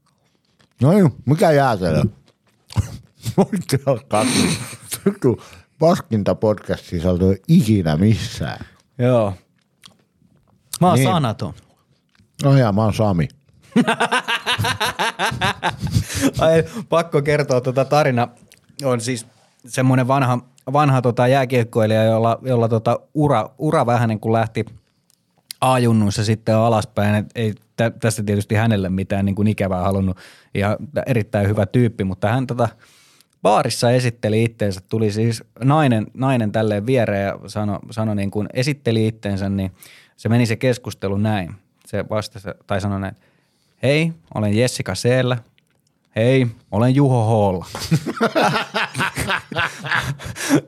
No 0.83 0.91
niin, 0.93 1.15
mikä 1.27 1.51
jäätelö? 1.51 2.03
Voitte 3.37 3.79
alkaa. 3.87 4.25
Vittu, 5.07 5.43
paskinta 5.79 6.35
podcast 6.35 6.85
sisältöä 6.85 7.35
ikinä 7.49 7.97
missään. 7.97 8.67
Joo. 8.99 9.35
Mä 10.81 10.87
oon 10.89 10.97
Niin. 10.99 11.09
sanaton. 11.09 11.55
No 12.45 12.57
ja 12.57 12.73
mä 12.73 12.83
oon 12.83 12.95
Sami. 12.95 13.29
Ai, 16.41 16.65
pakko 16.89 17.23
kertoa 17.23 17.61
tuota 17.61 17.85
tarina. 17.85 18.29
On 18.85 19.01
siis 19.01 19.27
semmoinen 19.67 20.09
vanha, 20.09 20.39
vanha 20.73 21.03
tota 21.03 21.29
jääkiekkoilija, 21.29 22.05
jolla, 22.05 22.39
jolla 22.43 22.69
tota 22.69 23.01
ura, 23.15 23.51
ura 23.59 23.87
vähän 23.87 24.09
niin 24.09 24.21
kuin 24.21 24.33
lähti 24.33 24.65
A-junnuissa 25.73 26.25
sitten 26.25 26.57
alaspäin. 26.57 27.15
Et 27.15 27.27
ei 27.35 27.55
tä, 27.77 27.91
tästä 27.91 28.23
tietysti 28.23 28.55
hänelle 28.55 28.89
mitään 28.89 29.25
niin 29.25 29.35
kuin 29.35 29.49
ikävää 29.49 29.83
halunnut 29.83 30.17
ja 30.55 30.77
erittäin 31.07 31.49
hyvä 31.49 31.67
tyyppi, 31.67 32.05
mutta 32.05 32.29
hän 32.29 32.47
tota 32.47 32.69
baarissa 33.43 33.91
esitteli 33.91 34.45
itteensä. 34.45 34.81
Tuli 34.89 35.11
siis 35.11 35.45
nainen, 35.61 36.07
nainen 36.15 36.53
tälleen 36.53 36.87
viereen 36.87 37.27
ja 37.27 37.39
sanoi, 37.47 37.79
sano 37.91 38.15
niin 38.15 38.31
kuin 38.31 38.49
esitteli 38.53 39.07
itteensä, 39.07 39.49
niin 39.49 39.71
se 40.17 40.29
meni 40.29 40.47
se 40.47 40.57
keskustelu 40.57 41.17
näin. 41.17 41.55
Se 41.87 42.05
vastasi 42.11 42.49
tai 42.67 42.81
sanoi 42.81 43.01
näin, 43.01 43.17
hei, 43.83 44.13
olen 44.35 44.57
Jessica 44.57 44.95
Seellä. 44.95 45.39
Hei, 46.17 46.47
olen 46.71 46.95
Juho 46.95 47.25
Hoolla. 47.25 47.67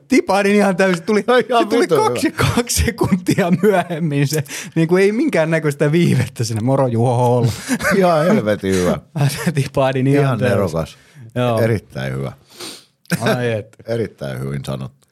Tipahdin 0.07 0.55
ihan 0.55 0.75
täysin. 0.75 1.03
Tuli, 1.05 1.23
No 1.27 1.35
se 1.35 1.45
ihan 1.49 1.67
tuli 1.67 1.81
vitun 1.81 1.97
kaksi, 1.97 2.31
kaksi 2.31 2.83
sekuntia 2.85 3.51
myöhemmin. 3.63 4.27
Se, 4.27 4.43
niin 4.75 4.87
kuin 4.87 5.03
ei 5.03 5.11
minkään 5.11 5.51
näköistä 5.51 5.91
viivettä 5.91 6.43
sinne. 6.43 6.61
Moro 6.61 6.87
Juho 6.87 7.15
Hoolla. 7.15 7.51
Ihan 7.95 8.25
helvetin 8.25 8.75
hyvä. 8.75 8.99
Tipahdin 9.55 10.07
ihan, 10.07 10.23
Ihan 10.23 10.39
nerokas. 10.39 10.97
Joo. 11.35 11.59
Erittäin 11.61 12.13
hyvä. 12.13 12.31
Ai 13.21 13.51
että. 13.51 13.77
Erittäin 13.93 14.39
hyvin 14.39 14.65
sanottu. 14.65 15.07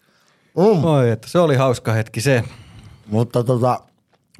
Mm. 0.57 0.83
Oi, 0.83 1.09
että 1.09 1.29
se 1.29 1.39
oli 1.39 1.55
hauska 1.55 1.93
hetki 1.93 2.21
se. 2.21 2.43
Mutta 3.07 3.43
tota, 3.43 3.79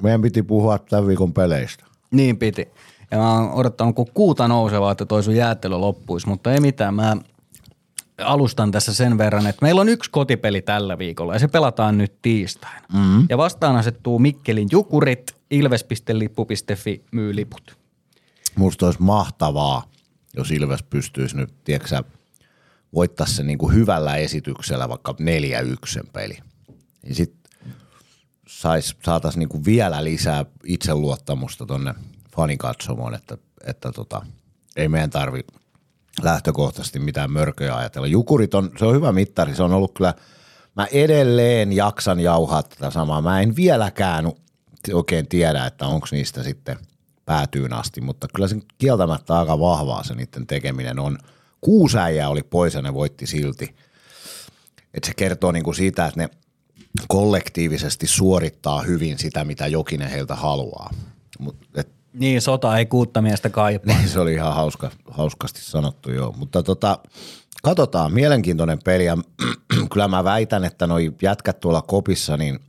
meidän 0.02 0.22
piti 0.22 0.42
puhua 0.42 0.78
tämän 0.78 1.06
viikon 1.06 1.32
peleistä. 1.32 1.84
Niin 2.10 2.38
piti. 2.38 2.68
Ja 3.10 3.18
mä 3.18 3.32
oon 3.32 3.52
odottanut 3.52 3.96
kuin 3.96 4.08
kuuta 4.14 4.48
nousevaa, 4.48 4.92
että 4.92 5.06
toi 5.06 5.22
sun 5.22 5.36
jäätelö 5.36 5.76
loppuisi, 5.76 6.28
mutta 6.28 6.52
ei 6.52 6.60
mitään. 6.60 6.94
Mä 6.94 7.16
alustan 8.18 8.70
tässä 8.70 8.94
sen 8.94 9.18
verran, 9.18 9.46
että 9.46 9.62
meillä 9.62 9.80
on 9.80 9.88
yksi 9.88 10.10
kotipeli 10.10 10.62
tällä 10.62 10.98
viikolla 10.98 11.32
ja 11.32 11.38
se 11.38 11.48
pelataan 11.48 11.98
nyt 11.98 12.22
tiistaina. 12.22 12.86
Mm-hmm. 12.92 13.26
Ja 13.28 13.38
vastaan 13.38 13.76
asettuu 13.76 14.18
Mikkelin 14.18 14.68
Jukurit, 14.72 15.36
ilves.lippu.fi 15.50 17.04
myy 17.12 17.36
liput. 17.36 17.78
Musta 18.56 18.86
olisi 18.86 19.02
mahtavaa, 19.02 19.82
jos 20.36 20.50
Ilves 20.50 20.82
pystyisi 20.82 21.36
nyt, 21.36 21.64
tiedätkö 21.64 22.02
voittaa 22.94 23.26
se 23.26 23.42
niin 23.42 23.58
kuin 23.58 23.74
hyvällä 23.74 24.16
esityksellä 24.16 24.88
vaikka 24.88 25.12
4-1 25.12 25.16
sen 25.86 26.06
peli. 26.12 26.38
Niin 27.02 27.14
sit 27.14 27.34
sais, 28.48 28.96
saatais 29.04 29.36
niin 29.36 29.48
kuin 29.48 29.64
vielä 29.64 30.04
lisää 30.04 30.44
itseluottamusta 30.64 31.66
tonne 31.66 31.94
fanikatsomoon, 32.36 33.14
että, 33.14 33.38
että 33.66 33.92
tota, 33.92 34.26
ei 34.76 34.88
meidän 34.88 35.10
tarvi 35.10 35.44
lähtökohtaisesti 36.22 36.98
mitään 36.98 37.32
mörköjä 37.32 37.76
ajatella. 37.76 38.06
Jukurit 38.06 38.54
on, 38.54 38.70
se 38.78 38.84
on 38.84 38.94
hyvä 38.94 39.12
mittari, 39.12 39.54
se 39.54 39.62
on 39.62 39.72
ollut 39.72 39.92
kyllä, 39.94 40.14
mä 40.76 40.86
edelleen 40.92 41.72
jaksan 41.72 42.20
jauhaa 42.20 42.62
tätä 42.62 42.90
samaa. 42.90 43.22
Mä 43.22 43.40
en 43.40 43.56
vieläkään 43.56 44.32
oikein 44.92 45.28
tiedä, 45.28 45.66
että 45.66 45.86
onko 45.86 46.06
niistä 46.10 46.42
sitten 46.42 46.78
päätyyn 47.24 47.72
asti, 47.72 48.00
mutta 48.00 48.28
kyllä 48.34 48.48
se 48.48 48.56
kieltämättä 48.78 49.38
aika 49.38 49.60
vahvaa 49.60 50.04
se 50.04 50.14
niiden 50.14 50.46
tekeminen 50.46 50.98
on. 50.98 51.18
Kuusi 51.60 51.98
äijää 51.98 52.28
oli 52.28 52.42
pois 52.42 52.74
ja 52.74 52.82
ne 52.82 52.94
voitti 52.94 53.26
silti. 53.26 53.76
Et 54.94 55.04
se 55.04 55.12
kertoo 55.16 55.52
niinku 55.52 55.72
siitä, 55.72 56.06
että 56.06 56.20
ne 56.20 56.28
kollektiivisesti 57.08 58.06
suorittaa 58.06 58.82
hyvin 58.82 59.18
sitä, 59.18 59.44
mitä 59.44 59.66
jokinen 59.66 60.10
heiltä 60.10 60.34
haluaa. 60.34 60.90
Mut, 61.38 61.56
et, 61.74 61.95
Niin, 62.18 62.42
sota 62.42 62.78
ei 62.78 62.86
kuutta 62.86 63.22
miestä 63.22 63.50
kaipaa. 63.50 63.96
niin 63.96 64.08
se 64.08 64.20
oli 64.20 64.34
ihan 64.34 64.54
hauska, 64.54 64.90
hauskasti 65.10 65.60
sanottu 65.62 66.12
joo. 66.12 66.34
Mutta 66.36 66.62
tota, 66.62 66.98
katsotaan, 67.62 68.12
mielenkiintoinen 68.12 68.78
peli 68.84 69.04
ja 69.04 69.16
kyllä 69.92 70.08
mä 70.08 70.24
väitän, 70.24 70.64
että 70.64 70.86
noi 70.86 71.12
jätkät 71.22 71.60
tuolla 71.60 71.82
kopissa, 71.82 72.36
niin 72.36 72.60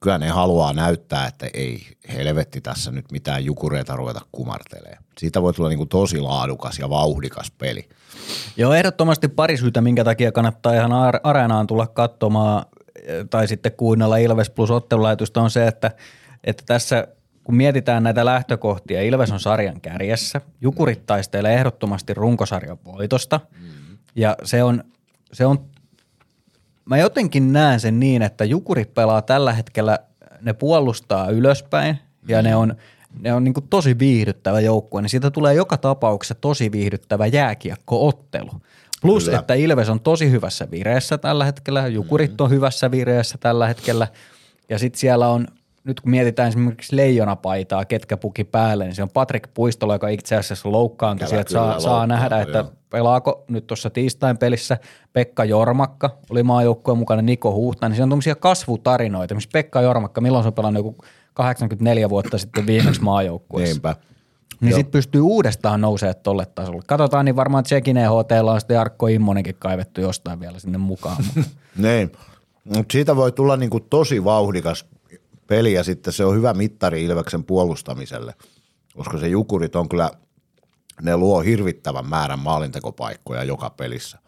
kyllä 0.00 0.18
ne 0.18 0.28
haluaa 0.28 0.72
näyttää, 0.72 1.26
että 1.26 1.46
ei 1.54 1.86
helvetti 2.12 2.60
tässä 2.60 2.90
nyt 2.90 3.12
mitään 3.12 3.44
jukureita 3.44 3.96
ruveta 3.96 4.20
kumartelee. 4.32 4.98
Siitä 5.18 5.42
voi 5.42 5.52
tulla 5.52 5.68
niinku 5.68 5.86
tosi 5.86 6.20
laadukas 6.20 6.78
ja 6.78 6.90
vauhdikas 6.90 7.50
peli. 7.50 7.88
Joo, 8.56 8.74
ehdottomasti 8.74 9.28
pari 9.28 9.56
syytä, 9.56 9.80
minkä 9.80 10.04
takia 10.04 10.32
kannattaa 10.32 10.74
ihan 10.74 10.92
ar- 10.92 11.20
areenaan 11.22 11.66
tulla 11.66 11.86
katsomaan 11.86 12.64
eh, 13.02 13.24
tai 13.30 13.48
sitten 13.48 13.72
kuunnella 13.72 14.16
Ilves 14.16 14.50
Plus 14.50 14.70
ottelulähetystä 14.70 15.40
on 15.40 15.50
se, 15.50 15.66
että, 15.66 15.90
että 16.44 16.62
tässä 16.66 17.08
kun 17.50 17.56
mietitään 17.56 18.02
näitä 18.02 18.24
lähtökohtia, 18.24 19.02
Ilves 19.02 19.32
on 19.32 19.40
sarjan 19.40 19.80
kärjessä, 19.80 20.40
Jukurit 20.60 21.06
taistelee 21.06 21.54
ehdottomasti 21.54 22.14
runkosarjan 22.14 22.78
voitosta 22.84 23.40
ja 24.14 24.36
se 24.44 24.62
on, 24.62 24.84
se 25.32 25.46
on, 25.46 25.64
mä 26.84 26.98
jotenkin 26.98 27.52
näen 27.52 27.80
sen 27.80 28.00
niin, 28.00 28.22
että 28.22 28.44
Jukurit 28.44 28.94
pelaa 28.94 29.22
tällä 29.22 29.52
hetkellä, 29.52 29.98
ne 30.40 30.52
puolustaa 30.52 31.30
ylöspäin 31.30 31.98
ja 32.28 32.42
ne 32.42 32.56
on, 32.56 32.74
ne 33.20 33.34
on 33.34 33.44
niin 33.44 33.54
tosi 33.70 33.98
viihdyttävä 33.98 34.60
joukkue, 34.60 35.02
niin 35.02 35.10
siitä 35.10 35.30
tulee 35.30 35.54
joka 35.54 35.76
tapauksessa 35.76 36.34
tosi 36.34 36.72
viihdyttävä 36.72 37.26
jääkiekkoottelu. 37.26 38.50
Plus, 39.02 39.24
Kyllä. 39.24 39.38
että 39.38 39.54
Ilves 39.54 39.88
on 39.88 40.00
tosi 40.00 40.30
hyvässä 40.30 40.70
vireessä 40.70 41.18
tällä 41.18 41.44
hetkellä, 41.44 41.86
Jukurit 41.86 42.40
on 42.40 42.50
hyvässä 42.50 42.90
vireessä 42.90 43.38
tällä 43.38 43.66
hetkellä 43.66 44.08
ja 44.68 44.78
sitten 44.78 45.00
siellä 45.00 45.28
on, 45.28 45.46
nyt 45.84 46.00
kun 46.00 46.10
mietitään 46.10 46.48
esimerkiksi 46.48 46.96
leijonapaitaa, 46.96 47.84
ketkä 47.84 48.16
puki 48.16 48.44
päälle, 48.44 48.84
niin 48.84 48.94
se 48.94 49.02
on 49.02 49.08
Patrick 49.08 49.54
Puistola, 49.54 49.94
joka 49.94 50.08
itse 50.08 50.36
asiassa 50.36 50.72
loukkaantui, 50.72 51.26
Ikävä 51.26 51.40
että 51.40 51.52
saa, 51.52 51.66
kyllä 51.66 51.80
saa 51.80 52.06
nähdä, 52.06 52.36
loukkaantui, 52.36 52.50
että 52.50 52.58
joo. 52.58 52.82
pelaako 52.90 53.44
nyt 53.48 53.66
tuossa 53.66 53.90
tiistain 53.90 54.38
pelissä 54.38 54.78
Pekka 55.12 55.44
Jormakka, 55.44 56.18
oli 56.30 56.42
maajoukkueen 56.42 56.98
mukana 56.98 57.22
Niko 57.22 57.52
Huhta, 57.52 57.88
niin 57.88 57.96
se 57.96 58.02
on 58.02 58.08
tuommoisia 58.08 58.34
kasvutarinoita. 58.34 59.34
Missä 59.34 59.50
Pekka 59.52 59.80
Jormakka, 59.80 60.20
milloin 60.20 60.44
se 60.44 60.48
on 60.48 60.54
pelannut 60.54 60.84
joku 60.84 61.04
84 61.34 62.10
vuotta 62.10 62.38
sitten 62.38 62.66
viimeksi 62.66 63.02
maajoukkueessa. 63.02 63.74
Niinpä. 63.74 63.96
Niin 64.60 64.74
sitten 64.74 64.92
pystyy 64.92 65.20
uudestaan 65.20 65.80
nousemaan 65.80 66.14
tolle 66.22 66.46
tasolle. 66.46 66.82
Katsotaan, 66.86 67.24
niin 67.24 67.36
varmaan 67.36 67.64
Tsekin 67.64 67.96
EHT 67.96 68.32
on 68.42 68.60
sitten 68.60 68.74
Jarkko 68.74 69.06
Immonenkin 69.06 69.56
kaivettu 69.58 70.00
jostain 70.00 70.40
vielä 70.40 70.58
sinne 70.58 70.78
mukaan. 70.78 71.24
Niin, 71.76 72.12
mutta 72.64 72.92
siitä 72.92 73.16
voi 73.16 73.32
tulla 73.32 73.56
niinku 73.56 73.80
tosi 73.80 74.24
vauhdikas 74.24 74.86
peli 75.50 75.72
ja 75.72 75.84
sitten 75.84 76.12
se 76.12 76.24
on 76.24 76.36
hyvä 76.36 76.54
mittari 76.54 77.04
Ilveksen 77.04 77.44
puolustamiselle, 77.44 78.34
koska 78.94 79.18
se 79.18 79.28
Jukurit 79.28 79.76
on 79.76 79.88
kyllä, 79.88 80.10
ne 81.02 81.16
luo 81.16 81.40
hirvittävän 81.40 82.06
määrän 82.06 82.38
maalintekopaikkoja 82.38 83.44
joka 83.44 83.70
pelissä. 83.70 84.18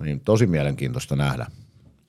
Niin 0.00 0.20
tosi 0.20 0.46
mielenkiintoista 0.46 1.16
nähdä. 1.16 1.46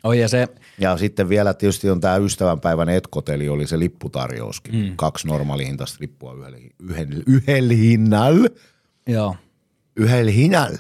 Oi 0.04 0.20
ja 0.20 0.28
se, 0.28 0.48
Ja 0.80 0.98
sitten 0.98 1.30
vielä 1.30 1.54
tietysti 1.54 1.90
on 1.90 2.02
tämä 2.02 2.16
ystävänpäivän 2.18 2.90
etkoteli, 2.90 3.50
oli 3.50 3.68
se 3.68 3.80
lipputarjouskin. 3.80 4.76
Mm. 4.76 4.94
Kaksi 4.96 5.28
normaalihintaista 5.28 5.98
lippua 6.02 6.34
yhdellä, 6.34 6.58
yhdellä, 6.80 7.24
yhdellä 7.28 7.74
hinnalla. 7.74 8.48
joo, 9.08 9.36
Yhdellä 9.96 10.32
hinnalla. 10.32 10.78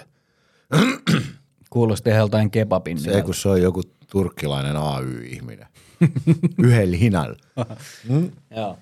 Kuulosti 1.69 2.09
joltain 2.09 2.51
kebabin 2.51 2.99
Se, 2.99 3.07
nimeltä. 3.07 3.25
kun 3.25 3.35
se 3.35 3.49
on 3.49 3.61
joku 3.61 3.81
turkkilainen 4.11 4.75
AY-ihminen. 4.77 5.67
Yhdellä 6.63 6.97
hinnalla. 6.97 7.35
Joo. 8.55 8.77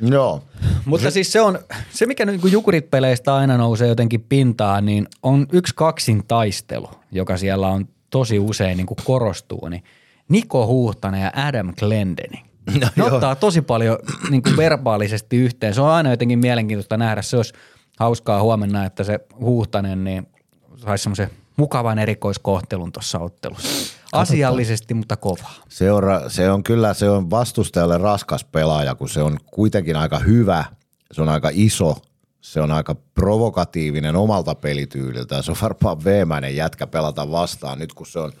Joo. 0.00 0.42
Mutta 0.84 1.10
siis 1.10 1.32
se 1.32 1.40
on, 1.40 1.58
se 1.90 2.06
mikä 2.06 2.26
niin 2.26 2.52
jukurit-peleistä 2.52 3.34
aina 3.34 3.56
nousee 3.56 3.88
jotenkin 3.88 4.24
pintaan, 4.28 4.86
niin 4.86 5.06
on 5.22 5.46
yksi 5.52 5.74
kaksin 5.74 6.26
taistelu, 6.28 6.90
joka 7.12 7.36
siellä 7.36 7.68
on 7.68 7.88
tosi 8.10 8.38
usein 8.38 8.76
niin 8.76 8.86
kuin 8.86 8.98
korostuu, 9.04 9.68
niin 9.68 9.84
Niko 10.28 10.66
Huhtanen 10.66 11.22
ja 11.22 11.32
Adam 11.34 11.74
Glendening. 11.78 12.46
No 12.66 12.72
Ne 12.80 12.90
joo. 12.96 13.14
ottaa 13.14 13.34
tosi 13.34 13.62
paljon 13.62 13.98
niin 14.30 14.42
kuin 14.42 14.56
verbaalisesti 14.56 15.36
yhteen. 15.36 15.74
Se 15.74 15.80
on 15.80 15.90
aina 15.90 16.10
jotenkin 16.10 16.38
mielenkiintoista 16.38 16.96
nähdä. 16.96 17.22
Se 17.22 17.36
olisi 17.36 17.54
hauskaa 17.98 18.42
huomenna, 18.42 18.84
että 18.84 19.04
se 19.04 19.20
Huhtanen 19.40 20.04
niin 20.04 20.28
saisi 20.76 21.02
semmoisen 21.02 21.30
mukavan 21.56 21.98
erikoiskohtelun 21.98 22.92
tuossa 22.92 23.18
ottelussa. 23.18 23.96
Asiallisesti, 24.12 24.94
mutta 24.94 25.16
kovaa. 25.16 25.54
Se 25.68 25.92
on, 25.92 26.04
se 26.28 26.50
on 26.50 26.62
kyllä, 26.62 26.94
se 26.94 27.10
on 27.10 27.30
vastustajalle 27.30 27.98
raskas 27.98 28.44
pelaaja, 28.44 28.94
kun 28.94 29.08
se 29.08 29.22
on 29.22 29.38
kuitenkin 29.46 29.96
aika 29.96 30.18
hyvä, 30.18 30.64
se 31.12 31.22
on 31.22 31.28
aika 31.28 31.50
iso, 31.52 31.96
se 32.40 32.60
on 32.60 32.72
aika 32.72 32.94
provokatiivinen 32.94 34.16
omalta 34.16 34.54
pelityyliltä. 34.54 35.42
Se 35.42 35.50
on 35.50 35.56
varmaan 35.62 36.04
veemäinen 36.04 36.56
jätkä 36.56 36.86
pelata 36.86 37.30
vastaan 37.30 37.78
nyt 37.78 37.94
kun 37.94 38.06
se 38.06 38.18
on, 38.18 38.32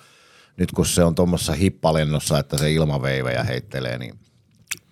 nyt 0.56 0.72
kun 0.72 0.86
se 0.86 1.04
on 1.04 1.14
tuommoissa 1.14 1.52
hippalennossa, 1.52 2.38
että 2.38 2.58
se 2.58 2.72
ilmaveivejä 2.72 3.44
heittelee, 3.44 3.98
niin 3.98 4.18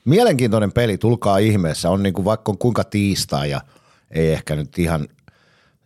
mielenkiintoinen 0.05 0.72
peli, 0.72 0.99
tulkaa 0.99 1.39
ihmeessä. 1.39 1.91
On 1.91 2.03
niin 2.03 2.14
kuin 2.14 2.25
vaikka 2.25 2.53
on 2.53 2.59
kuinka 2.59 2.85
tiistai 2.85 3.51
ja 3.51 3.61
ei 4.11 4.33
ehkä 4.33 4.57
nyt 4.57 4.79
ihan, 4.79 5.09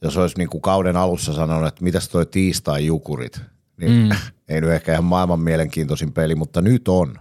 jos 0.03 0.17
olisi 0.17 0.39
niin 0.39 0.49
kuin 0.49 0.61
kauden 0.61 0.97
alussa 0.97 1.33
sanonut, 1.33 1.69
että 1.69 1.85
mitäs 1.85 2.09
toi 2.09 2.27
tiistai 2.27 2.87
jukurit, 2.87 3.41
niin 3.77 3.93
mm. 3.93 4.11
ei 4.55 4.61
nyt 4.61 4.71
ehkä 4.71 4.93
ihan 4.93 5.05
maailman 5.05 5.41
mielenkiintoisin 5.41 6.13
peli, 6.13 6.35
mutta 6.35 6.63
nyt 6.63 6.89
on. 6.89 7.15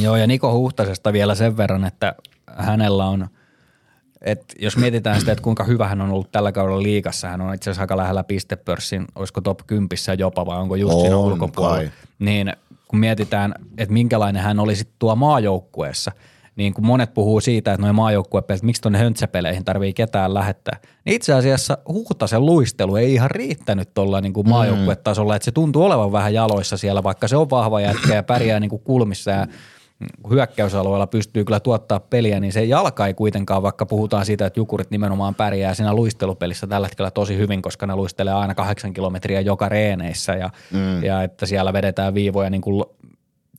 Joo, 0.00 0.16
ja 0.16 0.26
Niko 0.26 0.52
Huhtasesta 0.52 1.12
vielä 1.12 1.34
sen 1.34 1.56
verran, 1.56 1.84
että 1.84 2.14
hänellä 2.56 3.06
on, 3.06 3.28
että 4.20 4.54
jos 4.58 4.76
mietitään 4.76 5.20
sitä, 5.20 5.32
että 5.32 5.42
kuinka 5.42 5.64
hyvä 5.64 5.88
hän 5.88 6.00
on 6.00 6.10
ollut 6.10 6.32
tällä 6.32 6.52
kaudella 6.52 6.82
liigassa, 6.82 7.28
hän 7.28 7.40
on 7.40 7.54
itse 7.54 7.70
asiassa 7.70 7.82
aika 7.82 7.96
lähellä 7.96 8.24
pistepörssin, 8.24 9.04
olisiko 9.14 9.40
top 9.40 9.60
10 9.66 9.88
jopa 10.18 10.46
vai 10.46 10.58
onko 10.58 10.76
just 10.76 11.00
siinä 11.00 11.16
On 11.16 11.32
ulkopuolella, 11.32 11.76
kai. 11.76 11.90
niin 12.18 12.52
kun 12.88 12.98
mietitään, 12.98 13.54
että 13.78 13.92
minkälainen 13.92 14.42
hän 14.42 14.60
oli 14.60 14.76
sitten 14.76 14.96
tuo 14.98 15.16
maajoukkueessa, 15.16 16.12
niin 16.58 16.74
kun 16.74 16.86
monet 16.86 17.14
puhuu 17.14 17.40
siitä, 17.40 17.72
että 17.72 17.82
noin 17.82 17.94
maajoukkuepelit, 17.94 18.62
miksi 18.62 18.82
tuonne 18.82 18.98
höntsäpeleihin 18.98 19.64
tarvii 19.64 19.92
ketään 19.92 20.34
lähettää, 20.34 20.78
niin 21.04 21.16
itse 21.16 21.32
asiassa 21.32 21.78
Huhtasen 21.88 22.46
luistelu 22.46 22.96
ei 22.96 23.14
ihan 23.14 23.30
riittänyt 23.30 23.94
tuolla 23.94 24.20
niin 24.20 24.32
kuin 24.32 24.48
maajoukkuetasolla, 24.48 25.36
että 25.36 25.44
se 25.44 25.52
tuntuu 25.52 25.82
olevan 25.84 26.12
vähän 26.12 26.34
jaloissa 26.34 26.76
siellä, 26.76 27.02
vaikka 27.02 27.28
se 27.28 27.36
on 27.36 27.50
vahva 27.50 27.80
jätkä 27.80 28.14
ja 28.14 28.22
pärjää 28.22 28.60
niin 28.60 28.70
kuin 28.70 28.82
kulmissa 28.82 29.30
ja 29.30 29.46
hyökkäysalueella 30.30 31.06
pystyy 31.06 31.44
kyllä 31.44 31.60
tuottaa 31.60 32.00
peliä, 32.00 32.40
niin 32.40 32.52
se 32.52 32.64
jalka 32.64 33.06
ei 33.06 33.14
kuitenkaan, 33.14 33.62
vaikka 33.62 33.86
puhutaan 33.86 34.26
siitä, 34.26 34.46
että 34.46 34.60
jukurit 34.60 34.90
nimenomaan 34.90 35.34
pärjää 35.34 35.74
siinä 35.74 35.94
luistelupelissä 35.94 36.66
tällä 36.66 36.86
hetkellä 36.86 37.10
tosi 37.10 37.36
hyvin, 37.36 37.62
koska 37.62 37.86
ne 37.86 37.96
luistelee 37.96 38.34
aina 38.34 38.54
kahdeksan 38.54 38.92
kilometriä 38.92 39.40
joka 39.40 39.68
reeneissä 39.68 40.32
ja, 40.32 40.50
mm. 40.72 41.04
ja 41.04 41.22
että 41.22 41.46
siellä 41.46 41.72
vedetään 41.72 42.14
viivoja 42.14 42.50
niin 42.50 42.60
kuin 42.60 42.84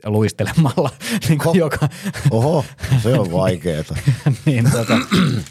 luistelemalla 0.05 0.89
niin 1.29 1.39
kuin 1.39 1.59
joka, 1.59 1.89
Oho, 2.31 2.65
se 3.03 3.19
on 3.19 3.31
vaikeeta. 3.31 3.95
niin, 4.45 4.71
tota, 4.71 4.97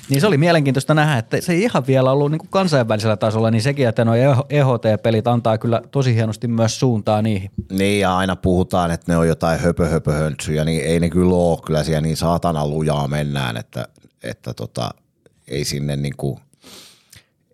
niin 0.08 0.20
se 0.20 0.26
oli 0.26 0.36
mielenkiintoista 0.36 0.94
nähdä, 0.94 1.18
että 1.18 1.40
se 1.40 1.52
ei 1.52 1.62
ihan 1.62 1.86
vielä 1.86 2.12
ollut 2.12 2.30
niin 2.30 2.38
kuin 2.38 2.48
kansainvälisellä 2.50 3.16
tasolla, 3.16 3.50
niin 3.50 3.62
sekin, 3.62 3.88
että 3.88 4.04
nuo 4.04 4.14
EHT-pelit 4.50 5.26
antaa 5.26 5.58
kyllä 5.58 5.82
tosi 5.90 6.14
hienosti 6.14 6.48
myös 6.48 6.80
suuntaa 6.80 7.22
niihin. 7.22 7.50
Niin 7.72 8.00
ja 8.00 8.16
aina 8.16 8.36
puhutaan, 8.36 8.90
että 8.90 9.12
ne 9.12 9.18
on 9.18 9.28
jotain 9.28 9.60
höpö, 9.60 9.88
höpö 9.88 10.12
höntsyjä, 10.12 10.64
niin 10.64 10.84
ei 10.84 11.00
ne 11.00 11.10
kyllä 11.10 11.34
ole. 11.34 11.58
Kyllä 11.66 11.84
siellä 11.84 12.00
niin 12.00 12.16
saatana 12.16 12.66
lujaa 12.66 13.08
mennään, 13.08 13.56
että, 13.56 13.88
että 14.22 14.54
tota, 14.54 14.90
ei 15.48 15.64
sinne 15.64 15.96
niinku, 15.96 16.38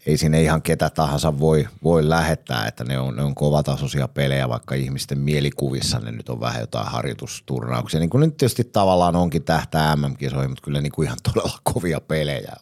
ei 0.06 0.16
sinne 0.16 0.42
ihan 0.42 0.62
ketä 0.62 0.90
tahansa 0.90 1.38
voi, 1.38 1.68
voi 1.84 2.08
lähettää, 2.08 2.66
että 2.66 2.84
ne 2.84 2.98
on, 2.98 3.16
ne 3.16 3.22
on 3.22 3.34
kovatasoisia 3.34 4.08
pelejä, 4.08 4.48
vaikka 4.48 4.74
ihmisten 4.74 5.18
mielikuvissa 5.18 5.98
ne 5.98 6.12
nyt 6.12 6.28
on 6.28 6.40
vähän 6.40 6.60
jotain 6.60 6.86
harjoitusturnauksia. 6.86 8.00
Niin 8.00 8.10
kuin 8.10 8.20
nyt 8.20 8.36
tietysti 8.36 8.64
tavallaan 8.64 9.16
onkin 9.16 9.44
tähtää 9.44 9.96
MM-kisoihin, 9.96 10.50
mutta 10.50 10.64
kyllä 10.64 10.80
niin 10.80 10.92
kuin 10.92 11.06
ihan 11.06 11.18
todella 11.22 11.58
kovia 11.62 12.00
pelejä. 12.00 12.52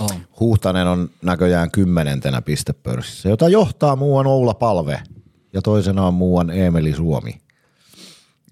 On. 0.00 0.16
Huhtanen 0.40 0.86
on 0.86 1.10
näköjään 1.22 1.70
kymmenentenä 1.70 2.42
pistepörssissä, 2.42 3.28
jota 3.28 3.48
johtaa 3.48 3.96
muuan 3.96 4.26
Oula 4.26 4.54
Palve 4.54 5.00
ja 5.52 5.62
toisena 5.62 6.06
on 6.06 6.14
muuan 6.14 6.50
Eemeli 6.50 6.92
Suomi. 6.92 7.40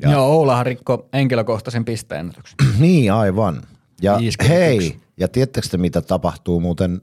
Ja. 0.01 0.11
Joo, 0.11 0.27
Oulahan 0.27 0.67
rikko 0.67 1.09
henkilökohtaisen 1.13 1.85
pisteennätyksen. 1.85 2.57
niin, 2.79 3.13
aivan. 3.13 3.63
Ja 4.03 4.19
51. 4.19 4.49
hei, 4.49 5.01
ja 5.17 5.29
tiedättekö 5.29 5.69
te 5.69 5.77
mitä 5.77 6.03
tapahtuu 6.03 6.61
muuten 6.61 7.01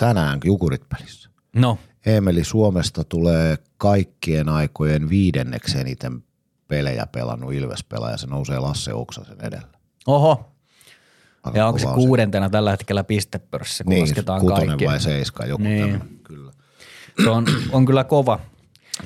tänään 0.00 0.40
Jukurit-pelissä? 0.44 1.30
No, 1.56 1.78
Eemeli 2.06 2.44
Suomesta 2.44 3.04
tulee 3.04 3.58
kaikkien 3.76 4.48
aikojen 4.48 5.08
viidenneksi 5.08 5.78
eniten 5.80 6.24
pelejä 6.68 7.06
pelannut 7.06 7.52
Ilves-pelaaja. 7.52 8.16
Se 8.16 8.26
nousee 8.26 8.58
Lasse 8.58 8.92
Oksasen 8.94 9.36
edellä. 9.42 9.68
oho. 10.06 10.50
Aika 11.42 11.58
Ja 11.58 11.66
onko 11.66 11.78
se 11.78 11.86
kuudentena 11.94 12.50
tällä 12.50 12.70
hetkellä 12.70 13.04
pistepörssissä, 13.04 13.84
kun 13.84 13.90
Niin, 13.90 14.02
lasketaan 14.02 14.46
kaikki? 14.46 14.84
vai 14.86 15.00
seiska, 15.00 15.46
joku 15.46 15.62
Niin. 15.62 15.80
tämmöinen, 15.90 16.18
kyllä. 16.24 16.52
Se 17.24 17.30
on, 17.30 17.46
on 17.72 17.84
kyllä 17.86 18.04
kova. 18.04 18.40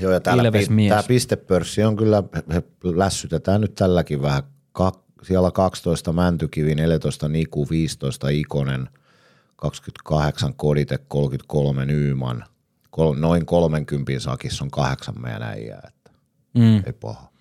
Joo, 0.00 0.12
ja 0.12 0.20
täällä 0.20 0.52
pi- 0.52 0.88
tämä 0.88 1.02
pistepörssi 1.02 1.84
on 1.84 1.96
kyllä, 1.96 2.22
he 2.54 2.62
lässytetään 2.84 3.60
nyt 3.60 3.74
tälläkin 3.74 4.22
vähän. 4.22 4.42
Ka- 4.72 5.04
siellä 5.22 5.50
12 5.50 6.12
Mäntykivi, 6.12 6.74
14 6.74 7.28
Niku, 7.28 7.70
15 7.70 8.28
Ikonen, 8.28 8.88
28 9.56 10.54
Kodite, 10.54 10.98
33 11.08 11.84
Nyyman. 11.86 12.44
Kol- 12.90 13.14
noin 13.18 13.46
30 13.46 14.20
sakissa 14.20 14.64
on 14.64 14.70
kahdeksan 14.70 15.14
meidän 15.20 15.42
äijää, 15.42 15.82
että 15.88 16.10
Mm. 16.54 16.76
ei 16.86 16.92
paha. 16.92 17.34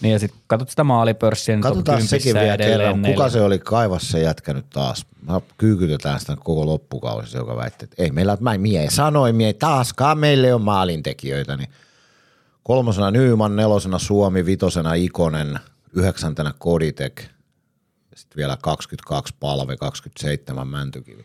Niin 0.00 0.12
ja 0.12 0.18
sitten 0.18 0.40
katsot 0.46 0.70
sitä 0.70 0.84
maalipörssiä, 0.84 1.58
Katsotaan 1.60 2.02
sekin 2.02 2.32
10 2.32 2.44
vielä 2.58 2.70
kerran. 2.70 3.02
neljä. 3.02 3.16
Kuka 3.16 3.28
se 3.30 3.40
oli 3.40 3.58
kaivas 3.58 4.08
se 4.10 4.20
jätkä 4.20 4.54
nyt 4.54 4.70
taas? 4.70 5.06
Me 5.22 5.32
kyykytetään 5.58 6.20
sitä 6.20 6.36
koko 6.36 6.66
loppukausi, 6.66 7.36
joka 7.36 7.56
väitti, 7.56 7.84
että 7.84 8.02
ei 8.02 8.10
meillä, 8.10 8.36
mä 8.40 8.58
mie 8.58 8.90
sanoi, 8.90 9.32
mie 9.32 9.52
taaskaan 9.52 10.18
meille 10.18 10.54
on 10.54 10.62
maalintekijöitä. 10.62 11.56
Niin 11.56 11.68
kolmosena 12.62 13.10
Nyyman, 13.10 13.56
nelosena 13.56 13.98
Suomi, 13.98 14.46
vitosena 14.46 14.94
Ikonen, 14.94 15.58
yhdeksäntenä 15.92 16.54
Koditek, 16.58 17.22
sitten 18.14 18.36
vielä 18.36 18.56
22 18.62 19.34
Palve, 19.40 19.76
27 19.76 20.68
Mäntykivi. 20.68 21.24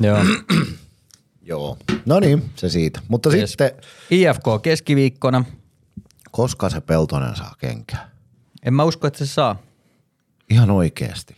Joo. 0.00 0.18
Joo. 1.42 1.78
No 2.06 2.20
niin, 2.20 2.50
se 2.56 2.68
siitä. 2.68 3.00
Mutta 3.08 3.30
Yes. 3.36 3.50
sitten, 3.50 3.70
IFK 4.10 4.42
keskiviikkona. 4.62 5.44
koska 6.30 6.70
se 6.70 6.80
Peltonen 6.80 7.36
saa 7.36 7.54
kenkää? 7.58 8.10
En 8.62 8.74
mä 8.74 8.84
usko, 8.84 9.06
että 9.06 9.18
se 9.18 9.26
saa. 9.26 9.62
Ihan 10.50 10.70
oikeasti. 10.70 11.36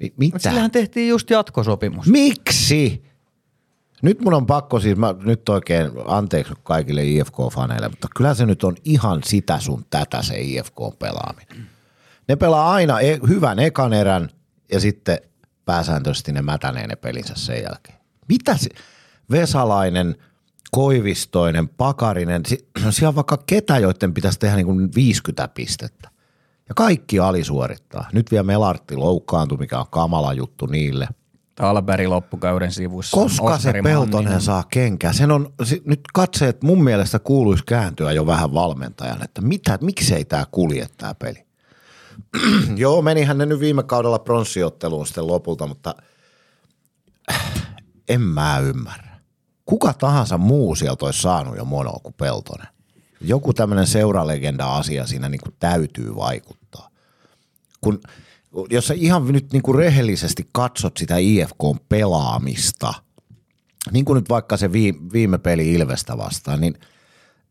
Mi- 0.00 0.14
mitä? 0.16 0.38
Sillähän 0.38 0.70
tehtiin 0.70 1.08
just 1.08 1.30
jatkosopimus. 1.30 2.06
Miksi? 2.06 3.04
Nyt 4.02 4.20
mun 4.20 4.34
on 4.34 4.46
pakko 4.46 4.80
siis, 4.80 4.96
mä 4.96 5.14
nyt 5.24 5.48
oikein 5.48 5.90
anteeksi 6.06 6.52
kaikille 6.62 7.02
IFK-faneille, 7.04 7.88
mutta 7.88 8.08
kyllä 8.16 8.34
se 8.34 8.46
nyt 8.46 8.64
on 8.64 8.76
ihan 8.84 9.20
sitä 9.24 9.58
sun 9.60 9.84
tätä 9.90 10.22
se 10.22 10.34
IFK-pelaaminen. 10.40 11.66
Ne 12.28 12.36
pelaa 12.36 12.72
aina 12.72 13.00
e- 13.00 13.18
hyvän 13.28 13.58
ekan 13.58 13.92
erän 13.92 14.30
ja 14.72 14.80
sitten 14.80 15.18
pääsääntöisesti 15.64 16.32
ne 16.32 16.42
mätänee 16.42 16.86
ne 16.86 16.96
pelinsä 16.96 17.34
sen 17.36 17.62
jälkeen. 17.62 17.98
Mitä 18.28 18.56
se? 18.56 18.68
Vesalainen, 19.30 20.16
Koivistoinen, 20.70 21.68
Pakarinen, 21.68 22.42
si- 22.46 22.68
siellä 22.90 23.08
on 23.08 23.14
vaikka 23.14 23.38
ketä, 23.46 23.78
joiden 23.78 24.14
pitäisi 24.14 24.38
tehdä 24.38 24.56
niin 24.56 24.66
kuin 24.66 24.94
50 24.94 25.48
pistettä. 25.48 26.08
Ja 26.68 26.74
kaikki 26.74 27.18
alisuorittaa. 27.18 28.08
Nyt 28.12 28.30
vielä 28.30 28.42
Melartti 28.42 28.96
loukkaantui, 28.96 29.58
mikä 29.58 29.78
on 29.80 29.86
kamala 29.90 30.32
juttu 30.32 30.66
niille– 30.66 31.08
Talberi 31.54 32.06
loppukauden 32.06 32.72
sivussa. 32.72 33.16
koska 33.16 33.44
Oskari 33.44 33.62
se 33.78 33.82
Peltonen 33.82 34.12
Manninen. 34.12 34.40
saa 34.40 34.64
kenkää? 34.70 35.12
Sen 35.12 35.30
on, 35.30 35.52
si- 35.62 35.82
nyt 35.86 36.00
katseet 36.14 36.62
mun 36.62 36.84
mielestä 36.84 37.18
kuuluisi 37.18 37.64
kääntyä 37.64 38.12
jo 38.12 38.26
vähän 38.26 38.54
valmentajan, 38.54 39.22
että 39.24 39.40
mitä, 39.40 39.78
miksei 39.80 40.24
tämä 40.24 40.44
kulje 40.50 40.86
tämä 40.98 41.14
peli? 41.14 41.46
Joo, 42.76 43.02
menihän 43.02 43.38
ne 43.38 43.46
nyt 43.46 43.60
viime 43.60 43.82
kaudella 43.82 44.18
pronssiotteluun 44.18 45.06
sitten 45.06 45.26
lopulta, 45.26 45.66
mutta 45.66 45.94
en 48.08 48.20
mä 48.20 48.58
ymmärrä. 48.58 49.14
Kuka 49.66 49.92
tahansa 49.92 50.38
muu 50.38 50.74
sieltä 50.74 51.04
olisi 51.04 51.22
saanut 51.22 51.56
jo 51.56 51.64
monoa 51.64 52.00
kuin 52.02 52.14
Peltonen. 52.14 52.66
Joku 53.20 53.52
tämmöinen 53.52 53.86
seuralegenda-asia 53.86 55.06
siinä 55.06 55.28
niin 55.28 55.40
kuin 55.40 55.54
täytyy 55.58 56.16
vaikuttaa 56.16 56.64
kun 57.84 58.00
jos 58.70 58.86
sä 58.86 58.94
ihan 58.94 59.26
nyt 59.26 59.52
niin 59.52 59.62
kuin 59.62 59.78
rehellisesti 59.78 60.48
katsot 60.52 60.96
sitä 60.96 61.16
IFKn 61.16 61.76
pelaamista, 61.88 62.94
niin 63.92 64.04
kuin 64.04 64.16
nyt 64.16 64.28
vaikka 64.28 64.56
se 64.56 64.72
vii- 64.72 65.12
viime 65.12 65.38
peli 65.38 65.72
Ilvestä 65.72 66.18
vastaan, 66.18 66.60
niin 66.60 66.74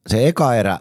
se 0.08 0.28
eka 0.28 0.56
erä 0.56 0.80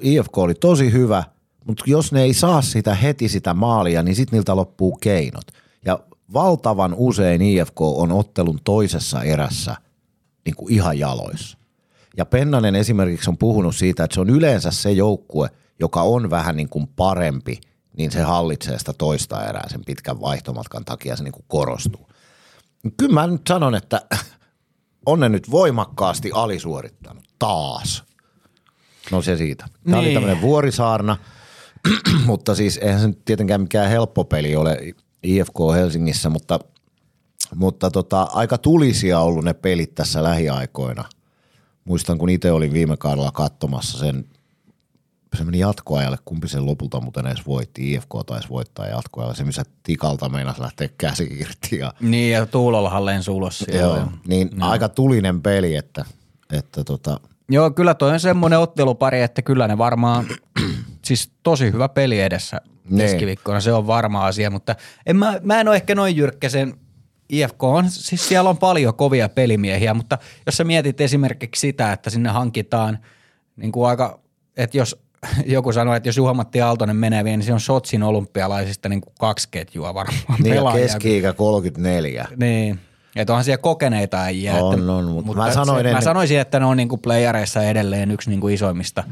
IFK 0.00 0.38
oli 0.38 0.54
tosi 0.54 0.92
hyvä, 0.92 1.24
mutta 1.68 1.84
jos 1.86 2.12
ne 2.12 2.22
ei 2.22 2.34
saa 2.34 2.62
sitä 2.62 2.94
heti 2.94 3.28
sitä 3.28 3.54
maalia, 3.54 4.02
niin 4.02 4.16
sitten 4.16 4.36
niiltä 4.36 4.56
loppuu 4.56 4.96
keinot. 4.96 5.46
Ja 5.84 6.00
valtavan 6.32 6.94
usein 6.96 7.42
IFK 7.42 7.80
on 7.80 8.12
ottelun 8.12 8.58
toisessa 8.64 9.22
erässä 9.22 9.76
niin 10.44 10.56
kuin 10.56 10.74
ihan 10.74 10.98
jaloissa. 10.98 11.58
Ja 12.16 12.26
Pennanen 12.26 12.76
esimerkiksi 12.76 13.30
on 13.30 13.38
puhunut 13.38 13.76
siitä, 13.76 14.04
että 14.04 14.14
se 14.14 14.20
on 14.20 14.30
yleensä 14.30 14.70
se 14.70 14.92
joukkue, 14.92 15.50
joka 15.80 16.02
on 16.02 16.30
vähän 16.30 16.56
niin 16.56 16.68
kuin 16.68 16.86
parempi, 16.96 17.60
niin 17.96 18.10
se 18.10 18.22
hallitsee 18.22 18.78
sitä 18.78 18.92
toista 18.92 19.46
erää 19.48 19.68
sen 19.68 19.84
pitkän 19.84 20.20
vaihtomatkan 20.20 20.84
takia 20.84 21.16
se 21.16 21.24
niin 21.24 21.32
kuin 21.32 21.44
korostuu. 21.48 22.08
Kyllä 22.96 23.14
mä 23.14 23.26
nyt 23.26 23.46
sanon, 23.48 23.74
että 23.74 24.02
on 25.06 25.20
ne 25.20 25.28
nyt 25.28 25.50
voimakkaasti 25.50 26.30
alisuorittanut 26.34 27.24
taas. 27.38 28.04
No 29.12 29.22
se 29.22 29.36
siitä. 29.36 29.64
Tämä 29.84 29.96
niin. 29.96 30.06
oli 30.06 30.14
tämmöinen 30.14 30.40
vuorisaarna, 30.40 31.16
mutta 32.26 32.54
siis 32.54 32.76
eihän 32.76 33.00
se 33.00 33.06
nyt 33.06 33.24
tietenkään 33.24 33.60
mikään 33.60 33.90
helppo 33.90 34.24
peli 34.24 34.56
ole 34.56 34.78
IFK 35.22 35.56
Helsingissä, 35.74 36.28
mutta, 36.30 36.60
mutta 37.54 37.90
tota, 37.90 38.22
aika 38.22 38.58
tulisia 38.58 39.20
ollut 39.20 39.44
ne 39.44 39.54
pelit 39.54 39.94
tässä 39.94 40.22
lähiaikoina. 40.22 41.04
Muistan, 41.84 42.18
kun 42.18 42.30
itse 42.30 42.52
olin 42.52 42.72
viime 42.72 42.96
kaudella 42.96 43.32
katsomassa 43.32 43.98
sen, 43.98 44.24
se 45.36 45.44
meni 45.44 45.58
jatkoajalle, 45.58 46.18
kumpi 46.24 46.48
sen 46.48 46.66
lopulta 46.66 47.00
muuten 47.00 47.26
edes 47.26 47.46
voitti. 47.46 47.92
IFK 47.92 48.14
taisi 48.26 48.48
voittaa 48.48 48.86
jatkoajalle, 48.86 49.34
se 49.34 49.44
missä 49.44 49.62
tikalta 49.82 50.28
meinasi 50.28 50.60
lähteä 50.60 50.88
käsi 50.98 51.38
irti. 51.40 51.78
Ja, 51.78 51.92
Niin, 52.00 52.32
ja 52.32 52.46
Tuulollahan 52.46 53.04
lensi 53.04 53.30
ulos 53.30 53.58
siellä. 53.58 53.80
joo, 53.80 54.08
niin 54.26 54.50
no. 54.54 54.70
aika 54.70 54.88
tulinen 54.88 55.42
peli, 55.42 55.76
että, 55.76 56.04
että 56.52 56.84
tota, 56.84 57.20
Joo, 57.50 57.70
kyllä 57.70 57.94
toi 57.94 58.12
on 58.12 58.20
semmoinen 58.20 58.58
ottelupari, 58.58 59.22
että 59.22 59.42
kyllä 59.42 59.68
ne 59.68 59.78
varmaan, 59.78 60.26
siis 61.08 61.30
tosi 61.42 61.72
hyvä 61.72 61.88
peli 61.88 62.20
edessä 62.20 62.60
Niin. 62.90 62.98
keskiviikkona, 62.98 63.60
se 63.60 63.72
on 63.72 63.86
varma 63.86 64.26
asia, 64.26 64.50
mutta 64.50 64.76
en 65.06 65.16
mä, 65.16 65.40
mä 65.42 65.60
en 65.60 65.68
ole 65.68 65.76
ehkä 65.76 65.94
noin 65.94 66.16
jyrkkä 66.16 66.48
sen 66.48 66.74
IFK 67.28 67.62
on, 67.64 67.90
siis 67.90 68.28
siellä 68.28 68.50
on 68.50 68.58
paljon 68.58 68.94
kovia 68.94 69.28
pelimiehiä, 69.28 69.94
mutta 69.94 70.18
jos 70.46 70.56
sä 70.56 70.64
mietit 70.64 71.00
esimerkiksi 71.00 71.60
sitä, 71.60 71.92
että 71.92 72.10
sinne 72.10 72.28
hankitaan 72.28 72.98
niin 73.56 73.72
kuin 73.72 73.88
aika, 73.88 74.20
että 74.56 74.76
jos 74.78 74.96
joku 75.46 75.72
sanoi, 75.72 75.96
että 75.96 76.08
jos 76.08 76.16
Juha-Matti 76.16 76.60
Aaltonen 76.60 76.96
menee 76.96 77.24
vielä, 77.24 77.36
niin 77.36 77.46
se 77.46 77.52
on 77.52 77.60
Sotsin 77.60 78.02
olympialaisista 78.02 78.88
niin 78.88 79.00
kuin 79.00 79.14
kaksi 79.18 79.48
ketjua 79.50 79.94
varmaan 79.94 80.42
niin 80.42 80.54
pelaajia. 80.54 80.82
keski-ikä 80.86 81.32
34. 81.32 82.28
Niin. 82.36 82.80
Että 83.16 83.32
onhan 83.32 83.44
siellä 83.44 83.58
kokeneita 83.58 84.20
äijää. 84.22 84.62
On, 84.64 84.78
että, 84.80 84.92
on, 84.92 85.04
mutta 85.04 85.32
mä 85.42 85.52
sanoin 85.52 85.78
se, 85.78 85.82
mä 85.82 85.88
ennen- 85.88 86.02
sanoisin, 86.02 86.40
että 86.40 86.60
ne 86.60 86.66
on 86.66 86.76
niinku 86.76 86.96
playareissa 86.96 87.62
edelleen 87.62 88.10
yksi 88.10 88.30
niinku 88.30 88.48
isoimmista 88.48 89.04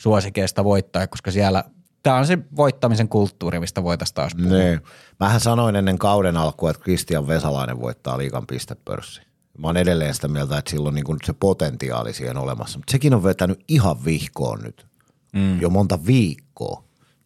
suosikeista 0.00 0.64
voittaa, 0.64 1.06
koska 1.06 1.30
siellä 1.30 1.64
tämä 2.02 2.16
on 2.16 2.26
se 2.26 2.38
voittamisen 2.56 3.08
kulttuuri, 3.08 3.60
mistä 3.60 3.82
voitaisiin 3.82 4.14
taas 4.14 4.32
puhua. 4.34 4.58
Niin. 4.58 4.80
Mähän 5.20 5.40
sanoin 5.40 5.76
ennen 5.76 5.98
kauden 5.98 6.36
alkua, 6.36 6.70
että 6.70 6.82
Kristian 6.82 7.26
Vesalainen 7.26 7.80
voittaa 7.80 8.18
liikan 8.18 8.46
pistepörssi. 8.46 9.20
Mä 9.58 9.66
oon 9.66 9.76
edelleen 9.76 10.14
sitä 10.14 10.28
mieltä, 10.28 10.58
että 10.58 10.70
sillä 10.70 10.88
on 10.88 10.94
niin 10.94 11.04
se 11.24 11.32
potentiaali 11.32 12.12
siihen 12.12 12.36
olemassa. 12.36 12.78
Mutta 12.78 12.90
sekin 12.90 13.14
on 13.14 13.24
vetänyt 13.24 13.64
ihan 13.68 14.04
vihkoon 14.04 14.60
nyt. 14.62 14.86
Mm. 15.32 15.60
Jo 15.60 15.70
monta 15.70 16.06
viikkoa. 16.06 16.84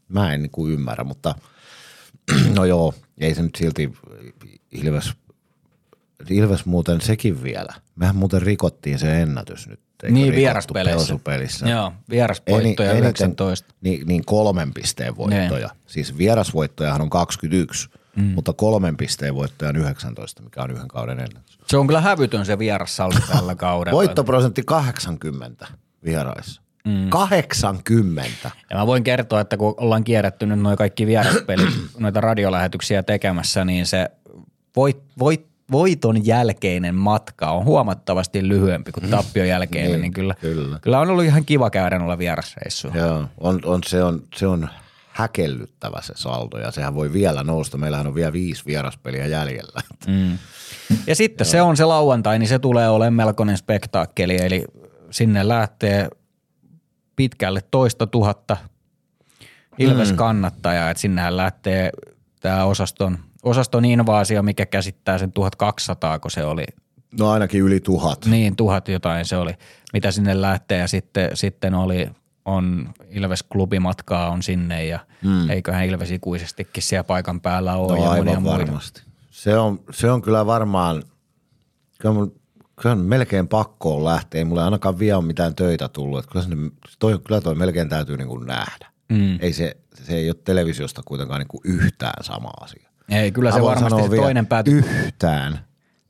Mä 0.08 0.34
en 0.34 0.42
niin 0.42 0.50
kuin 0.50 0.72
ymmärrä, 0.72 1.04
mutta 1.04 1.34
no 2.56 2.64
joo, 2.64 2.94
ei 3.18 3.34
se 3.34 3.42
nyt 3.42 3.54
silti 3.54 3.92
Ilves, 4.72 5.12
Ilves 6.30 6.66
muuten 6.66 7.00
sekin 7.00 7.42
vielä. 7.42 7.74
Mehän 7.96 8.16
muuten 8.16 8.42
rikottiin 8.42 8.98
se 8.98 9.22
ennätys 9.22 9.68
nyt. 9.68 9.80
Eikö 10.04 10.14
Niin, 10.14 10.34
vieraspeleissä. 10.34 10.96
Pelsupelissä. 10.98 11.68
Joo, 11.68 11.92
vierasvoittoja 12.10 12.90
Eni- 12.92 12.98
eniten- 12.98 13.04
19. 13.04 13.74
Niin, 13.80 14.06
niin 14.06 14.24
kolmen 14.24 14.74
pisteen 14.74 15.16
voittoja. 15.16 15.70
Siis 15.86 16.18
vierasvoittojahan 16.18 17.00
on 17.00 17.10
21, 17.10 17.88
mm. 18.16 18.22
mutta 18.24 18.52
kolmen 18.52 18.96
pisteen 18.96 19.34
voittoja 19.34 19.68
on 19.68 19.76
19, 19.76 20.42
mikä 20.42 20.62
on 20.62 20.70
yhden 20.70 20.88
kauden 20.88 21.20
ennätys. 21.20 21.58
Se 21.66 21.76
on 21.76 21.86
kyllä 21.86 22.00
hävytön 22.00 22.46
se 22.46 22.58
vierassalli 22.58 23.16
tällä 23.32 23.54
kaudella. 23.66 23.96
Voittoprosentti 23.96 24.62
80 24.66 25.66
vieraissa. 26.04 26.62
Mm. 26.84 27.08
80. 27.10 28.50
Ja 28.70 28.76
mä 28.76 28.86
voin 28.86 29.04
kertoa, 29.04 29.40
että 29.40 29.56
kun 29.56 29.74
ollaan 29.76 30.04
kierrätty 30.04 30.46
nyt 30.46 30.60
noin 30.60 30.76
kaikki 30.76 31.06
vieraspelit, 31.06 31.68
noita 31.98 32.20
radiolähetyksiä 32.20 33.02
tekemässä, 33.02 33.64
niin 33.64 33.86
se 33.86 34.10
voit, 34.76 35.02
voit, 35.18 35.46
voiton 35.70 36.26
jälkeinen 36.26 36.94
matka 36.94 37.50
on 37.50 37.64
huomattavasti 37.64 38.48
lyhyempi 38.48 38.92
kuin 38.92 39.10
tappion 39.10 39.48
jälkeinen, 39.48 39.90
niin, 39.90 40.00
Niin, 40.00 40.12
kyllä, 40.12 40.34
kyllä. 40.40 40.78
kyllä 40.82 41.00
on 41.00 41.10
ollut 41.10 41.24
ihan 41.24 41.44
kiva 41.44 41.70
käydä 41.70 41.98
noilla 41.98 42.18
vierasreissuilla. 42.18 42.98
Joo, 42.98 43.24
on, 43.38 43.60
on, 43.64 43.80
se, 43.86 44.02
on, 44.02 44.22
se 44.36 44.46
on 44.46 44.68
häkellyttävä 45.08 46.02
se 46.02 46.12
saldo 46.16 46.58
ja 46.58 46.70
sehän 46.70 46.94
voi 46.94 47.12
vielä 47.12 47.42
nousta. 47.42 47.78
Meillähän 47.78 48.06
on 48.06 48.14
vielä 48.14 48.32
viisi 48.32 48.62
vieraspeliä 48.66 49.26
jäljellä. 49.26 49.80
Mm. 50.06 50.38
Ja 51.06 51.14
sitten 51.14 51.46
se 51.46 51.62
on 51.62 51.76
se 51.76 51.84
lauantai, 51.84 52.38
niin 52.38 52.48
se 52.48 52.58
tulee 52.58 52.88
olemaan 52.88 53.26
melkoinen 53.26 53.56
spektaakkeli, 53.56 54.36
eli 54.36 54.64
sinne 55.10 55.48
lähtee 55.48 56.08
pitkälle 57.16 57.60
toista 57.70 58.06
tuhatta 58.06 58.56
Ilves 59.78 60.12
kannattajaa, 60.12 60.90
että 60.90 61.00
sinnehän 61.00 61.36
lähtee 61.36 61.90
tämä 62.40 62.64
osaston, 62.64 63.18
osaston 63.44 63.84
invaasio, 63.84 64.42
mikä 64.42 64.66
käsittää 64.66 65.18
sen 65.18 65.32
1200, 65.32 66.18
kun 66.18 66.30
se 66.30 66.44
oli, 66.44 66.64
No 67.18 67.30
ainakin 67.30 67.60
yli 67.60 67.80
tuhat. 67.80 68.26
niin 68.26 68.56
tuhat 68.56 68.88
jotain 68.88 69.24
se 69.24 69.36
oli, 69.36 69.52
mitä 69.92 70.10
sinne 70.10 70.40
lähtee 70.40 70.78
ja 70.78 70.88
sitten, 70.88 71.30
sitten 71.34 71.74
oli, 71.74 72.08
on 72.44 72.94
Ilves 73.10 73.42
klubimatkaa 73.42 74.30
on 74.30 74.42
sinne 74.42 74.84
ja 74.86 74.98
mm. 75.24 75.50
eiköhän 75.50 75.84
Ilves 75.86 76.10
ikuisestikin 76.10 76.82
siellä 76.82 77.04
paikan 77.04 77.40
päällä 77.40 77.76
ole 77.76 77.92
No 77.98 78.04
ja 78.04 78.10
aivan 78.10 78.42
muita. 78.42 78.58
varmasti. 78.58 79.02
Se 79.30 79.58
on, 79.58 79.80
se 79.90 80.10
on 80.10 80.22
kyllä 80.22 80.46
varmaan, 80.46 81.02
kyllä, 82.00 82.14
mun, 82.14 82.40
kyllä 82.82 82.92
on 82.92 82.98
melkein 82.98 83.48
pakko 83.48 83.96
on 83.96 84.04
lähteä. 84.04 84.38
Ei 84.38 84.44
mulle 84.44 84.62
ainakaan 84.62 84.98
vielä 84.98 85.18
ole 85.18 85.24
mitään 85.26 85.54
töitä 85.54 85.88
tullut. 85.88 86.18
Että 86.18 86.30
kyllä, 86.32 86.44
sinne, 86.44 86.70
toi, 86.98 87.18
kyllä 87.18 87.40
toi 87.40 87.54
melkein 87.54 87.88
täytyy 87.88 88.16
niin 88.16 88.28
kuin 88.28 88.46
nähdä. 88.46 88.86
Mm. 89.08 89.38
Ei 89.40 89.52
se, 89.52 89.76
se 90.02 90.16
ei 90.16 90.28
ole 90.28 90.36
televisiosta 90.44 91.02
kuitenkaan 91.04 91.40
niin 91.40 91.48
kuin 91.48 91.60
yhtään 91.64 92.24
sama 92.24 92.50
asia. 92.60 92.88
Ei, 93.08 93.32
kyllä 93.32 93.50
Mä 93.50 93.56
se 93.56 93.62
varmasti 93.62 94.02
se 94.02 94.16
toinen 94.16 94.46
pääty. 94.46 94.70
Yhtään. 94.70 95.58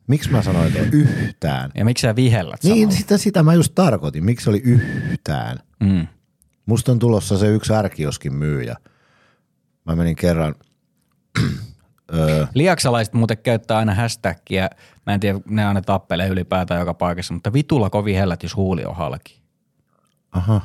Miksi 0.07 0.31
mä 0.31 0.43
sanoin, 0.43 0.67
että 0.67 0.97
yhtään? 0.97 1.71
Ja 1.75 1.85
miksi 1.85 2.03
sä 2.03 2.17
vihellät 2.17 2.65
Niin, 2.65 2.77
samalla? 2.77 2.99
sitä, 2.99 3.19
sitä 3.19 3.43
mä 3.43 3.55
just 3.55 3.73
tarkoitin. 3.75 4.25
Miksi 4.25 4.51
oli 4.51 4.61
yhtään? 4.65 5.59
Mm. 5.81 6.07
Musta 6.67 6.93
on 6.93 6.99
tulossa 6.99 7.39
se 7.39 7.47
yksi 7.49 7.75
ärkioskin 7.75 8.35
myyjä. 8.35 8.77
Mä 9.85 9.97
menin 9.97 10.17
kerran, 10.17 10.55
öö, 12.15 12.47
Liaksalaiset 12.55 13.15
muuten 13.15 13.39
käyttää 13.39 13.79
aina 13.79 13.95
hashtagia. 13.95 14.71
Mä 15.07 15.15
en 15.15 15.21
tiedä, 15.21 15.41
ne 15.49 15.67
aina 15.67 15.83
tappelee 15.83 16.29
ylipäätään 16.29 16.81
joka 16.81 16.95
paikassa, 16.95 17.35
mutta 17.35 17.53
vitulla 17.53 17.91
kovin 17.91 18.17
hellät, 18.17 18.43
jos 18.43 18.57
huuli 18.57 18.85
on 18.85 18.97
halki. 18.97 19.43
aha, 20.33 20.61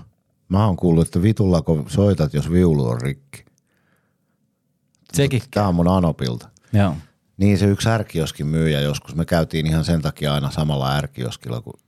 mä 0.50 0.66
oon 0.66 0.78
kuullut, 0.78 1.08
että 1.08 1.22
vitullako 1.22 1.84
soitat, 1.88 2.34
jos 2.34 2.52
viulu 2.52 2.88
on 2.90 3.02
rikki. 3.02 3.46
Sekin. 5.14 5.42
Tää 5.52 5.68
on 5.68 5.76
mun 5.76 5.88
Anopilta. 5.88 6.50
Joo. 6.74 6.96
Niin 7.38 7.58
se 7.58 7.66
yksi 7.66 7.90
ärkioskin 7.90 8.48
myyjä 8.48 8.82
joskus. 8.82 9.16
Me 9.16 9.26
käytiin 9.26 9.66
ihan 9.66 9.86
sen 9.86 10.02
takia 10.02 10.34
aina 10.34 10.52
samalla 10.52 10.96
ärkioskilla, 10.96 11.62
kun 11.62 11.80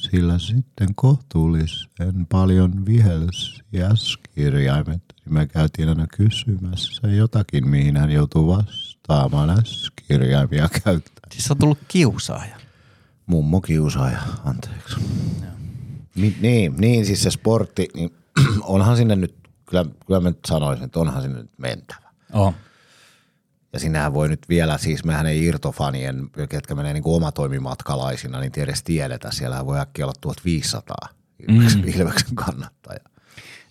sillä 0.00 0.38
sitten 0.38 0.94
kohtuullisen 0.94 2.26
paljon 2.28 2.86
vihelsi 2.86 3.62
S-kirjaimet. 3.94 5.02
Me 5.30 5.46
käytiin 5.46 5.88
aina 5.88 6.06
kysymässä 6.06 7.08
jotakin, 7.08 7.68
mihin 7.68 7.96
hän 7.96 8.10
joutuu 8.10 8.56
vastaamaan 8.56 9.66
S-kirjaimia 9.66 10.68
käyttää. 10.84 11.26
Siis 11.32 11.50
on 11.50 11.58
tullut 11.58 11.78
kiusaaja. 11.88 12.56
Mummo 13.26 13.60
kiusaaja, 13.60 14.18
anteeksi. 14.44 14.96
Ni, 16.14 16.36
niin, 16.40 16.74
niin, 16.78 17.06
siis 17.06 17.22
se 17.22 17.30
sportti, 17.30 17.88
niin 17.94 18.10
onhan 18.62 18.96
sinne 18.96 19.16
nyt, 19.16 19.34
kyllä, 19.70 19.84
kyllä 20.06 20.20
mä 20.20 20.28
nyt 20.28 20.38
sanoisin, 20.46 20.84
että 20.84 21.00
onhan 21.00 21.22
sinne 21.22 21.38
nyt 21.38 21.50
mentävä. 21.58 22.10
Oh. 22.32 22.54
Ja 23.72 23.80
sinähän 23.80 24.14
voi 24.14 24.28
nyt 24.28 24.48
vielä, 24.48 24.78
siis 24.78 25.04
mehän 25.04 25.26
ei 25.26 25.44
irtofanien, 25.44 26.30
ketkä 26.48 26.74
menee 26.74 26.92
niin 26.92 27.02
kuin 27.02 27.16
omatoimimatkalaisina, 27.16 28.40
niin 28.40 28.52
edes 28.56 28.82
tiedetä. 28.82 29.30
Siellähän 29.32 29.66
voi 29.66 29.80
äkkiä 29.80 30.04
olla 30.04 30.14
1500 30.20 31.08
Ilveksen, 31.48 31.80
mm. 31.80 31.88
Ilveksen 31.88 32.34
kannattaja. 32.34 33.00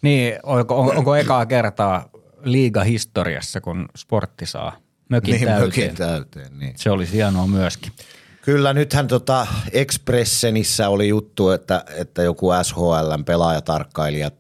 Niin, 0.02 0.34
onko, 0.44 0.80
on, 0.82 0.98
onko 0.98 1.16
ekaa 1.16 1.46
kertaa 1.46 2.10
liiga-historiassa, 2.44 3.62
kun 3.62 3.86
sportti 3.98 4.46
saa 4.46 4.78
mökin 5.10 5.32
Niin, 5.34 5.46
täyteen? 5.46 5.68
mökin 5.68 5.96
täyteen, 5.96 6.60
niin. 6.60 6.74
Se 6.78 6.92
olisi 6.92 7.14
hienoa 7.14 7.48
myöskin. 7.48 7.92
Kyllä 8.42 8.74
nythän 8.74 9.08
tota 9.08 9.48
Expressenissä 9.72 10.90
oli 10.90 11.08
juttu, 11.08 11.50
että, 11.50 11.84
että 11.96 12.24
joku 12.24 12.50
SHLn 12.64 13.26
pelaajatarkkailija, 13.26 14.32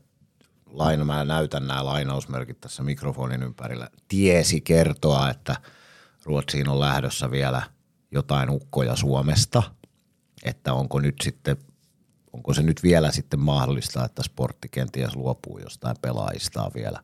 laina, 0.80 1.06
mä 1.06 1.26
näytän 1.26 1.68
nämä 1.68 1.86
lainausmerkit 1.86 2.62
tässä 2.62 2.84
mikrofonin 2.84 3.44
ympärillä, 3.44 3.90
tiesi 4.08 4.62
kertoa, 4.62 5.30
että 5.30 5.56
Ruotsiin 6.24 6.70
on 6.70 6.80
lähdössä 6.80 7.32
vielä 7.32 7.62
jotain 8.12 8.50
ukkoja 8.50 8.96
Suomesta, 8.96 9.64
että 10.44 10.74
onko 10.74 11.00
nyt 11.00 11.16
sitten 11.22 11.58
onko 12.34 12.54
se 12.54 12.64
nyt 12.64 12.84
vielä 12.84 13.12
sitten 13.12 13.40
mahdollista, 13.40 14.06
että 14.06 14.24
sportti 14.24 14.70
kenties 14.70 15.16
luopuu 15.16 15.60
jostain 15.60 15.96
pelaajistaan 16.02 16.72
vielä. 16.76 17.00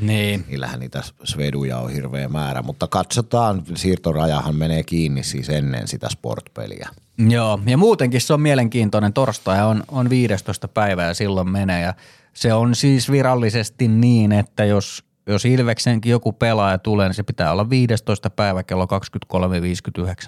Niin. 0.00 0.44
Niillähän 0.48 0.80
niitä 0.80 1.02
sveduja 1.24 1.78
on 1.78 1.90
hirveä 1.90 2.28
määrä, 2.28 2.62
mutta 2.62 2.86
katsotaan, 2.86 3.62
siirtorajahan 3.74 4.56
menee 4.56 4.82
kiinni 4.82 5.22
siis 5.22 5.48
ennen 5.48 5.88
sitä 5.88 6.08
sportpeliä. 6.08 6.88
Joo, 7.18 7.60
ja 7.66 7.76
muutenkin 7.76 8.20
se 8.20 8.34
on 8.34 8.40
mielenkiintoinen. 8.40 9.12
Torstai 9.12 9.66
on, 9.66 9.84
on 9.88 10.10
15. 10.10 10.68
päivä 10.68 11.04
ja 11.04 11.14
silloin 11.14 11.48
menee. 11.48 11.82
Ja 11.82 11.94
se 12.36 12.54
on 12.54 12.74
siis 12.74 13.10
virallisesti 13.10 13.88
niin, 13.88 14.32
että 14.32 14.64
jos, 14.64 15.04
jos 15.26 15.44
Ilveksenkin 15.44 16.10
joku 16.10 16.32
pelaaja 16.32 16.78
tulee, 16.78 17.08
niin 17.08 17.14
se 17.14 17.22
pitää 17.22 17.52
olla 17.52 17.70
15. 17.70 18.30
päivä 18.30 18.62
kello 18.62 18.86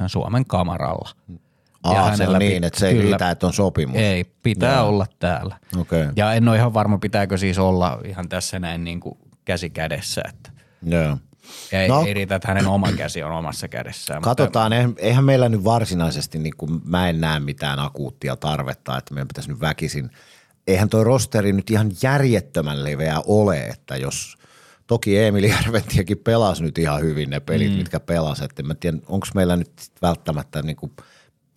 23.59 0.03 0.09
Suomen 0.09 0.45
kamaralla. 0.47 1.11
Aa, 1.83 2.17
se 2.17 2.29
on 2.29 2.39
niin, 2.39 2.65
että 2.65 2.81
se 2.81 2.89
ei 2.89 2.95
kyllä. 2.95 3.05
riitä, 3.11 3.31
että 3.31 3.47
on 3.47 3.53
sopimus. 3.53 3.97
Ei, 3.97 4.25
pitää 4.43 4.77
Joo. 4.77 4.89
olla 4.89 5.07
täällä. 5.19 5.57
Okei. 5.79 6.07
Ja 6.17 6.33
en 6.33 6.49
ole 6.49 6.57
ihan 6.57 6.75
varma, 6.75 6.99
pitääkö 6.99 7.37
siis 7.39 7.59
olla 7.59 8.01
ihan 8.05 8.29
tässä 8.29 8.59
näin 8.59 8.85
niin 8.85 9.01
kuin 9.01 9.19
käsi 9.45 9.71
kädessä. 9.71 10.23
Että 10.29 10.51
Joo. 10.83 11.19
ja 11.73 11.83
ei, 11.83 11.89
No. 11.89 12.05
ei 12.07 12.15
riitä, 12.15 12.35
että 12.35 12.49
hänen 12.49 12.67
oma 12.67 12.93
käsi 12.93 13.23
on 13.23 13.33
omassa 13.33 13.69
kädessään. 13.69 14.19
mutta- 14.19 14.31
Katsotaan, 14.31 14.73
eihän, 14.73 14.95
eihän 14.97 15.25
meillä 15.25 15.49
nyt 15.49 15.65
varsinaisesti, 15.65 16.39
niin 16.39 16.55
kuin 16.57 16.81
mä 16.85 17.09
en 17.09 17.21
näe 17.21 17.41
mitään 17.41 17.79
akuuttia 17.79 18.37
tarvetta, 18.37 18.99
että 18.99 19.15
meidän 19.15 19.29
pitäisi 19.29 19.51
nyt 19.51 19.61
väkisin. 19.61 20.11
Eihän 20.69 20.89
toi 20.89 21.05
rosteri 21.05 21.53
nyt 21.53 21.71
ihan 21.71 21.91
järjettömän 22.03 22.85
leveä 22.85 23.21
ole, 23.27 23.61
että 23.61 23.97
jos 23.97 24.37
toki 24.87 25.19
Emil 25.19 25.45
Järventiäkin 25.45 26.19
pelasi 26.19 26.63
nyt 26.63 26.79
ihan 26.79 27.01
hyvin 27.01 27.31
ne 27.31 27.41
pelit, 27.41 27.73
mm. 27.73 27.79
mitkä 27.79 28.01
pelasi, 28.01 28.45
että 28.45 28.63
mä 28.63 28.75
tiedän, 28.75 29.03
onko 29.07 29.27
meillä 29.35 29.57
nyt 29.57 29.71
välttämättä 30.03 30.63
niin 30.63 30.77
kuin, 30.77 30.93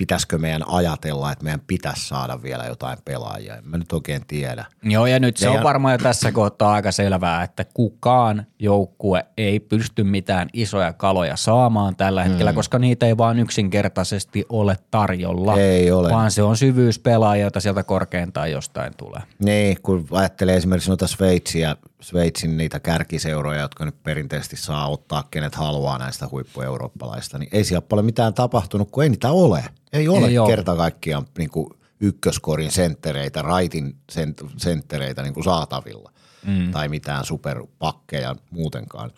pitäisikö 0.02 0.38
meidän 0.38 0.64
ajatella, 0.68 1.32
että 1.32 1.44
meidän 1.44 1.62
pitäisi 1.68 2.08
saada 2.08 2.44
vielä 2.44 2.66
jotain 2.66 2.98
pelaajia. 3.06 3.56
En 3.56 3.68
mä 3.68 3.78
nyt 3.78 3.92
oikein 3.94 4.22
tiedä. 4.28 4.66
Joo, 4.84 5.06
ja 5.06 5.20
nyt 5.20 5.38
se 5.38 5.46
Meidän- 5.46 5.60
on 5.60 5.64
varmaan 5.64 5.94
jo 5.94 5.98
tässä 5.98 6.32
kohtaa 6.32 6.74
aika 6.74 6.92
selvää, 6.92 7.44
että 7.44 7.66
kukaan 7.74 8.46
joukkue 8.60 9.26
ei 9.38 9.60
pysty 9.60 10.04
mitään 10.04 10.50
isoja 10.54 10.94
kaloja 10.94 11.36
saamaan 11.36 11.96
tällä 11.96 12.24
hetkellä, 12.24 12.54
koska 12.54 12.80
niitä 12.80 13.06
ei 13.06 13.18
vaan 13.18 13.40
yksinkertaisesti 13.40 14.46
ole 14.50 14.78
tarjolla. 14.92 15.58
Ei 15.58 15.92
ole. 15.92 16.10
Vaan 16.10 16.32
se 16.32 16.44
on 16.44 16.58
syvyyspelaajia, 16.58 17.42
joita 17.42 17.60
sieltä 17.60 17.84
korkeintaan 17.84 18.52
jostain 18.52 18.94
tulee. 18.98 19.22
Niin, 19.40 19.78
kun 19.84 20.08
ajattelee 20.12 20.56
esimerkiksi 20.56 20.90
noita 20.90 21.08
Sveitsiä, 21.08 21.76
Sveitsin 22.02 22.58
niitä 22.58 22.80
kärkiseuroja, 22.80 23.62
jotka 23.62 23.86
nyt 23.86 24.04
perinteisesti 24.04 24.58
saa 24.58 24.88
ottaa 24.90 25.28
kenet 25.32 25.56
haluaa 25.56 25.98
näistä 25.98 26.28
huippueurooppalaista, 26.32 27.38
niin 27.38 27.50
ei 27.52 27.64
siellä 27.64 27.82
paljon 27.82 28.06
mitään 28.06 28.34
tapahtunut, 28.34 28.92
kun 28.92 29.04
ei 29.04 29.10
niitä 29.10 29.32
ole. 29.32 29.66
Ei 29.94 30.08
ole 30.08 30.18
Ei 30.18 30.32
ei 30.32 30.38
ole. 30.38 30.50
kerta 30.50 30.76
kaikkiaan 30.76 31.26
niin 31.38 31.50
kuin 31.50 31.68
ykköskorin 32.00 32.72
senttereitä, 32.72 33.42
raitin 33.42 33.98
sent- 34.12 34.50
senttereitä 34.58 35.22
niin 35.24 35.34
kuin 35.34 35.44
saatavilla 35.44 36.12
mm. 36.46 36.72
tai 36.72 36.90
mitään 36.90 37.26
superpakkeja 37.26 38.36
muutenkaan. 38.52 39.12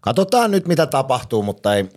Katsotaan 0.00 0.50
nyt, 0.50 0.66
mitä 0.66 0.86
tapahtuu, 0.86 1.42
mutta 1.42 1.74
ei, 1.74 1.88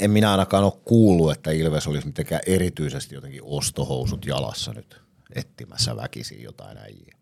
en 0.00 0.10
minä 0.10 0.30
ainakaan 0.30 0.64
ole 0.64 0.72
kuullut, 0.84 1.32
että 1.32 1.50
Ilves 1.50 1.86
olisi 1.86 2.06
mitenkään 2.06 2.40
erityisesti 2.46 3.14
jotenkin 3.14 3.42
ostohousut 3.44 4.26
jalassa 4.26 4.72
nyt 4.72 5.00
etsimässä 5.34 5.96
väkisin 5.96 6.42
jotain 6.42 6.78
äijää. 6.78 7.18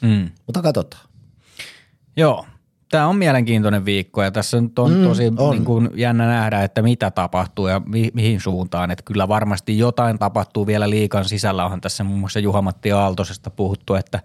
Mm. 0.00 0.30
Mutta 0.46 0.62
katsotaan. 0.62 1.08
Joo. 2.16 2.46
Tämä 2.90 3.06
on 3.06 3.16
mielenkiintoinen 3.16 3.84
viikko 3.84 4.22
ja 4.22 4.30
tässä 4.30 4.60
nyt 4.60 4.78
on 4.78 4.92
Mm, 4.92 5.02
tosi 5.04 5.32
on. 5.36 5.50
Niin 5.50 5.64
kuin 5.64 5.90
jännä 5.94 6.26
nähdä, 6.26 6.62
että 6.62 6.82
mitä 6.82 7.10
tapahtuu 7.10 7.66
ja 7.66 7.80
mi- 7.86 8.10
mihin 8.14 8.40
suuntaan. 8.40 8.90
Että 8.90 9.02
kyllä 9.04 9.28
varmasti 9.28 9.78
jotain 9.78 10.18
tapahtuu 10.18 10.66
vielä 10.66 10.90
liikan 10.90 11.24
sisällä. 11.24 11.64
Onhan 11.64 11.80
tässä 11.80 12.04
muun 12.04 12.20
muassa 12.20 12.38
Juha-Matti 12.40 12.92
Aaltosesta 12.92 13.50
puhuttu, 13.50 13.94
että, 13.94 14.20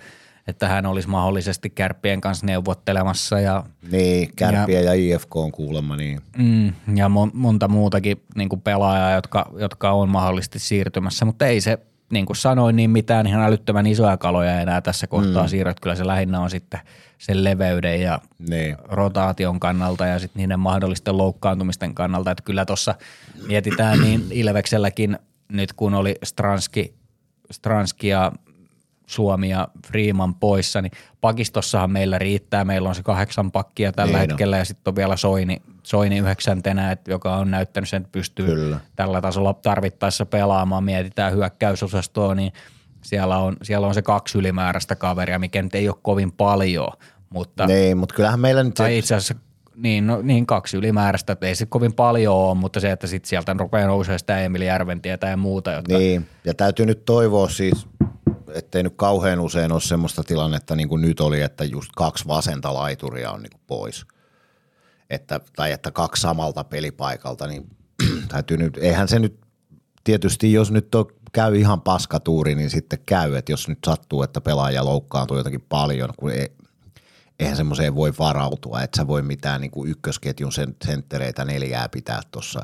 että 0.47 0.67
hän 0.67 0.85
olisi 0.85 1.07
mahdollisesti 1.09 1.69
kärppien 1.69 2.21
kanssa 2.21 2.45
neuvottelemassa 2.45 3.39
ja 3.39 3.63
Niin, 3.91 4.29
Kärpiä 4.35 4.79
ja, 4.81 4.93
ja 4.95 5.15
IFK 5.15 5.35
on 5.35 5.51
kuulemma 5.51 5.95
niin. 5.95 6.21
Mm, 6.37 6.67
ja 6.95 7.07
mon- 7.07 7.31
monta 7.33 7.67
muutakin 7.67 8.21
niin 8.35 8.49
kuin 8.49 8.61
pelaajaa, 8.61 9.11
jotka, 9.11 9.51
jotka 9.57 9.91
on 9.91 10.09
mahdollisesti 10.09 10.59
siirtymässä, 10.59 11.25
mutta 11.25 11.47
ei 11.47 11.61
se, 11.61 11.77
niin 12.11 12.25
kuin 12.25 12.37
sanoin, 12.37 12.75
niin 12.75 12.89
mitään 12.89 13.27
ihan 13.27 13.43
älyttömän 13.43 13.87
isoja 13.87 14.17
kaloja 14.17 14.61
enää 14.61 14.81
tässä 14.81 15.07
kohtaa 15.07 15.43
mm. 15.43 15.49
siirrot. 15.49 15.79
Kyllä 15.79 15.95
se 15.95 16.07
lähinnä 16.07 16.39
on 16.39 16.49
sitten 16.49 16.79
sen 17.17 17.43
leveyden 17.43 18.01
ja 18.01 18.19
Niin. 18.49 18.77
rotaation 18.83 19.59
kannalta 19.59 20.05
ja 20.05 20.19
sitten 20.19 20.39
niiden 20.39 20.59
mahdollisten 20.59 21.17
loukkaantumisten 21.17 21.95
kannalta. 21.95 22.31
Että 22.31 22.43
kyllä 22.43 22.65
tuossa 22.65 22.95
mietitään 23.47 24.01
niin 24.01 24.25
Ilvekselläkin 24.41 25.19
nyt 25.51 25.73
kun 25.73 25.93
oli 25.93 26.15
Stranski, 26.23 26.93
Stranski 27.51 28.07
ja 28.07 28.31
Suomi 29.07 29.49
ja 29.49 29.67
Freeman 29.87 30.35
poissa, 30.35 30.81
niin 30.81 30.91
pakistossahan 31.21 31.91
meillä 31.91 32.17
riittää. 32.17 32.65
Meillä 32.65 32.89
on 32.89 32.95
se 32.95 33.03
kahdeksan 33.03 33.51
pakkia 33.51 33.91
tällä 33.91 34.17
Niin 34.17 34.29
hetkellä 34.29 34.57
ja 34.57 34.65
sitten 34.65 34.91
on 34.91 34.95
vielä 34.95 35.15
Soini, 35.15 35.61
Soini 35.83 36.17
yhdeksäntenä, 36.17 36.91
et, 36.91 37.07
joka 37.07 37.35
on 37.35 37.51
näyttänyt 37.51 37.89
sen, 37.89 38.01
että 38.01 38.11
pystyy 38.11 38.45
Kyllä. 38.45 38.79
tällä 38.95 39.21
tasolla 39.21 39.53
tarvittaessa 39.53 40.25
pelaamaan. 40.25 40.83
Mietitään 40.83 41.33
hyökkäysosastoa, 41.33 42.35
niin 42.35 42.53
siellä 43.01 43.37
on, 43.37 43.57
siellä 43.63 43.87
on 43.87 43.93
se 43.93 44.01
kaksi 44.01 44.37
ylimääräistä 44.37 44.95
kaveria, 44.95 45.39
mikä 45.39 45.61
nyt 45.61 45.75
ei 45.75 45.89
ole 45.89 45.97
kovin 46.01 46.31
paljon, 46.31 46.91
mutta 47.29 47.65
Niin, 47.65 47.97
mutta 47.97 48.15
kyllähän 48.15 48.39
meillä 48.39 48.63
nyt 48.63 48.73
tai 48.73 48.89
se, 48.89 48.97
itse 48.97 49.15
asiassa 49.15 49.35
niin, 49.75 50.07
no, 50.07 50.21
niin 50.21 50.45
kaksi 50.45 50.77
ylimääräistä, 50.77 51.33
että 51.33 51.47
ei 51.47 51.55
se 51.55 51.65
kovin 51.65 51.93
paljon 51.93 52.35
ole, 52.35 52.55
mutta 52.55 52.79
se, 52.79 52.91
että 52.91 53.07
sitten 53.07 53.29
sieltä 53.29 53.55
rupeaa 53.59 53.87
nousemaan 53.87 54.19
sitä 54.19 54.41
Emil 54.41 54.61
Järventietä 54.61 55.27
ja 55.27 55.37
muuta, 55.37 55.71
jotka 55.71 55.97
niin, 55.97 56.27
ja 56.45 56.53
täytyy 56.53 56.85
nyt 56.85 57.05
toivoa 57.05 57.49
siis, 57.49 57.87
ettei 58.53 58.83
nyt 58.83 58.93
kauhean 58.95 59.39
usein 59.39 59.71
ole 59.71 59.81
semmoista 59.81 60.23
tilannetta 60.23 60.75
niin 60.75 60.89
kuin 60.89 61.01
nyt 61.01 61.19
oli, 61.19 61.41
että 61.41 61.63
just 61.63 61.89
kaksi 61.95 62.27
vasenta 62.27 62.73
laituria 62.73 63.31
on 63.31 63.41
niin 63.41 63.51
kuin 63.51 63.61
pois. 63.67 64.05
Että, 65.09 65.39
tai 65.55 65.71
että 65.71 65.91
kaksi 65.91 66.21
samalta 66.21 66.63
pelipaikalta, 66.63 67.47
niin 67.47 67.69
täytyy 68.27 68.57
nyt, 68.57 68.77
eihän 68.77 69.07
se 69.07 69.19
nyt 69.19 69.39
tietysti, 70.03 70.53
jos 70.53 70.71
nyt 70.71 70.95
on, 70.95 71.05
käy 71.31 71.55
ihan 71.57 71.81
paskatuuri, 71.81 72.55
niin 72.55 72.69
sitten 72.69 72.99
käy, 73.05 73.35
että 73.35 73.51
jos 73.51 73.67
nyt 73.67 73.79
sattuu, 73.85 74.23
että 74.23 74.41
pelaaja 74.41 74.85
loukkaantuu 74.85 75.37
jotakin 75.37 75.65
paljon, 75.69 76.09
kun 76.17 76.31
ei, 76.31 76.51
eihän 77.39 77.57
semmoiseen 77.57 77.95
voi 77.95 78.13
varautua, 78.19 78.81
että 78.81 78.97
sä 78.97 79.07
voi 79.07 79.21
mitään 79.21 79.61
niin 79.61 79.71
kuin 79.71 79.91
ykkösketjun 79.91 80.51
sen, 80.51 80.75
senttereitä 80.85 81.45
neljää 81.45 81.89
pitää 81.89 82.21
tuossa, 82.31 82.61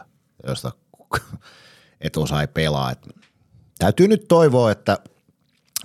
josta 0.47 0.71
et 2.01 2.17
osaa 2.17 2.41
ei 2.41 2.47
pelaa. 2.47 2.91
Et 2.91 3.07
täytyy 3.79 4.07
nyt 4.07 4.25
toivoa, 4.27 4.71
että 4.71 4.97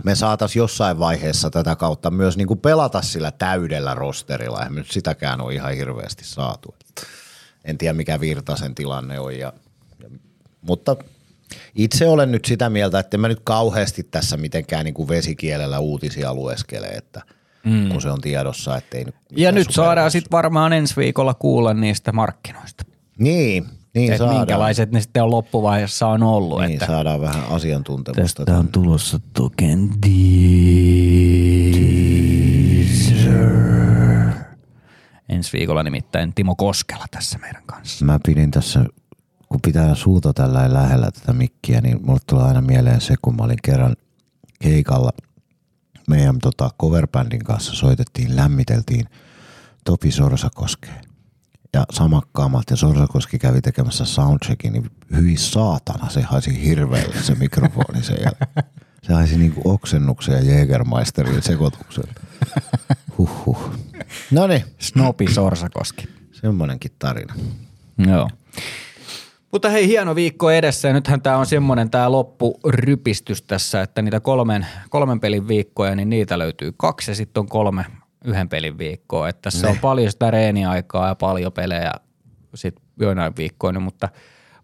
me 0.04 0.14
saataisiin 0.14 0.60
jossain 0.60 0.98
vaiheessa 0.98 1.50
tätä 1.50 1.76
kautta 1.76 2.10
myös 2.10 2.36
niin 2.36 2.46
kuin 2.46 2.60
pelata 2.60 3.02
sillä 3.02 3.30
täydellä 3.30 3.94
rosterilla. 3.94 4.58
Eihän 4.58 4.74
nyt 4.74 4.90
sitäkään 4.90 5.40
ole 5.40 5.54
ihan 5.54 5.74
hirveästi 5.74 6.24
saatu. 6.24 6.74
En 7.64 7.78
tiedä, 7.78 7.94
mikä 7.94 8.20
Virtasen 8.20 8.74
tilanne 8.74 9.20
on. 9.20 9.38
Ja, 9.38 9.52
ja, 10.00 10.10
mutta 10.62 10.96
itse 11.74 12.08
olen 12.08 12.32
nyt 12.32 12.44
sitä 12.44 12.70
mieltä, 12.70 12.98
että 12.98 13.16
en 13.16 13.20
mä 13.20 13.28
nyt 13.28 13.40
kauheasti 13.44 14.02
tässä 14.02 14.36
mitenkään 14.36 14.84
niin 14.84 14.94
kuin 14.94 15.08
vesikielellä 15.08 15.78
uutisia 15.78 16.34
lueskele, 16.34 16.86
että 16.86 17.22
mm. 17.64 17.88
kun 17.88 18.02
se 18.02 18.10
on 18.10 18.20
tiedossa, 18.20 18.76
ettei 18.76 19.04
nyt 19.04 19.14
Ja 19.36 19.52
nyt 19.52 19.70
saadaan 19.70 20.10
sitten 20.10 20.30
varmaan 20.30 20.72
ensi 20.72 20.96
viikolla 20.96 21.34
kuulla 21.34 21.74
niistä 21.74 22.12
markkinoista. 22.12 22.84
Niin, 23.18 23.66
niin 23.94 24.12
Että 24.12 24.18
saadaan. 24.18 24.38
minkälaiset 24.40 24.90
ne 24.92 25.00
sitten 25.00 25.22
on 25.22 25.30
loppuvaiheessa 25.30 26.06
on 26.06 26.22
ollut. 26.22 26.60
Niin, 26.60 26.72
että 26.72 26.86
saadaan 26.86 27.20
vähän 27.20 27.44
asiantuntemusta. 27.50 28.44
tästä 28.44 28.58
on 28.58 28.68
tulossa 28.68 29.20
token. 29.32 29.90
Ensi 35.28 35.52
viikolla 35.58 35.82
nimittäin 35.82 36.34
Timo 36.34 36.54
Koskela 36.54 37.04
tässä 37.10 37.38
meidän 37.38 37.62
kanssa. 37.66 38.04
Mä 38.04 38.18
pidin 38.26 38.50
tässä, 38.50 38.84
kun 39.48 39.60
pitää 39.60 39.94
suuta 39.94 40.32
tällä 40.32 40.74
lähellä 40.74 41.10
tätä 41.10 41.32
mikkiä, 41.32 41.80
niin 41.80 41.98
mulle 42.06 42.20
tulee 42.26 42.44
aina 42.44 42.60
mieleen 42.60 43.00
se, 43.00 43.14
kun 43.22 43.36
mä 43.36 43.44
olin 43.44 43.58
kerran 43.62 43.96
keikalla 44.62 45.10
meidän 46.08 46.38
tota, 46.38 46.70
coverbandin 46.82 47.44
kanssa 47.44 47.74
soitettiin, 47.74 48.36
lämmiteltiin 48.36 49.04
Topi 49.84 50.10
Sorsakoskeen. 50.10 51.09
Ja 51.74 51.84
samakkaamat 51.90 52.70
ja 52.70 52.76
Sorsakoski 52.76 53.38
kävi 53.38 53.60
tekemässä 53.60 54.04
soundcheckin, 54.04 54.72
niin 54.72 54.90
hyi 55.16 55.36
saatana, 55.36 56.08
se 56.08 56.22
haisi 56.22 56.64
hirveälle 56.64 57.22
se 57.22 57.34
mikrofoni 57.34 58.02
sen 58.02 58.16
jälkeen. 58.24 58.70
Se 59.02 59.12
haisi 59.12 59.38
niinku 59.38 59.60
oksennuksen 59.64 60.34
ja 60.34 60.54
Jägermeisterin 60.54 61.42
sekoituksen. 61.42 62.04
Huhhuh. 63.18 63.70
No 64.30 64.46
niin, 64.46 64.64
Snopi 64.78 65.34
Sorsakoski. 65.34 66.08
semmoinenkin 66.32 66.90
tarina. 66.98 67.34
Joo. 67.98 68.30
Mutta 69.52 69.70
hei, 69.70 69.88
hieno 69.88 70.14
viikko 70.14 70.50
edessä 70.50 70.88
ja 70.88 70.94
nythän 70.94 71.22
tämä 71.22 71.36
on 71.36 71.46
semmoinen 71.46 71.90
tämä 71.90 72.12
loppurypistys 72.12 73.42
tässä, 73.42 73.82
että 73.82 74.02
niitä 74.02 74.20
kolmen, 74.20 74.66
kolmen 74.88 75.20
pelin 75.20 75.48
viikkoja, 75.48 75.96
niin 75.96 76.10
niitä 76.10 76.38
löytyy 76.38 76.74
kaksi 76.76 77.10
ja 77.10 77.14
sitten 77.14 77.40
on 77.40 77.48
kolme 77.48 77.84
yhden 78.24 78.48
pelin 78.48 78.78
viikkoa. 78.78 79.28
Että 79.28 79.42
tässä 79.42 79.68
on 79.68 79.78
paljon 79.78 80.10
sitä 80.10 80.30
reeniaikaa 80.30 81.08
ja 81.08 81.14
paljon 81.14 81.52
pelejä 81.52 81.92
sitten 82.54 82.84
joinain 83.00 83.36
viikkoina, 83.36 83.80
mutta, 83.80 84.08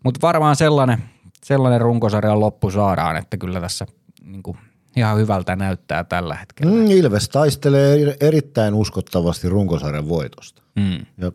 mutta 0.04 0.20
varmaan 0.22 0.56
sellainen, 0.56 1.02
sellainen 1.44 1.80
runkosarjan 1.80 2.40
loppu 2.40 2.70
saadaan, 2.70 3.16
että 3.16 3.36
kyllä 3.36 3.60
tässä 3.60 3.86
niin 4.24 4.42
kuin 4.42 4.58
ihan 4.96 5.18
hyvältä 5.18 5.56
näyttää 5.56 6.04
tällä 6.04 6.34
hetkellä. 6.34 6.72
Mm, 6.72 6.90
Ilves 6.90 7.28
taistelee 7.28 7.96
er- 8.04 8.16
erittäin 8.20 8.74
uskottavasti 8.74 9.48
runkosarjan 9.48 10.08
voitosta. 10.08 10.62
Mm. 10.76 11.06
Ja 11.18 11.32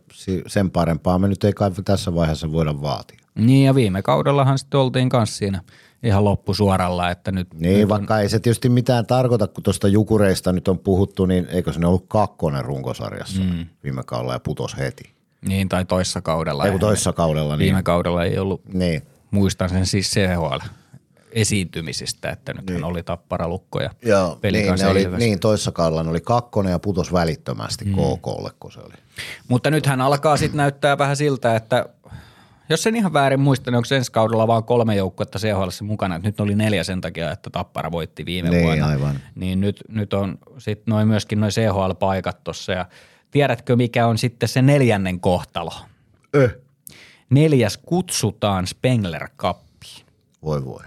sen 0.48 0.72
parempaa 0.72 1.20
me 1.20 1.28
nyt 1.28 1.44
ei 1.44 1.54
kai 1.54 1.72
tässä 1.86 2.16
vaiheessa 2.16 2.52
voida 2.52 2.82
vaatia. 2.82 3.20
Niin 3.36 3.66
ja 3.66 3.76
viime 3.76 4.02
kaudellahan 4.02 4.58
sitten 4.60 4.80
oltiin 4.80 5.10
kanssa 5.10 5.38
siinä 5.38 5.62
ihan 6.04 6.26
loppusuoralla, 6.26 7.10
että 7.12 7.32
nyt, 7.32 7.54
Niin, 7.54 7.80
nyt 7.80 7.90
vaikka 7.90 8.20
ei 8.20 8.30
se 8.30 8.40
tietysti 8.40 8.70
mitään 8.70 9.06
tarkoita, 9.06 9.48
kun 9.48 9.64
tuosta 9.64 9.88
Jukureista 9.88 10.52
nyt 10.54 10.68
on 10.68 10.80
puhuttu, 10.80 11.26
niin 11.26 11.48
eikö 11.50 11.74
se 11.74 11.80
ne 11.80 11.88
ollut 11.88 12.06
kakkonen 12.08 12.66
runkosarjassa 12.66 13.42
mm. 13.42 13.66
viime 13.84 14.04
kaudella 14.06 14.34
ja 14.34 14.40
putos 14.40 14.78
heti. 14.78 15.04
niin 15.48 15.70
tai 15.70 15.86
toissa 15.86 16.22
kaudella. 16.22 16.66
Ei 16.66 16.80
toissa 16.80 17.14
kaudella, 17.14 17.54
niin. 17.58 17.66
Viime 17.66 17.84
kaudella 17.84 18.24
ei 18.24 18.38
ollut, 18.40 18.62
Niin. 18.74 19.02
muistan 19.32 19.70
sen 19.70 19.86
siis 19.86 20.12
CHL 20.12 20.60
esiintymisistä, 21.32 22.30
että 22.30 22.54
nyt 22.54 22.66
niin. 22.70 22.84
oli 22.84 23.04
tapparalukko 23.04 23.80
ja 23.80 23.90
Joo, 24.06 24.40
niin, 24.52 24.76
ne 24.76 24.88
oli, 24.88 25.08
niin, 25.18 25.40
toissa 25.40 25.72
kaudella 25.72 26.04
ne 26.04 26.10
oli 26.10 26.22
kakkonen 26.22 26.72
ja 26.72 26.80
putos 26.80 27.14
välittömästi 27.14 27.86
mm. 27.86 27.92
KKlle, 27.94 28.50
kun 28.60 28.72
se 28.72 28.80
oli. 28.80 28.94
Mutta 29.48 29.72
nythän 29.72 30.02
alkaa 30.02 30.38
sitten 30.38 30.58
näyttää 30.58 30.98
vähän 30.98 31.18
siltä, 31.18 31.56
että 31.56 31.86
jos 32.74 32.88
en 32.88 32.96
ihan 32.96 33.14
väärin 33.14 33.40
muista, 33.40 33.72
niin 33.72 33.78
onko 33.78 33.96
ensi 33.96 34.12
kaudella 34.12 34.48
vaan 34.48 34.64
kolme 34.64 34.96
joukkuetta 34.96 35.40
CHL 35.40 35.70
mukana, 35.86 36.16
että 36.16 36.28
nyt 36.28 36.40
oli 36.40 36.56
neljä 36.56 36.84
sen 36.84 37.02
takia, 37.02 37.32
että 37.32 37.50
Tappara 37.50 37.92
voitti 37.92 38.26
viime 38.26 38.50
Niin, 38.50 38.64
vuonna. 38.64 38.88
aivan. 38.88 39.20
Niin 39.36 39.62
nyt, 39.62 39.84
nyt 39.90 40.14
on 40.14 40.38
sitten 40.58 40.92
noin 40.92 41.08
myöskin 41.08 41.40
noin 41.40 41.52
CHL-paikat 41.52 42.44
tuossa 42.44 42.72
ja 42.72 42.86
tiedätkö 43.32 43.76
mikä 43.76 44.08
on 44.08 44.18
sitten 44.18 44.50
se 44.50 44.62
neljännen 44.62 45.20
kohtalo? 45.20 45.74
Öh. 46.36 46.56
Neljäs 47.30 47.78
kutsutaan 47.78 48.68
Spengler 48.68 49.30
Cuppiin. 49.38 50.06
Voi 50.44 50.66
voi. 50.66 50.84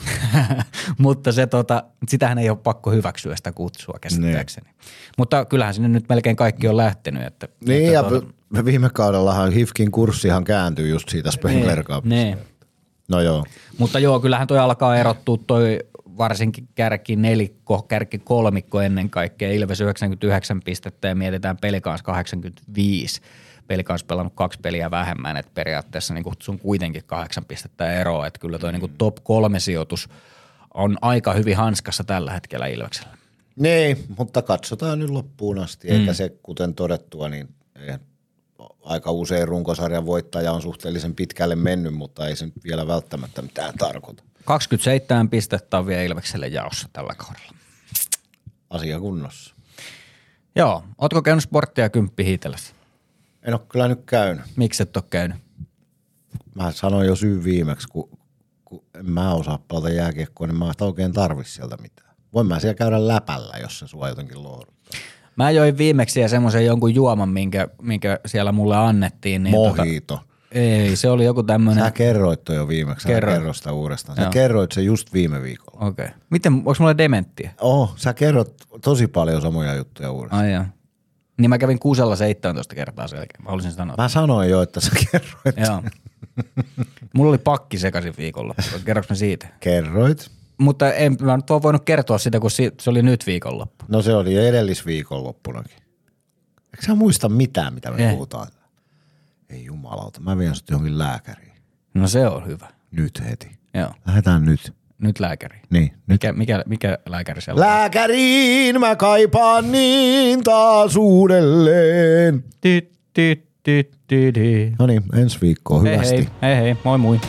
Mutta 0.98 1.32
se 1.32 1.46
tota, 1.46 1.82
sitähän 2.08 2.38
ei 2.38 2.50
ole 2.50 2.58
pakko 2.62 2.90
hyväksyä 2.90 3.36
sitä 3.36 3.52
kutsua 3.52 3.98
käsittääkseni. 4.00 4.70
Mutta 5.18 5.44
kyllähän 5.44 5.74
sinne 5.74 5.88
nyt 5.88 6.08
melkein 6.08 6.36
kaikki 6.36 6.68
on 6.68 6.76
lähtenyt. 6.76 7.22
Että, 7.22 7.48
Niin, 7.66 7.80
että 7.82 7.92
ja 7.92 8.02
tuota- 8.02 8.26
p- 8.56 8.64
viime 8.64 8.90
kaudellahan 8.90 9.52
HIFKin 9.52 9.90
kurssihan 9.90 10.44
kääntyi 10.44 10.90
just 10.90 11.08
siitä 11.08 11.30
Spengler 11.30 11.84
Cupista. 11.84 12.08
niin. 12.08 12.38
No 13.08 13.20
joo. 13.20 13.44
Mutta 13.78 13.98
joo, 13.98 14.20
kyllähän 14.20 14.46
toi 14.46 14.58
alkaa 14.58 14.96
erottua 14.96 15.38
toi 15.46 15.78
varsinkin 16.18 16.68
kärki 16.74 17.16
nelikko, 17.16 17.82
kärki 17.82 18.18
kolmikko 18.18 18.80
ennen 18.80 19.10
kaikkea. 19.10 19.52
Ilves 19.52 19.80
99 19.80 20.60
pistettä 20.62 21.08
ja 21.08 21.14
mietitään 21.14 21.56
Pelikans 21.56 22.02
85. 22.02 23.20
Pelikans 23.66 24.04
pelannut 24.04 24.32
kaksi 24.36 24.58
peliä 24.62 24.90
vähemmän, 24.90 25.36
että 25.36 25.52
periaatteessa 25.54 26.14
niin 26.14 26.24
sun 26.42 26.58
kuitenkin 26.58 27.02
kahdeksan 27.06 27.44
pistettä 27.44 27.92
eroa, 27.92 28.26
että 28.26 28.40
kyllä 28.40 28.58
toi 28.58 28.72
niin 28.72 28.94
top 28.98 29.16
kolme 29.22 29.60
sijoitus 29.60 30.08
on 30.74 30.96
aika 31.00 31.32
hyvin 31.32 31.56
hanskassa 31.56 32.04
tällä 32.04 32.32
hetkellä 32.32 32.66
Ilveksellä. 32.66 33.16
Niin, 33.56 34.04
mutta 34.18 34.42
katsotaan 34.42 34.98
nyt 34.98 35.10
loppuun 35.10 35.58
asti, 35.58 35.88
eikä 35.88 36.12
se 36.12 36.32
kuten 36.42 36.74
todettua, 36.74 37.28
niin 37.28 37.48
aika 38.82 39.10
usein 39.10 39.48
runkosarjan 39.48 40.06
voittaja 40.06 40.52
on 40.52 40.62
suhteellisen 40.62 41.14
pitkälle 41.14 41.56
mennyt, 41.56 41.94
mutta 41.94 42.28
ei 42.28 42.36
se 42.36 42.44
nyt 42.44 42.64
vielä 42.64 42.86
välttämättä 42.86 43.42
mitään 43.42 43.74
tarkoita. 43.78 44.22
27 44.44 45.30
pistettä 45.30 45.78
on 45.78 45.86
vielä 45.86 46.02
Ilvekselle 46.02 46.48
jaossa 46.48 46.88
tällä 46.92 47.14
kaudella. 47.16 47.52
Asia 48.70 49.00
kunnossa. 49.00 49.54
Joo, 50.56 50.84
ootko 50.98 51.22
käynyt 51.22 51.44
sporttia 51.44 51.88
kymppi 51.88 52.24
hiitellessä? 52.24 52.74
En 53.42 53.54
ole 53.54 53.62
kyllä 53.68 53.88
nyt 53.88 54.04
käynyt. 54.06 54.44
Miksi 54.56 54.82
et 54.82 54.96
ole 54.96 55.04
käynyt? 55.10 55.36
Mä 56.54 56.72
sanoin 56.72 57.06
jo 57.06 57.16
syyn 57.16 57.44
viimeksi, 57.44 57.88
kun, 57.88 58.18
kun 58.64 58.84
en 58.94 59.10
mä 59.10 59.34
osaa 59.34 59.58
pelata 59.58 59.90
jääkiekkoa, 59.90 60.46
niin 60.46 60.58
mä 60.58 60.64
en 60.64 60.86
oikein 60.86 61.12
tarvi 61.12 61.44
sieltä 61.44 61.76
mitään. 61.76 62.16
Voin 62.32 62.46
mä 62.46 62.60
siellä 62.60 62.74
käydä 62.74 63.08
läpällä, 63.08 63.58
jos 63.58 63.78
se 63.78 63.86
sua 63.86 64.08
jotenkin 64.08 64.42
lohduttaa. 64.42 65.00
Mä 65.36 65.50
join 65.50 65.78
viimeksi 65.78 66.20
ja 66.20 66.28
semmoisen 66.28 66.66
jonkun 66.66 66.94
juoman, 66.94 67.28
minkä, 67.28 67.68
minkä 67.82 68.20
siellä 68.26 68.52
mulle 68.52 68.76
annettiin. 68.76 69.42
Niin 69.42 69.54
Mojito. 69.54 70.20
ei, 70.52 70.96
se 70.96 71.10
oli 71.10 71.24
joku 71.24 71.42
tämmönen. 71.42 71.84
Sä 71.84 71.90
kerroit 71.90 72.44
toi 72.44 72.56
jo 72.56 72.68
viimeksi, 72.68 73.02
sä 73.02 73.08
Kerroin. 73.08 73.36
kerro 73.38 73.52
sitä 73.52 73.72
uudestaan. 73.72 74.16
Sä 74.16 74.22
Joo. 74.22 74.30
kerroit 74.30 74.72
se 74.72 74.82
just 74.82 75.12
viime 75.12 75.42
viikolla. 75.42 75.86
Okei. 75.86 76.04
Okay. 76.04 76.18
Miten, 76.30 76.52
onko 76.52 76.74
mulla 76.78 76.98
dementtiä? 76.98 77.50
Oh, 77.60 77.92
sä 77.96 78.14
kerrot 78.14 78.54
tosi 78.82 79.06
paljon 79.06 79.42
samoja 79.42 79.74
juttuja 79.74 80.10
uudestaan. 80.10 80.44
Ai 80.44 80.52
joo. 80.52 80.64
Niin 81.38 81.50
mä 81.50 81.58
kävin 81.58 81.78
kuusella 81.78 82.16
17 82.16 82.74
kertaa 82.74 83.08
selkeä. 83.08 83.40
Mä 83.42 83.50
haluaisin 83.50 83.72
sanoa. 83.72 83.96
Mä 83.98 84.08
sanoin 84.08 84.50
jo, 84.50 84.62
että 84.62 84.80
sä 84.80 84.90
kerroit. 85.12 85.56
Joo. 85.68 85.82
Mulla 87.14 87.28
oli 87.30 87.38
pakki 87.38 87.78
sekaisin 87.78 88.14
viikolla. 88.18 88.54
Kerroks 88.84 89.08
mä 89.08 89.16
siitä? 89.16 89.46
Kerroit. 89.60 90.30
Mutta 90.58 90.92
en 90.92 91.16
mä 91.22 91.36
nyt 91.36 91.50
ole 91.50 91.62
voinut 91.62 91.84
kertoa 91.84 92.18
sitä, 92.18 92.40
kun 92.40 92.50
se 92.50 92.72
oli 92.86 93.02
nyt 93.02 93.26
viikonloppu. 93.26 93.84
No 93.88 94.02
se 94.02 94.14
oli 94.14 94.36
edellisviikonloppunakin. 94.48 95.76
Eikö 96.74 96.86
sä 96.86 96.94
muista 96.94 97.28
mitään, 97.28 97.74
mitä 97.74 97.90
me 97.90 98.04
Eh. 98.04 98.10
puhutaan? 98.12 98.48
Ei 99.50 99.64
jumalauta, 99.64 100.20
mä 100.20 100.38
vien 100.38 100.54
sut 100.54 100.70
johonkin 100.70 100.98
lääkäriin. 100.98 101.52
No 101.94 102.08
se 102.08 102.26
on 102.28 102.46
hyvä. 102.46 102.68
Nyt 102.90 103.22
heti. 103.30 103.58
Joo. 103.74 103.90
Lähdetään 104.06 104.44
nyt. 104.44 104.72
Nyt 104.98 105.20
lääkäri. 105.20 105.58
Niin, 105.70 105.92
nyt. 105.92 106.06
Mikä, 106.08 106.32
mikä, 106.32 106.62
mikä 106.66 106.98
lääkäri 107.08 107.40
siellä 107.40 107.60
on? 107.64 107.68
Lääkäriin 107.70 108.80
mä 108.80 108.96
kaipaan 108.96 109.72
niin 109.72 110.42
taas 110.44 110.96
uudelleen. 110.96 112.44
Ty, 112.60 112.90
ty, 113.12 113.46
ty, 113.62 113.90
ty, 114.06 114.32
ty. 114.32 114.72
No 114.78 114.86
niin, 114.86 115.02
ensi 115.14 115.40
viikkoon 115.40 115.82
Hei 115.86 115.94
hyvästi. 115.94 116.16
hei, 116.16 116.26
hei 116.42 116.56
hei, 116.56 116.76
moi 116.84 116.98
moi. 116.98 117.20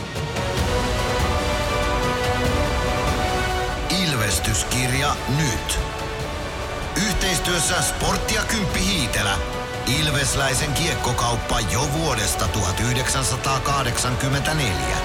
Yhteistyössä 7.68 7.96
Sportti 7.96 8.34
ja 8.34 8.42
Kymppi 8.42 8.80
Hiitelä. 8.80 9.38
Ilvesläisen 10.00 10.72
kiekkokauppa 10.72 11.60
jo 11.60 11.88
vuodesta 11.92 12.48
1984. 12.48 14.96